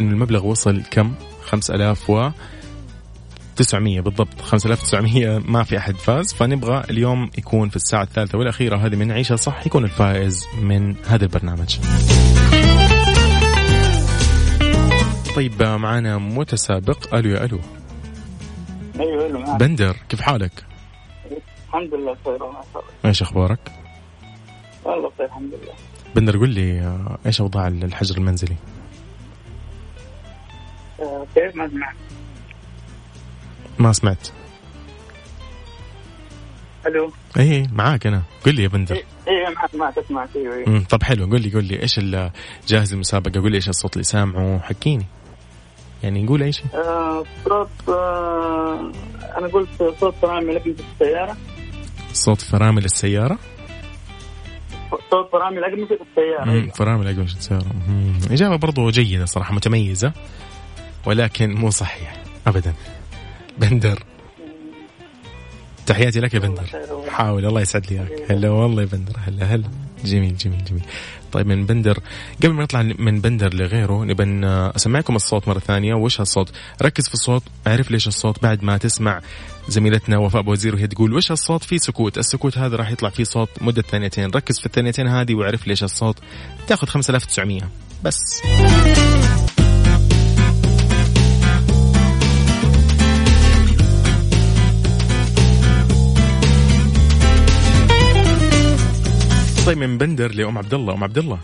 انه 0.00 0.10
المبلغ 0.10 0.46
وصل 0.46 0.82
كم؟ 0.90 1.14
5000 1.42 2.10
و 2.10 2.30
900 3.56 4.00
بالضبط. 4.00 4.40
5900 4.40 5.38
ما 5.52 5.62
في 5.62 5.78
أحد 5.78 5.96
فاز. 5.96 6.34
فنبغى 6.34 6.84
اليوم 6.90 7.30
يكون 7.38 7.68
في 7.68 7.76
الساعة 7.76 8.02
الثالثة 8.02 8.38
والأخيرة. 8.38 8.76
هذه 8.76 8.96
من 8.96 9.12
عيشة 9.12 9.36
صح 9.36 9.66
يكون 9.66 9.84
الفائز 9.84 10.46
من 10.62 10.96
هذا 11.06 11.24
البرنامج. 11.24 11.78
طيب 15.36 15.62
آه، 15.62 15.76
معنا 15.76 16.18
متسابق. 16.18 17.14
ألو 17.14 17.30
يا 17.30 17.44
ألو. 17.44 17.60
أيوه 19.00 19.26
ألو 19.26 19.56
بندر 19.56 19.96
كيف 20.08 20.20
حالك؟ 20.20 20.64
الحمد 21.68 21.94
لله 21.94 22.16
بخير 22.24 22.38
إيش 23.04 23.22
أخبارك؟ 23.22 23.72
والله 24.84 25.10
بخير 25.10 25.26
الحمد 25.26 25.50
لله. 25.54 25.93
بندر 26.14 26.36
قول 26.38 26.50
لي 26.50 26.80
آه، 26.80 27.18
إيش 27.26 27.40
أوضاع 27.40 27.68
الحجر 27.68 28.16
المنزلي؟ 28.16 28.56
كيف 31.34 31.56
ما 31.56 31.68
سمعت؟ 31.68 31.94
ما 33.78 33.92
سمعت. 33.92 34.28
ألو؟ 36.86 37.12
إي 37.38 37.66
معاك 37.72 38.06
أنا. 38.06 38.22
قول 38.44 38.54
لي 38.54 38.62
يا 38.62 38.68
بندر. 38.68 38.96
إي 39.28 39.54
معك 39.56 39.74
معك 39.74 39.98
اسمعك 39.98 40.28
أيوه 40.36 40.84
طب 40.84 41.02
حلو 41.02 41.26
قول 41.26 41.42
لي 41.42 41.52
قول 41.52 41.64
لي 41.64 41.82
إيش 41.82 42.00
جاهز 42.68 42.92
المسابقة؟ 42.92 43.40
قول 43.40 43.50
لي 43.50 43.56
إيش 43.56 43.68
الصوت 43.68 43.92
اللي 43.92 44.04
سامعه 44.04 44.58
حكيني. 44.58 45.06
يعني 46.02 46.22
نقول 46.22 46.42
أي 46.42 46.52
شيء. 46.52 46.66
آه 46.74 47.24
صوت 47.44 47.68
آه 47.88 48.92
أنا 49.38 49.46
قلت 49.46 49.68
صوت 50.00 50.14
فرامل 50.22 50.60
في 50.60 50.74
السيارة. 50.92 51.36
صوت 52.12 52.40
فرامل 52.40 52.84
السيارة؟ 52.84 53.38
صوت 55.10 55.32
فرامل 55.32 55.64
اقمشه 55.64 55.98
السيارة. 56.10 56.70
فرامل 56.70 57.08
اقمشه 57.08 57.36
السيارة. 57.36 57.66
إجابة 58.30 58.56
برضو 58.56 58.90
جيدة 58.90 59.24
صراحة 59.24 59.54
متميزة 59.54 60.12
ولكن 61.06 61.54
مو 61.54 61.70
صحيح 61.70 62.22
ابدا. 62.46 62.74
بندر. 63.58 64.02
تحياتي 65.86 66.20
لك 66.20 66.34
يا 66.34 66.38
بندر. 66.38 66.64
حاول 67.08 67.46
الله 67.46 67.60
يسعد 67.60 67.86
لي 67.90 67.98
اياك 67.98 68.30
هلا 68.30 68.50
والله 68.50 68.82
يا 68.82 68.88
بندر 68.92 69.12
هلا 69.26 69.44
هلا. 69.44 69.64
جميل 70.04 70.36
جميل 70.36 70.64
جميل. 70.64 70.82
طيب 71.32 71.46
من 71.46 71.66
بندر 71.66 71.98
قبل 72.42 72.52
ما 72.52 72.62
نطلع 72.62 72.82
من 72.82 73.20
بندر 73.20 73.54
لغيره 73.54 74.04
نبى 74.04 74.46
أسمعكم 74.76 75.16
الصوت 75.16 75.48
مرة 75.48 75.58
ثانية. 75.58 75.94
وش 75.94 76.20
هالصوت؟ 76.20 76.52
ركز 76.82 77.08
في 77.08 77.14
الصوت 77.14 77.42
اعرف 77.66 77.90
ليش 77.90 78.08
الصوت 78.08 78.42
بعد 78.42 78.64
ما 78.64 78.76
تسمع 78.76 79.20
زميلتنا 79.68 80.18
وفاء 80.18 80.42
بوزير 80.42 80.74
وهي 80.74 80.86
تقول 80.86 81.14
وش 81.14 81.30
هالصوت 81.32 81.64
في 81.64 81.78
سكوت. 81.78 82.18
السكوت 82.18 82.58
هذا 82.58 82.76
راح 82.76 82.90
يطلع 82.90 83.08
فيه 83.08 83.24
صوت 83.24 83.48
مدة 83.60 83.82
ثانيتين. 83.82 84.30
ركز 84.30 84.60
في 84.60 84.66
الثانيتين 84.66 85.08
هذه 85.08 85.34
واعرف 85.34 85.66
ليش 85.66 85.84
الصوت 85.84 86.18
تاخذ 86.66 86.86
5900 86.86 87.62
بس. 88.04 88.42
طيب 99.66 99.78
من 99.78 99.98
بندر 99.98 100.32
لأم 100.32 100.58
عبد 100.58 100.74
الله. 100.74 100.94
أم 100.94 101.04
عبد 101.04 101.18
الله. 101.18 101.38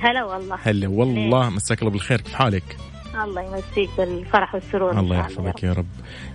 هلا 0.00 0.24
والله. 0.24 0.58
هلا 0.62 0.88
والله. 0.88 1.50
مساك 1.50 1.78
الله 1.78 1.90
بالخير. 1.90 2.20
كيف 2.20 2.34
حالك؟ 2.34 2.76
الله 3.24 3.42
يمسيك 3.42 3.90
بالفرح 3.98 4.54
والسرور 4.54 5.00
الله 5.00 5.18
يحفظك 5.18 5.62
يا 5.62 5.72
رب. 5.72 5.86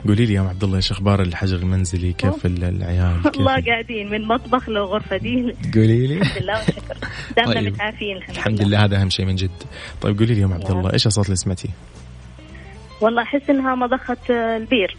قولي 0.07 0.25
لي 0.25 0.34
يا 0.34 0.41
ام 0.41 0.47
عبد 0.47 0.63
الله 0.63 0.75
إيش 0.78 0.91
أخبار 0.91 1.21
الحجر 1.21 1.55
المنزلي؟ 1.57 2.13
كيف 2.13 2.45
ال- 2.45 2.63
العيال؟ 2.63 3.23
كيف 3.23 3.36
والله 3.38 3.61
قاعدين 3.65 4.09
من 4.11 4.28
مطبخ 4.28 4.69
لغرفة 4.69 5.17
دي. 5.17 5.53
قولي 5.75 6.07
لي. 6.07 6.17
الحمد 6.21 6.43
لله 6.43 6.53
والشكر. 6.57 6.97
دامنا 7.38 7.53
طيب. 7.53 7.73
متعافين 7.73 8.17
الحمد, 8.17 8.36
الحمد 8.36 8.61
لله. 8.61 8.86
هذا 8.86 9.01
أهم 9.01 9.09
شيء 9.09 9.25
من 9.25 9.36
جد. 9.36 9.51
طيب 10.01 10.19
قولي 10.19 10.34
لي 10.34 10.41
يا 10.41 10.45
ام 10.45 10.53
عبد 10.53 10.71
الله 10.71 10.93
إيش 10.93 11.07
الصوت 11.07 11.25
اللي 11.25 11.36
سمعتيه؟ 11.36 11.69
والله 13.01 13.21
أحس 13.21 13.49
إنها 13.49 13.75
مضخة 13.75 14.17
آه، 14.30 14.57
البير. 14.57 14.97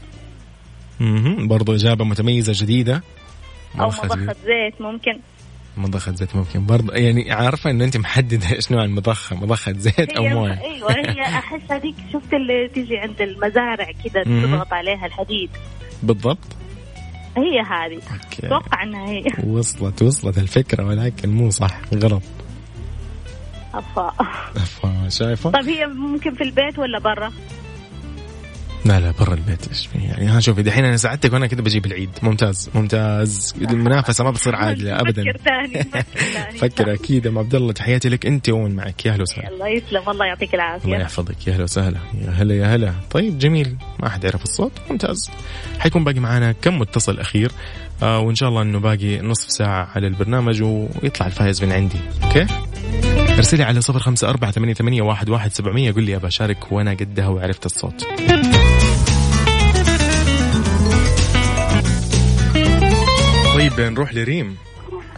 أها 1.01 1.47
برضو 1.47 1.75
إجابة 1.75 2.05
متميزة 2.05 2.53
جديدة. 2.57 3.03
مضخة 3.75 4.09
زيت. 4.09 4.37
زيت 4.45 4.81
ممكن. 4.81 5.19
مضخة 5.79 6.13
زيت 6.13 6.37
ممكن 6.37 6.67
برضو 6.67 6.93
يعني 6.93 7.33
عارفة 7.33 7.71
إنه 7.71 7.85
أنت 7.85 7.97
محددة 7.97 8.53
إيش 8.57 8.73
نوع 8.73 8.85
المضخة 8.85 9.37
مضخة 9.37 9.73
زيت 9.73 10.11
أو 10.11 10.23
هي 10.23 10.35
موية. 10.35 10.61
أيوه 10.71 10.93
هي 10.93 11.23
أحس 11.23 11.61
هذيك 11.71 11.95
شفت 12.13 12.35
اللي 12.35 12.69
تيجي 12.69 12.99
عند 12.99 13.21
المزارع 13.21 13.93
كذا. 14.05 14.23
تضغط 14.25 14.73
عليها 14.73 15.07
الحديد. 15.07 15.51
بالضبط. 16.03 16.39
هي 17.37 17.61
هذه. 17.61 18.01
أتوقع 18.45 18.83
إنها 18.83 19.09
هي. 19.09 19.25
وصلت 19.53 20.03
وصلت 20.03 20.39
الفكرة 20.39 20.85
ولكن 20.85 21.29
مو 21.29 21.51
صح. 21.51 21.81
غلط. 21.95 22.23
أفا. 23.75 24.13
أفا، 24.57 25.09
شايفة؟ 25.09 25.51
طيب 25.51 25.69
هي 25.69 25.87
ممكن 25.87 26.35
في 26.35 26.43
البيت 26.43 26.79
ولا 26.79 26.99
برا؟ 26.99 27.33
لا 28.85 29.01
لا 29.01 29.11
برا 29.11 29.35
البيت 29.35 29.69
إيش 29.69 29.87
فيه 29.87 30.01
يعني 30.01 30.27
ها 30.27 30.41
شوفي 30.41 30.63
دحين 30.63 30.85
أنا 30.85 30.97
ساعدتك 30.97 31.33
وأنا 31.33 31.47
كده 31.47 31.63
بجيب 31.63 31.87
العيد. 31.87 32.11
ممتاز 32.23 32.71
ممتاز. 32.75 33.55
المنافسة 33.61 34.25
ما 34.25 34.31
بتصير 34.31 34.55
عادلة 34.55 35.01
ابدا. 35.01 35.23
فكر 35.23 35.41
ثاني. 35.45 35.85
فكر 36.61 36.95
أكيد 36.95 37.27
أم 37.27 37.39
عبد 37.39 37.55
الله 37.55 37.73
تحياتي 37.73 38.09
لك 38.09 38.27
أنت 38.27 38.49
ومن 38.49 38.77
معك. 38.77 39.07
يا 39.07 39.13
أهلا 39.13 39.23
وسهلا. 39.23 39.49
الله 39.49 39.69
يسلم. 39.69 40.11
الله 40.11 40.27
يعطيك 40.27 40.55
الله 40.55 40.65
العافيه 40.67 40.97
يحفظك. 40.97 41.47
يا 41.47 41.53
أهلا 41.53 41.63
وسهلا. 41.63 41.99
يا 42.25 42.31
هلا 42.31 42.55
يا 42.55 42.67
هلا. 42.75 42.93
طيب 43.11 43.39
جميل. 43.39 43.77
ما 44.01 44.09
حد 44.09 44.25
يعرف 44.25 44.43
الصوت. 44.43 44.73
ممتاز. 44.91 45.31
حيكون 45.79 46.05
باقي 46.05 46.21
معنا 46.21 46.53
كم 46.53 46.79
متصل 46.79 47.19
أخير. 47.19 47.53
آه 48.03 48.19
وإن 48.21 48.35
شاء 48.35 48.49
الله 48.49 48.63
إنه 48.63 48.79
باقي 48.79 49.21
نصف 49.21 49.51
ساعة 49.51 49.89
على 49.95 50.07
البرنامج 50.07 50.63
ويطلع 50.63 51.27
الفايز 51.27 51.65
من 51.65 51.73
عندي. 51.73 51.99
okay؟ 52.25 52.47
ارسلي 53.39 53.63
على 53.63 53.81
صفر 53.81 53.99
خمسة 53.99 54.29
أربعة 54.29 54.51
ثمانية, 54.51 54.75
ثمانية 54.75 55.03
واحد, 55.03 55.29
واحد 55.29 55.53
سبعمية. 55.53 55.93
قل 55.93 56.03
لي 56.03 56.17
أبى 56.17 56.27
أشارك 56.27 56.73
وأنا 56.73 56.91
قدها 56.91 57.29
وعرفت 57.29 57.67
الصوت. 57.67 58.07
طيب 63.59 63.81
نروح 63.81 64.15
لريم. 64.15 64.57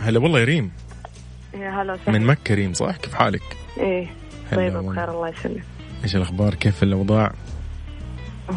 هلا 0.01 0.19
والله 0.19 0.41
يا 0.41 0.45
ريم. 0.45 0.71
يا 1.55 1.83
هلا 1.83 1.93
وسهلا. 1.93 2.19
من 2.19 2.27
مكة 2.27 2.55
ريم 2.55 2.73
صح؟ 2.73 2.97
كيف 2.97 3.15
حالك؟ 3.15 3.43
إيه 3.79 4.07
طيب 4.53 4.75
والله. 4.75 4.93
بخير 4.93 5.11
الله 5.11 5.29
يسلمك. 5.29 5.63
إيش 6.05 6.17
الأخبار؟ 6.17 6.55
كيف 6.55 6.83
الأوضاع؟ 6.83 7.33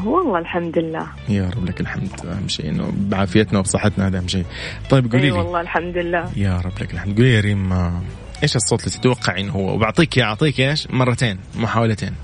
والله 0.05 0.39
الحمد 0.39 0.77
لله. 0.77 1.07
يا 1.29 1.49
رب 1.49 1.65
لك 1.65 1.81
الحمد 1.81 2.25
أهم 2.25 2.47
شيء 2.47 2.69
إنه 2.69 2.93
بعافيتنا 2.97 3.59
وبصحتنا 3.59 4.07
هذا 4.07 4.17
أهم 4.17 4.27
شيء. 4.27 4.45
طيب 4.89 5.11
قولي 5.11 5.23
إيه 5.23 5.31
لي. 5.31 5.37
والله 5.37 5.61
الحمد 5.61 5.97
لله. 5.97 6.31
يا 6.35 6.61
رب 6.65 6.79
لك 6.81 6.93
الحمد. 6.93 7.17
قولي 7.17 7.33
يا 7.33 7.39
ريم 7.39 7.73
آه، 7.73 8.01
إيش 8.43 8.55
الصوت 8.55 8.79
اللي 8.79 8.97
تتوقعين 8.97 9.49
هو؟ 9.49 9.73
وبعطيك 9.73 10.19
أعطيك 10.19 10.59
إيش؟ 10.61 10.87
مرتين 10.91 11.39
محاولتين. 11.55 12.15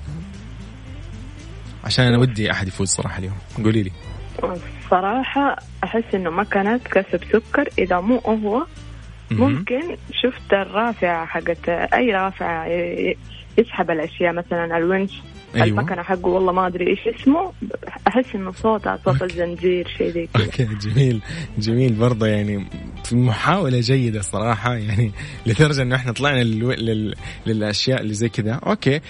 عشان 1.83 2.05
أنا 2.05 2.17
ودي 2.17 2.51
أحد 2.51 2.67
يفوز 2.67 2.87
صراحة 2.87 3.19
اليوم. 3.19 3.37
قولي 3.63 3.83
لي. 3.83 3.91
صراحة 4.89 5.55
أحس 5.83 6.03
إنه 6.13 6.29
ما 6.29 6.43
كانت 6.43 6.87
كسب 6.87 7.23
سكر. 7.33 7.69
إذا 7.79 7.99
مو 7.99 8.17
هو 8.17 8.65
ممكن 9.31 9.97
شفت 10.11 10.53
الرافعة 10.53 11.25
حقت 11.25 11.69
أي 11.69 12.11
رافعة 12.11 12.65
يسحب 13.57 13.91
الأشياء 13.91 14.33
مثلا 14.33 14.77
الونش 14.77 15.21
أيوة. 15.55 15.67
المكنة 15.67 16.03
حقه 16.03 16.27
والله 16.27 16.51
ما 16.51 16.67
أدري 16.67 16.87
إيش 16.87 17.07
اسمه. 17.07 17.53
أحس 18.07 18.35
إنه 18.35 18.51
صوتها 18.51 18.99
صوت 19.05 19.23
الزنجير 19.23 19.87
شيء 19.97 20.07
ذي 20.07 20.29
كذا. 20.33 20.45
أوكي 20.45 20.65
جميل. 20.65 21.21
جميل 21.57 21.93
برضه 21.93 22.27
يعني 22.27 22.65
في 23.03 23.15
محاولة 23.15 23.79
جيدة 23.79 24.21
صراحة 24.21 24.73
يعني 24.73 25.11
لدرجة 25.45 25.81
إنه 25.81 25.95
إحنا 25.95 26.11
طلعنا 26.11 26.43
للو... 26.43 26.71
لل... 26.71 27.15
للأشياء 27.45 28.01
اللي 28.01 28.13
زي 28.13 28.29
كذا. 28.29 28.53
أوكي. 28.53 29.01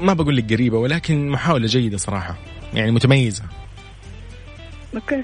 ما 0.00 0.12
بقول 0.12 0.36
لك 0.36 0.52
قريبة 0.52 0.78
ولكن 0.78 1.28
محاولة 1.28 1.66
جيدة 1.66 1.96
صراحة 1.96 2.36
يعني 2.74 2.90
متميزة. 2.90 3.44
أوكي. 4.94 5.22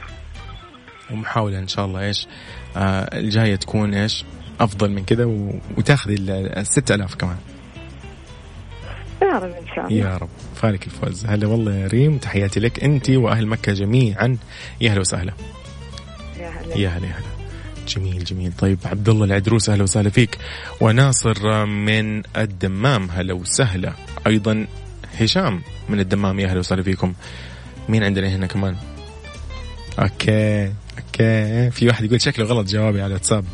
ومحاولة 1.11 1.59
إن 1.59 1.69
شاء 1.69 1.85
الله 1.87 2.01
إيش 2.01 2.27
آه 2.77 3.19
الجاية 3.19 3.57
تكون 3.57 3.95
إيش 3.95 4.25
أفضل 4.61 4.91
من 4.91 5.05
كذا. 5.05 5.25
وتاخذي 5.79 6.15
ال- 6.15 6.59
الست 6.59 6.91
ألاف 6.91 7.15
كمان. 7.15 7.37
يا 9.23 9.39
رب 9.39 9.45
إن 9.51 9.67
شاء 9.77 9.87
الله. 9.87 9.97
يا 9.99 10.17
رب. 10.17 10.29
فالك 10.55 10.87
الفوز. 10.87 11.27
هلا 11.27 11.47
والله 11.47 11.75
يا 11.75 11.87
ريم 11.87 12.19
تحياتي 12.19 12.61
لك 12.61 12.85
انت 12.85 13.11
وأهل 13.11 13.47
مكة 13.47 13.73
جميعا. 13.73 14.37
يا 14.81 14.93
هلا 14.93 15.01
وسهلا. 15.01 15.33
يا 16.41 16.49
هلا. 16.49 16.77
يا 16.77 16.89
هلا 16.89 17.07
يا 17.07 17.13
هلا. 17.13 17.27
جميل 17.89 18.25
جميل. 18.25 18.53
طيب 18.59 18.79
عبد 18.85 19.09
الله 19.09 19.25
العدروس 19.25 19.71
أهلا 19.71 19.83
وسهلا 19.83 20.11
فيك. 20.11 20.39
وناصر 20.81 21.67
من 21.67 22.23
الدمام 22.37 23.11
هلا 23.11 23.35
وسهلا. 23.35 23.93
أيضا 24.27 24.67
هشام 25.21 25.63
من 25.89 26.01
الدمام 26.01 26.41
يا 26.41 26.47
أهلا 26.47 26.59
وسهلا 26.59 26.83
فيكم. 26.83 27.15
مين 27.89 28.05
عندنا 28.05 28.29
هنا 28.29 28.47
كمان؟ 28.47 28.77
okay. 29.99 30.73
okay. 31.21 31.71
في 31.71 31.87
واحد 31.87 32.05
يقول 32.05 32.21
شكله 32.21 32.45
غلط 32.45 32.69
جوابي 32.69 32.99
على 32.99 33.07
الواتساب. 33.07 33.45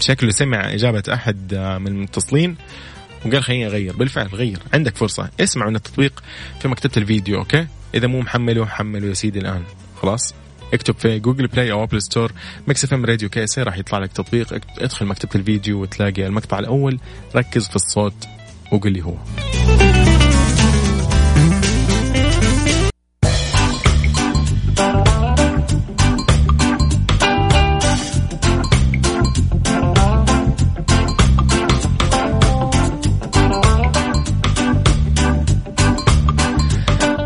شكله 0.00 0.30
سمع 0.30 0.74
إجابة 0.74 1.02
أحد 1.12 1.54
آه، 1.54 1.78
من 1.78 1.86
المتصلين 1.86 2.56
وقال 3.26 3.42
خليني 3.42 3.66
أغير. 3.66 3.96
بالفعل 3.96 4.26
غير. 4.26 4.58
عندك 4.74 4.96
فرصة. 4.96 5.30
اسمع 5.40 5.68
من 5.68 5.76
التطبيق 5.76 6.22
في 6.60 6.68
مكتبة 6.68 6.92
الفيديو 6.96 7.38
okay؟ 7.38 7.66
إذا 7.94 8.06
مو 8.06 8.20
محمله 8.20 8.66
حمله 8.66 9.08
يا 9.08 9.14
سيدي 9.14 9.38
الآن. 9.38 9.62
خلاص. 10.02 10.34
اكتب 10.74 10.94
في 10.98 11.18
Google 11.18 11.46
Play 11.46 11.72
أو 11.72 11.84
App 11.84 12.02
Store 12.02 12.32
Mix 12.68 12.84
FM 12.84 13.04
Radio 13.04 13.28
KSA 13.28 13.62
راح 13.62 13.78
يطلع 13.78 13.98
لك 13.98 14.12
تطبيق. 14.12 14.60
ادخل 14.78 15.06
مكتبة 15.06 15.30
الفيديو 15.34 15.82
وتلاقي 15.82 16.26
المقطع 16.26 16.58
الأول. 16.58 17.00
ركز 17.36 17.68
في 17.68 17.76
الصوت 17.76 18.28
وقل 18.72 18.92
لي 18.92 19.02
هو. 19.02 19.14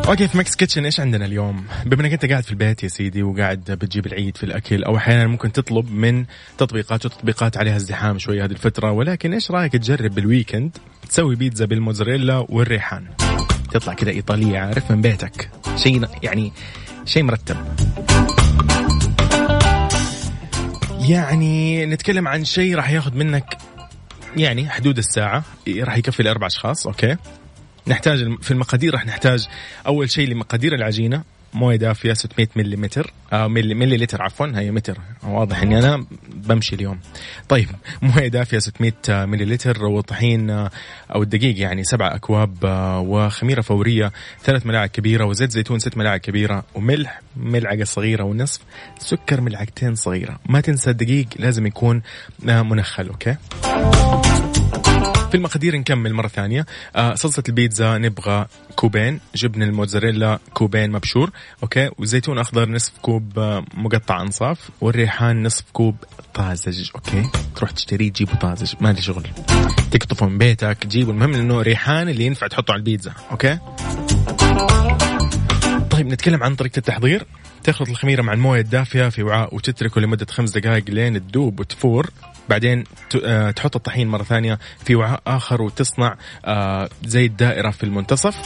okay 0.09 0.29
في 0.29 0.37
Mix 0.37 0.57
Kitchen 0.57 0.85
إيش 0.85 1.01
عندنا 1.01 1.25
اليوم؟ 1.25 1.65
بما 1.87 2.03
إنك 2.03 2.13
أنت 2.13 2.27
قاعد 2.27 2.45
في 2.45 2.51
البيت 2.51 2.83
يا 2.83 2.89
سيدي 2.89 3.23
وقاعد 3.23 3.61
بتجيب 3.61 4.07
العيد 4.07 4.37
في 4.37 4.45
الأكل 4.45 4.85
أو 4.85 4.97
أحيانا 4.97 5.27
ممكن 5.27 5.53
تطلب 5.53 5.93
من 5.93 6.25
تطبيقات 6.59 7.07
وتطبيقات 7.07 7.57
عليها 7.57 7.77
ازدحام 7.77 8.19
شوية 8.19 8.45
هذه 8.45 8.51
الفترة 8.51 8.93
ولكن 8.93 9.33
إيش 9.33 9.51
رأيك 9.51 9.73
تجرب 9.73 10.15
بال 10.15 10.28
weekend 10.28 10.77
تسوي 11.09 11.37
بيتزا 11.37 11.65
بالموزاريلا 11.65 12.47
والريحان؟ 12.49 13.07
تطلع 13.73 13.95
كذا 13.95 14.11
إيطالية 14.11 14.59
عارف 14.59 14.91
من 14.91 15.01
بيتك. 15.01 15.51
شيء 15.77 16.09
يعني 16.23 16.53
شيء 17.05 17.23
مرتب. 17.23 17.57
يعني 21.09 21.87
نتكلم 21.87 22.29
عن 22.29 22.45
شيء 22.45 22.77
راح 22.77 22.91
ياخذ 22.91 23.15
منك 23.15 23.59
يعني 24.37 24.71
حدود 24.71 24.99
الساعة 24.99 25.45
راح 25.69 25.97
يكفي 25.97 26.23
لأربع 26.23 26.47
أشخاص 26.47 26.87
okay؟ 26.87 27.17
نحتاج 27.89 28.39
في 28.43 28.51
المقادير 28.51 28.95
راح 28.95 29.07
نحتاج 29.07 29.49
أول 29.87 30.11
شيء 30.11 30.29
لمقادير 30.29 30.75
العجينة. 30.75 31.23
موية 31.55 31.77
دافية 31.77 32.13
600 32.13 32.49
ملم 32.57 32.89
آه 33.33 33.47
ملي, 33.47 33.75
ملي 33.75 33.97
لتر 33.97 34.23
عفوا 34.23 34.47
هي 34.55 34.71
متر. 34.71 34.99
واضح 35.23 35.63
إني 35.63 35.79
أنا 35.79 36.07
بمشي 36.29 36.75
اليوم. 36.75 36.99
طيب 37.49 37.69
موية 38.03 38.29
دافية 38.29 38.59
600 38.59 38.93
مليلتر 39.09 39.85
وطحين 39.85 40.51
أو 40.51 41.23
الدقيق 41.23 41.61
يعني 41.61 41.85
سبع 41.85 42.15
أكواب 42.15 42.57
وخميرة 43.07 43.61
فورية 43.61 44.13
ثلاث 44.45 44.67
ملاعق 44.67 44.87
كبيرة 44.87 45.25
وزيت 45.25 45.51
زيتون 45.51 45.79
ست 45.79 45.97
ملاعق 45.97 46.17
كبيرة 46.17 46.65
وملح 46.75 47.21
ملعقة 47.37 47.85
صغيرة 47.85 48.25
ونصف 48.25 48.61
سكر 48.99 49.41
ملعقتين 49.41 49.95
صغيرة. 49.95 50.41
ما 50.49 50.61
تنسى 50.61 50.91
الدقيق 50.91 51.27
لازم 51.37 51.67
يكون 51.67 52.03
منخل 52.63 53.09
أوكي؟ 53.09 53.37
في 55.29 55.35
المقادير 55.35 55.77
نكمل 55.77 56.15
مرة 56.15 56.29
ثانية. 56.29 56.67
آه 56.97 57.15
صلصة 57.15 57.43
البيتزا 57.49 57.99
نبغى 57.99 58.47
كوبين 58.77 59.21
جبن 59.35 59.63
الموتزاريلا 59.63 60.39
كوبين 60.55 60.91
مبشور 60.91 61.31
okay؟ 61.63 61.91
وزيتون 61.99 62.39
أخضر 62.39 62.69
نصف 62.69 62.93
كوب 63.03 63.39
آه 63.39 63.65
مقطع 63.75 64.23
أنصاف 64.23 64.71
والريحان 64.81 65.43
نصف 65.43 65.65
كوب 65.73 65.97
طازج 66.35 66.91
أوكي؟ 66.95 67.23
تروح 67.57 67.71
تشتريه 67.71 68.13
تجيبه 68.13 68.35
طازج 68.35 68.75
ما 68.81 68.93
لي 68.93 69.03
شغل. 69.03 69.27
تقطفه 69.91 70.27
من 70.27 70.39
بيتك 70.39 70.79
تجيبه 70.81 71.11
المهم 71.11 71.35
إنه 71.35 71.63
ريحان 71.63 72.09
اللي 72.09 72.25
ينفع 72.25 72.47
تحطه 72.47 72.73
على 72.73 72.79
البيتزا 72.79 73.13
okay؟ 73.31 73.59
طيب 75.91 76.07
نتكلم 76.07 76.43
عن 76.43 76.55
طريقة 76.55 76.79
التحضير. 76.79 77.27
تخلط 77.65 77.89
الخميرة 77.89 78.23
مع 78.23 78.33
الموية 78.33 78.61
الدافية 78.61 79.09
في 79.09 79.23
وعاء 79.23 79.55
وتتركه 79.55 80.01
لمدة 80.01 80.27
خمس 80.31 80.51
دقائق 80.51 80.91
لين 80.91 81.31
تذوب 81.31 81.61
وتفور. 81.61 82.11
بعدين 82.49 82.85
آه، 83.25 83.51
تحط 83.51 83.77
الطحين 83.77 84.09
مرة 84.09 84.23
ثانية 84.23 84.59
في 84.85 84.95
وعاء 84.95 85.23
آخر 85.27 85.63
وتصنع 85.63 86.17
آه، 86.45 86.89
زي 87.05 87.27
الدائرة 87.27 87.71
في 87.71 87.85
المنتصف. 87.85 88.37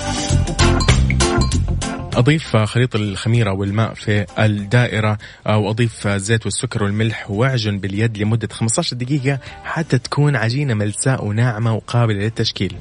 أضيف 2.15 2.57
خليط 2.57 2.97
الخميرة 2.97 3.53
والماء 3.53 3.95
في 3.95 4.27
الدائرة 4.39 5.19
وأضيف 5.47 6.07
الزيت 6.07 6.45
والسكر 6.45 6.85
والملح 6.85 7.31
وأعجن 7.31 7.79
باليد 7.79 8.19
لمدة 8.19 8.49
15 8.53 8.97
دقيقة 8.97 9.39
حتى 9.65 9.99
تكون 9.99 10.37
عجينة 10.37 10.75
ملساء 10.75 11.25
وناعمة 11.25 11.75
وقابلة 11.75 12.19
للتشكيل. 12.19 12.77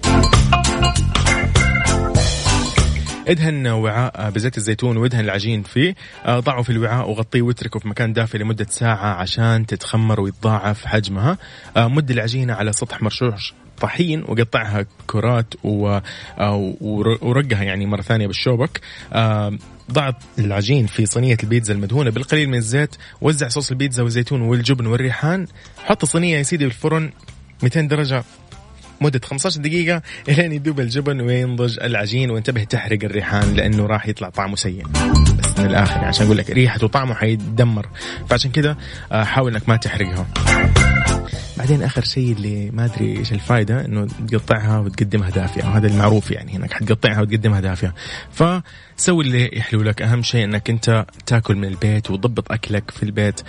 ادهن 3.27 3.67
وعاء 3.67 4.29
بزيت 4.29 4.57
الزيتون 4.57 4.97
وادهن 4.97 5.19
العجين 5.19 5.63
فيه. 5.63 5.95
آه، 6.25 6.39
ضعه 6.39 6.61
في 6.61 6.69
الوعاء 6.69 7.09
وغطيه 7.09 7.41
واتركه 7.41 7.79
في 7.79 7.87
مكان 7.87 8.13
دافئ 8.13 8.37
لمدة 8.37 8.65
ساعة 8.69 9.13
عشان 9.13 9.65
تتخمر 9.65 10.21
ويتضاعف 10.21 10.85
حجمها. 10.85 11.37
آه، 11.77 11.87
مد 11.87 12.11
العجينة 12.11 12.53
على 12.53 12.73
سطح 12.73 13.01
مرشوش 13.01 13.53
طحين 13.81 14.23
وقطعها 14.23 14.85
كرات 15.07 15.53
آه، 15.65 16.75
ورقها 17.21 17.63
يعني 17.63 17.85
مرة 17.85 18.01
ثانية 18.01 18.27
بالشوبك. 18.27 18.81
ضع 19.91 20.11
العجين 20.39 20.85
في 20.85 21.05
صينية 21.05 21.37
البيتزا 21.43 21.73
المدهونة 21.73 22.09
بالقليل 22.09 22.49
من 22.49 22.57
الزيت. 22.57 22.95
وزع 23.21 23.47
صوص 23.47 23.71
البيتزا 23.71 24.03
والزيتون 24.03 24.41
والجبن 24.41 24.85
والريحان. 24.85 25.47
حط 25.83 26.03
الصينية 26.03 26.37
يا 26.37 26.43
سيدي 26.43 26.65
بالفرن 26.65 27.11
200 27.63 27.87
درجة. 27.87 28.23
مدة 29.01 29.21
15 29.23 29.61
دقيقة 29.61 30.01
إلين 30.29 30.51
يذوب 30.51 30.79
الجبن 30.79 31.21
وينضج 31.21 31.79
العجين 31.79 32.31
وانتبه 32.31 32.63
تحرق 32.63 32.99
الريحان 33.03 33.53
لأنه 33.53 33.85
راح 33.85 34.07
يطلع 34.07 34.29
طعمه 34.29 34.55
سيء. 34.55 34.87
بس 35.37 35.59
من 35.59 35.65
الآخر 35.65 36.05
عشان 36.05 36.25
أقول 36.25 36.37
لك 36.37 36.49
ريحته 36.49 36.85
وطعمه 36.85 37.13
حيتدمر. 37.13 37.89
فعشان 38.29 38.51
كذا 38.51 38.77
آه، 39.11 39.23
حاول 39.23 39.51
إنك 39.55 39.69
ما 39.69 39.75
تحرقها. 39.75 40.27
بعدين 41.57 41.83
آخر 41.83 42.03
شيء 42.03 42.31
اللي 42.31 42.71
ما 42.71 42.85
أدري 42.85 43.17
إيش 43.17 43.31
الفائده 43.31 43.85
إنه 43.85 44.07
تقطعها 44.31 44.79
وتقدمها 44.79 45.29
دافئه 45.29 45.65
وهذا 45.65 45.87
المعروف 45.87 46.31
يعني 46.31 46.55
إنك 46.55 46.73
حتقطعها 46.73 47.21
وتقدمها 47.21 47.59
دافئه 47.59 47.93
فسوي 48.31 49.23
اللي 49.23 49.49
يحلو 49.53 49.81
لك. 49.81 50.01
أهم 50.01 50.21
شيء 50.21 50.43
إنك 50.43 50.69
أنت 50.69 51.05
تاكل 51.25 51.55
من 51.55 51.65
البيت 51.65 52.11
وتضبط 52.11 52.51
أكلك 52.51 52.91
في 52.91 53.03
البيت. 53.03 53.41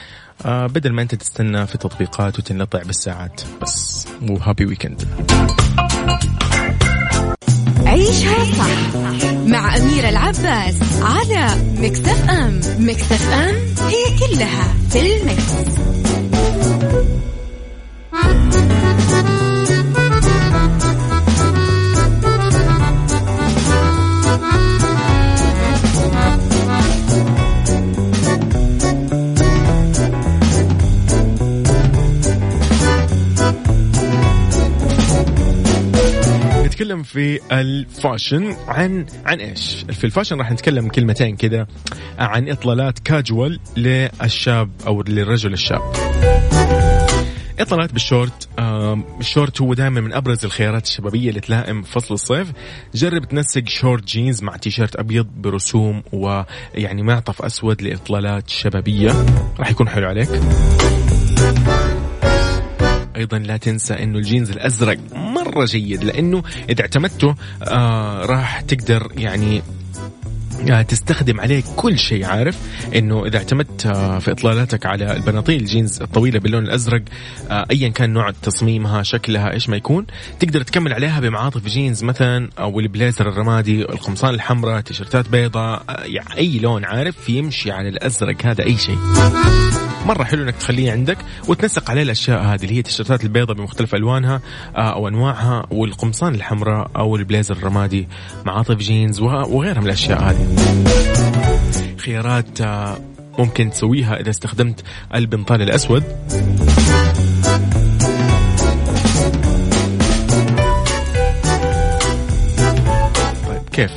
آه 0.46 0.66
بدل 0.66 0.92
ما 0.92 1.02
أنت 1.02 1.14
تستنى 1.14 1.66
في 1.66 1.78
تطبيقات 1.78 2.38
وتنقطع 2.38 2.82
بالساعات 2.82 3.40
بس 3.62 4.06
وهابي 4.28 4.66
ويكند 4.66 5.02
عيشها 7.86 8.44
صح 8.44 8.96
مع 9.46 9.76
أميرة 9.76 10.08
العباس 10.08 10.74
على 11.02 11.46
مكتف 11.78 12.30
أم 12.30 12.60
مكتف 12.78 13.32
أم 13.32 13.54
هي 13.88 14.18
كلها 14.18 14.74
في 14.90 15.16
المكس. 15.16 15.72
نتكلم 36.72 37.02
في 37.02 37.40
ال 37.52 37.64
fashion. 37.64 38.56
عن 38.68 39.06
عن 39.26 39.40
إيش؟ 39.40 39.84
في 39.92 40.04
ال 40.04 40.08
fashion 40.08 40.38
راح 40.38 40.52
نتكلم 40.52 40.88
كلمتين 40.88 41.36
كذا. 41.36 41.66
عن 42.18 42.48
إطلالات 42.48 42.98
كاجوال 42.98 43.58
للشاب 43.76 44.70
أو 44.86 45.02
للرجل 45.02 45.52
الشاب. 45.52 45.80
إطلالات 47.58 47.92
بالشورت 47.92 48.48
الشورت 49.20 49.60
هو 49.60 49.74
دائما 49.74 50.00
من 50.00 50.12
أبرز 50.12 50.44
الخيارات 50.44 50.86
الشبابية 50.86 51.28
اللي 51.28 51.40
تلائم 51.40 51.82
فصل 51.82 52.14
الصيف. 52.14 52.52
جرب 52.94 53.24
تنسق 53.24 53.68
شورت 53.68 54.04
جينز 54.04 54.42
مع 54.42 54.56
تيشيرت 54.56 54.96
أبيض 54.96 55.26
برسوم 55.36 56.02
ويعني 56.12 57.02
معطف 57.02 57.42
أسود 57.42 57.82
لإطلالات 57.82 58.50
شبابية. 58.50 59.12
راح 59.58 59.70
يكون 59.70 59.88
حلو 59.88 60.08
عليك. 60.08 60.28
أيضا 63.16 63.38
لا 63.38 63.56
تنسى 63.56 63.94
إنه 63.94 64.18
الجينز 64.18 64.50
الأزرق 64.50 64.98
مرة 65.14 65.64
جيد 65.64 66.04
لأنه 66.04 66.42
إذا 66.70 66.80
اعتمدته 66.80 67.34
آه 67.62 68.26
راح 68.26 68.60
تقدر 68.60 69.12
يعني 69.16 69.62
تستخدم 70.88 71.40
عليه 71.40 71.62
كل 71.76 71.98
شيء 71.98 72.24
عارف؟ 72.24 72.58
إنه 72.94 73.26
إذا 73.26 73.38
اعتمدت 73.38 73.86
آه، 73.86 74.18
في 74.18 74.30
إطلالاتك 74.30 74.86
على 74.86 75.16
البناطيل 75.16 75.60
الجينز 75.60 76.02
الطويلة 76.02 76.38
باللون 76.38 76.64
الأزرق 76.64 77.02
آه، 77.50 77.66
ايا 77.70 77.88
كان 77.88 78.12
نوع 78.12 78.30
تصميمها 78.42 79.02
شكلها 79.02 79.52
إيش 79.52 79.68
ما 79.68 79.76
يكون 79.76 80.06
تقدر 80.40 80.62
تكمل 80.62 80.92
عليها 80.92 81.20
بمعاطف 81.20 81.66
جينز 81.66 82.04
مثلا 82.04 82.48
أو 82.58 82.80
البليزر 82.80 83.28
الرمادي 83.28 83.82
القمصان 83.82 84.34
الحمراء 84.34 84.80
تيشرتات 84.80 85.28
بيضاء 85.28 85.82
يعني 85.88 86.36
أي 86.36 86.58
لون 86.58 86.84
عارف؟ 86.84 87.28
يمشي 87.28 87.70
على 87.70 87.88
الأزرق 87.88 88.46
هذا 88.46 88.64
أي 88.64 88.76
شيء. 88.76 88.98
مرة 90.06 90.24
حلو 90.24 90.42
إنك 90.42 90.54
تخليه 90.54 90.92
عندك 90.92 91.18
وتنسق 91.48 91.90
عليه 91.90 92.02
الأشياء 92.02 92.42
هذه 92.42 92.62
اللي 92.62 92.74
هي 92.74 92.78
التيشيرتات 92.78 93.24
البيضاء 93.24 93.56
بمختلف 93.56 93.94
ألوانها 93.94 94.40
أو 94.76 95.08
أنواعها 95.08 95.66
والقمصان 95.70 96.34
الحمراء 96.34 96.90
أو 96.96 97.16
البليزر 97.16 97.56
الرمادي 97.56 98.08
معاطف 98.46 98.76
جينز 98.76 99.20
وغيرها 99.20 99.80
من 99.80 99.86
الأشياء 99.86 100.22
هذه. 100.22 100.51
خيارات 101.98 102.60
آه، 102.60 102.98
ممكن 103.38 103.70
تسويها 103.70 104.20
إذا 104.20 104.30
استخدمت 104.30 104.82
البنطال 105.14 105.62
الأسود. 105.62 106.02
طيب 113.48 113.62
كيف؟ 113.72 113.90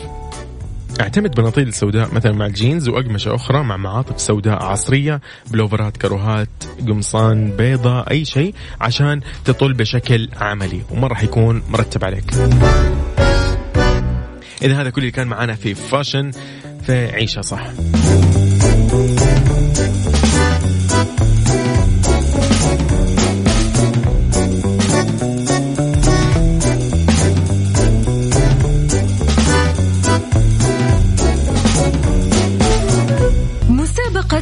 اعتمد 1.02 1.36
بناطيل 1.36 1.74
سوداء 1.74 2.14
مثلا 2.14 2.32
مع 2.32 2.46
الجينز 2.46 2.90
وأقمشة 2.90 3.36
أخرى 3.36 3.64
مع 3.64 3.78
معاطف 3.78 4.22
سوداء 4.22 4.64
عصرية 4.64 5.22
بلوفرات 5.52 5.98
كروهات 5.98 6.50
قمصان 6.88 7.52
بيضة 7.52 8.02
أي 8.02 8.26
شيء 8.26 8.54
عشان 8.82 9.22
تطل 9.46 9.74
بشكل 9.74 10.30
عملي 10.42 10.82
وما 10.92 11.08
راح 11.08 11.24
يكون 11.24 11.64
مرتب 11.70 12.06
عليك. 12.06 12.34
إذا 14.66 14.82
هذا 14.82 14.90
كل 14.90 15.02
اللي 15.02 15.12
كان 15.12 15.28
معنا 15.28 15.56
في 15.56 15.76
فاشن 15.76 16.32
في 16.86 17.06
عيشها 17.06 17.42
صح 17.42 17.72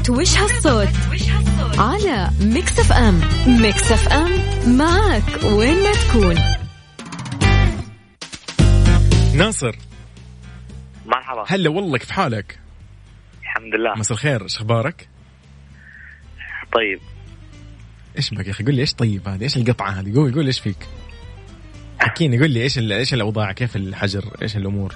وش 0.10 0.38
هالصوت؟ 0.38 0.88
على 1.78 2.30
Mix 2.42 2.80
FM 2.80 3.22
Mix 3.48 3.92
FM 3.92 4.32
معك 4.78 5.24
وين 5.44 5.84
ما 5.84 5.94
تكون. 5.94 6.36
ناصر. 9.34 9.76
مرحبا. 11.06 11.46
هلا 11.48 11.70
والله 11.70 11.98
كيف 11.98 12.12
حالك؟ 12.12 12.60
الحمد 13.42 13.76
لله. 13.76 13.94
مساء 13.98 14.14
الخير 14.14 14.44
إيش 14.44 14.58
أخبارك؟ 14.58 15.08
طيب. 16.74 17.00
إيش 18.18 18.34
بك 18.34 18.46
يا 18.46 18.52
أخي؟ 18.52 18.64
قول 18.64 18.76
لي 18.76 18.82
إيش 18.82 18.94
طيب 18.94 19.28
هذه؟ 19.28 19.44
إيش 19.44 19.58
القطعة 19.58 19.90
هذه؟ 19.90 20.16
قول 20.16 20.34
قول 20.34 20.46
إيش 20.46 20.60
فيك؟ 20.60 20.88
حكيني 22.00 22.40
قول 22.40 22.52
لي 22.52 22.62
إيش 22.62 22.78
إيش 22.78 23.14
الأوضاع؟ 23.14 23.52
كيف 23.52 23.76
الحجر؟ 23.76 24.38
إيش 24.42 24.58
الأمور؟ 24.58 24.96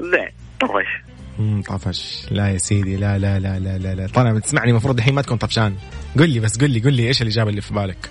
زين 0.00 0.28
طفش. 0.60 1.02
مم، 1.38 1.62
طفش. 1.62 2.26
لا 2.30 2.48
يا 2.48 2.58
سيدي 2.58 2.96
لا 2.96 3.18
لا 3.18 3.38
لا 3.38 3.58
لا 3.58 3.78
لا, 3.78 3.94
لا. 3.94 4.06
طالما 4.06 4.32
بتسمعني 4.32 4.70
المفروض 4.70 4.96
الحين 4.96 5.14
ما 5.14 5.22
تكون 5.22 5.38
طفشان. 5.38 5.76
قل 6.18 6.30
لي 6.30 6.40
بس 6.40 6.58
قل 6.58 6.70
لي 6.70 6.80
قل 6.80 6.92
لي 6.92 7.08
إيش 7.08 7.22
الإجابة 7.22 7.50
اللي 7.50 7.60
في 7.60 7.74
بالك؟ 7.74 8.10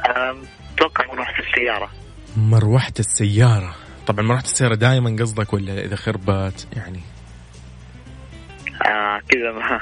أتوقع 0.00 1.06
مروحة 1.12 1.34
السيارة. 1.38 1.90
مروحة 2.36 2.92
السيارة. 2.98 3.76
طبعا 4.06 4.26
مروحة 4.26 4.42
السيارة 4.42 4.74
دائما 4.74 5.16
قصدك 5.20 5.52
ولا 5.52 5.84
إذا 5.84 5.96
خربت 5.96 6.66
يعني؟ 6.76 7.00
آه 8.86 9.20
كذا 9.28 9.52
ما. 9.52 9.80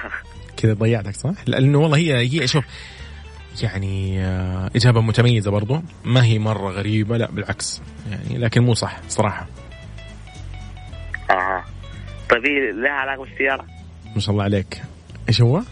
كذا 0.57 0.73
ضيعتك 0.75 1.15
صح؟ 1.15 1.35
لأنه 1.47 1.79
والله 1.79 1.97
هي 1.97 2.17
هي 2.43 2.47
شوف 2.47 2.65
يعني 3.63 4.25
آه، 4.25 4.71
إجابة 4.77 5.01
متميزة 5.01 5.51
برضو. 5.51 5.83
ما 6.05 6.25
هي 6.25 6.39
مرة 6.39 6.71
غريبة 6.71 7.17
لا 7.17 7.31
بالعكس. 7.31 7.83
يعني 8.11 8.39
لكن 8.39 8.63
مو 8.63 8.75
صح 8.75 9.01
صراحة. 9.09 9.47
آه. 11.31 11.65
طيب 12.31 12.47
هي 12.47 12.73
لها 12.83 12.93
علاقة 12.93 13.25
بالسيارة؟ 13.25 13.67
ما 14.15 14.21
شاء 14.21 14.33
الله 14.33 14.45
عليك. 14.45 14.83
إيش 15.29 15.43
هو؟ 15.43 15.63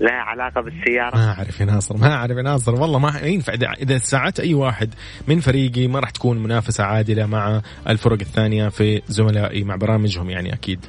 لها 0.00 0.12
علاقة 0.12 0.60
بالسيارة. 0.60 1.16
ما 1.16 1.32
أعرف 1.32 1.60
يا 1.60 1.64
ناصر 1.64 1.96
ما 1.96 2.14
أعرف 2.14 2.36
يا 2.36 2.42
ناصر 2.42 2.74
والله 2.74 2.98
ما 2.98 3.20
ينفع. 3.22 3.52
اذا 3.52 3.72
إذا 3.72 3.98
ساعدت 3.98 4.40
أي 4.40 4.54
واحد 4.54 4.94
من 5.28 5.40
فريقي 5.40 5.86
ما 5.88 6.00
راح 6.00 6.10
تكون 6.10 6.42
منافسة 6.42 6.84
عادلة 6.84 7.26
مع 7.26 7.62
الفرق 7.88 8.20
الثانية 8.20 8.68
في 8.68 9.02
زملائي 9.08 9.64
مع 9.64 9.76
برامجهم 9.76 10.30
يعني 10.30 10.52
أكيد. 10.52 10.86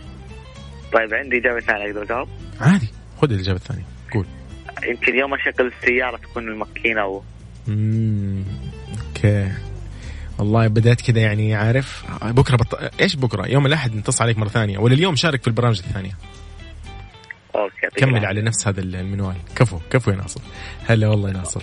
طيب 0.93 1.13
عندي 1.13 1.37
إجابة 1.37 1.59
ثانية 1.59 1.85
أقدر 1.85 2.03
أجاوب؟ 2.03 2.27
عادي 2.61 2.89
خذ 3.21 3.31
الإجابة 3.31 3.57
الثانية 3.57 3.85
قول. 4.13 4.25
يمكن 4.83 5.15
يوم 5.15 5.33
أشغل 5.33 5.71
السيارة 5.77 6.17
تكون 6.17 6.47
الماكينة 6.47 7.05
و... 7.05 7.21
امم 7.67 8.43
okay. 9.07 9.51
والله 10.39 10.67
بدأت 10.67 11.01
كذا 11.01 11.19
يعني 11.19 11.55
عارف؟ 11.55 12.05
بكرة 12.23 12.55
بط... 12.55 12.79
إيش 13.01 13.15
بكرة؟ 13.15 13.47
يوم 13.47 13.65
الأحد 13.65 13.95
نتصل 13.95 14.23
عليك 14.23 14.37
مرة 14.37 14.49
ثانية 14.49 14.77
ولا 14.77 14.93
اليوم 14.93 15.15
شارك 15.15 15.41
في 15.41 15.47
البرامج 15.47 15.81
الثانية؟ 15.87 16.11
يعطيك 17.55 17.99
كمل. 17.99 18.25
على 18.25 18.41
نفس 18.41 18.67
هذا 18.67 18.81
المنوال. 18.81 19.35
كفو 19.55 19.79
كفو 19.89 20.11
يا 20.11 20.15
ناصر. 20.15 20.41
هلا 20.87 21.07
والله 21.07 21.29
يا 21.29 21.33
ناصر. 21.33 21.61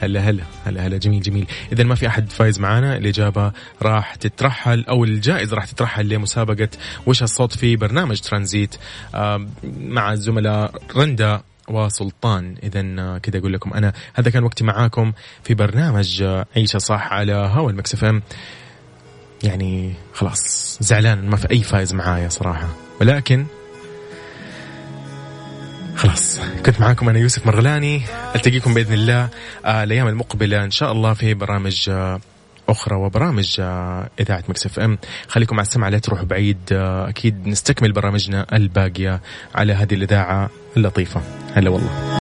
هلا 0.00 0.20
هلا 0.20 0.44
هلا 0.66 0.86
هلا. 0.86 0.98
جميل 0.98 1.20
جميل. 1.20 1.46
اذا 1.72 1.84
ما 1.84 1.94
في 1.94 2.06
أحد 2.06 2.30
فايز 2.30 2.60
معانا 2.60 2.96
الإجابة 2.96 3.52
راح 3.82 4.14
تترحل 4.14 4.84
أو 4.88 5.04
الجائزة 5.04 5.56
راح 5.56 5.64
تترحل 5.64 6.08
لمسابقة 6.08 6.68
وش 7.06 7.22
الصوت 7.22 7.56
في 7.56 7.76
برنامج 7.76 8.20
ترانزيت 8.20 8.76
آه، 9.14 9.46
مع 9.78 10.12
الزملاء 10.12 10.82
رندا 10.96 11.42
وسلطان. 11.68 12.54
اذا 12.62 13.18
كذا 13.18 13.38
أقول 13.38 13.52
لكم 13.52 13.72
أنا 13.74 13.92
هذا 14.14 14.30
كان 14.30 14.44
وقتي 14.44 14.64
معاكم 14.64 15.12
في 15.44 15.54
برنامج 15.54 16.22
آه، 16.22 16.46
عيشها 16.56 16.78
صح 16.78 17.12
على 17.12 17.32
هوا 17.32 17.70
ال 17.70 17.76
Mix 17.76 17.94
FM 17.94 18.22
يعني 19.44 19.94
خلاص 20.14 20.78
زعلان 20.80 21.30
ما 21.30 21.36
في 21.36 21.50
أي 21.50 21.62
فايز 21.62 21.94
معايا 21.94 22.28
صراحة. 22.28 22.68
ولكن 23.00 23.46
خلاص. 25.98 26.40
كنت 26.66 26.80
معاكم 26.80 27.08
أنا 27.08 27.18
يوسف 27.18 27.46
مرغلاني. 27.46 28.02
ألتقيكم 28.34 28.74
بإذن 28.74 28.92
الله 28.94 29.28
آه 29.64 29.84
الأيام 29.84 30.08
المقبلة 30.08 30.64
إن 30.64 30.70
شاء 30.70 30.92
الله 30.92 31.14
في 31.14 31.34
برامج 31.34 31.90
آه 31.90 32.20
أخرى 32.68 32.96
وبرامج 32.96 33.56
آه 33.60 34.10
إذاعة 34.20 34.44
Mix 34.48 34.78
FM. 34.78 34.98
خليكم 35.28 35.56
على 35.56 35.66
السمع 35.66 35.88
لا 35.88 35.98
تروحوا 35.98 36.24
بعيد 36.24 36.58
أكيد 36.72 37.46
نستكمل 37.46 37.92
برامجنا 37.92 38.46
الباقية 38.52 39.20
على 39.54 39.72
هذه 39.72 39.94
الإذاعة 39.94 40.50
اللطيفة. 40.76 41.22
هلا 41.54 41.70
والله. 41.70 42.08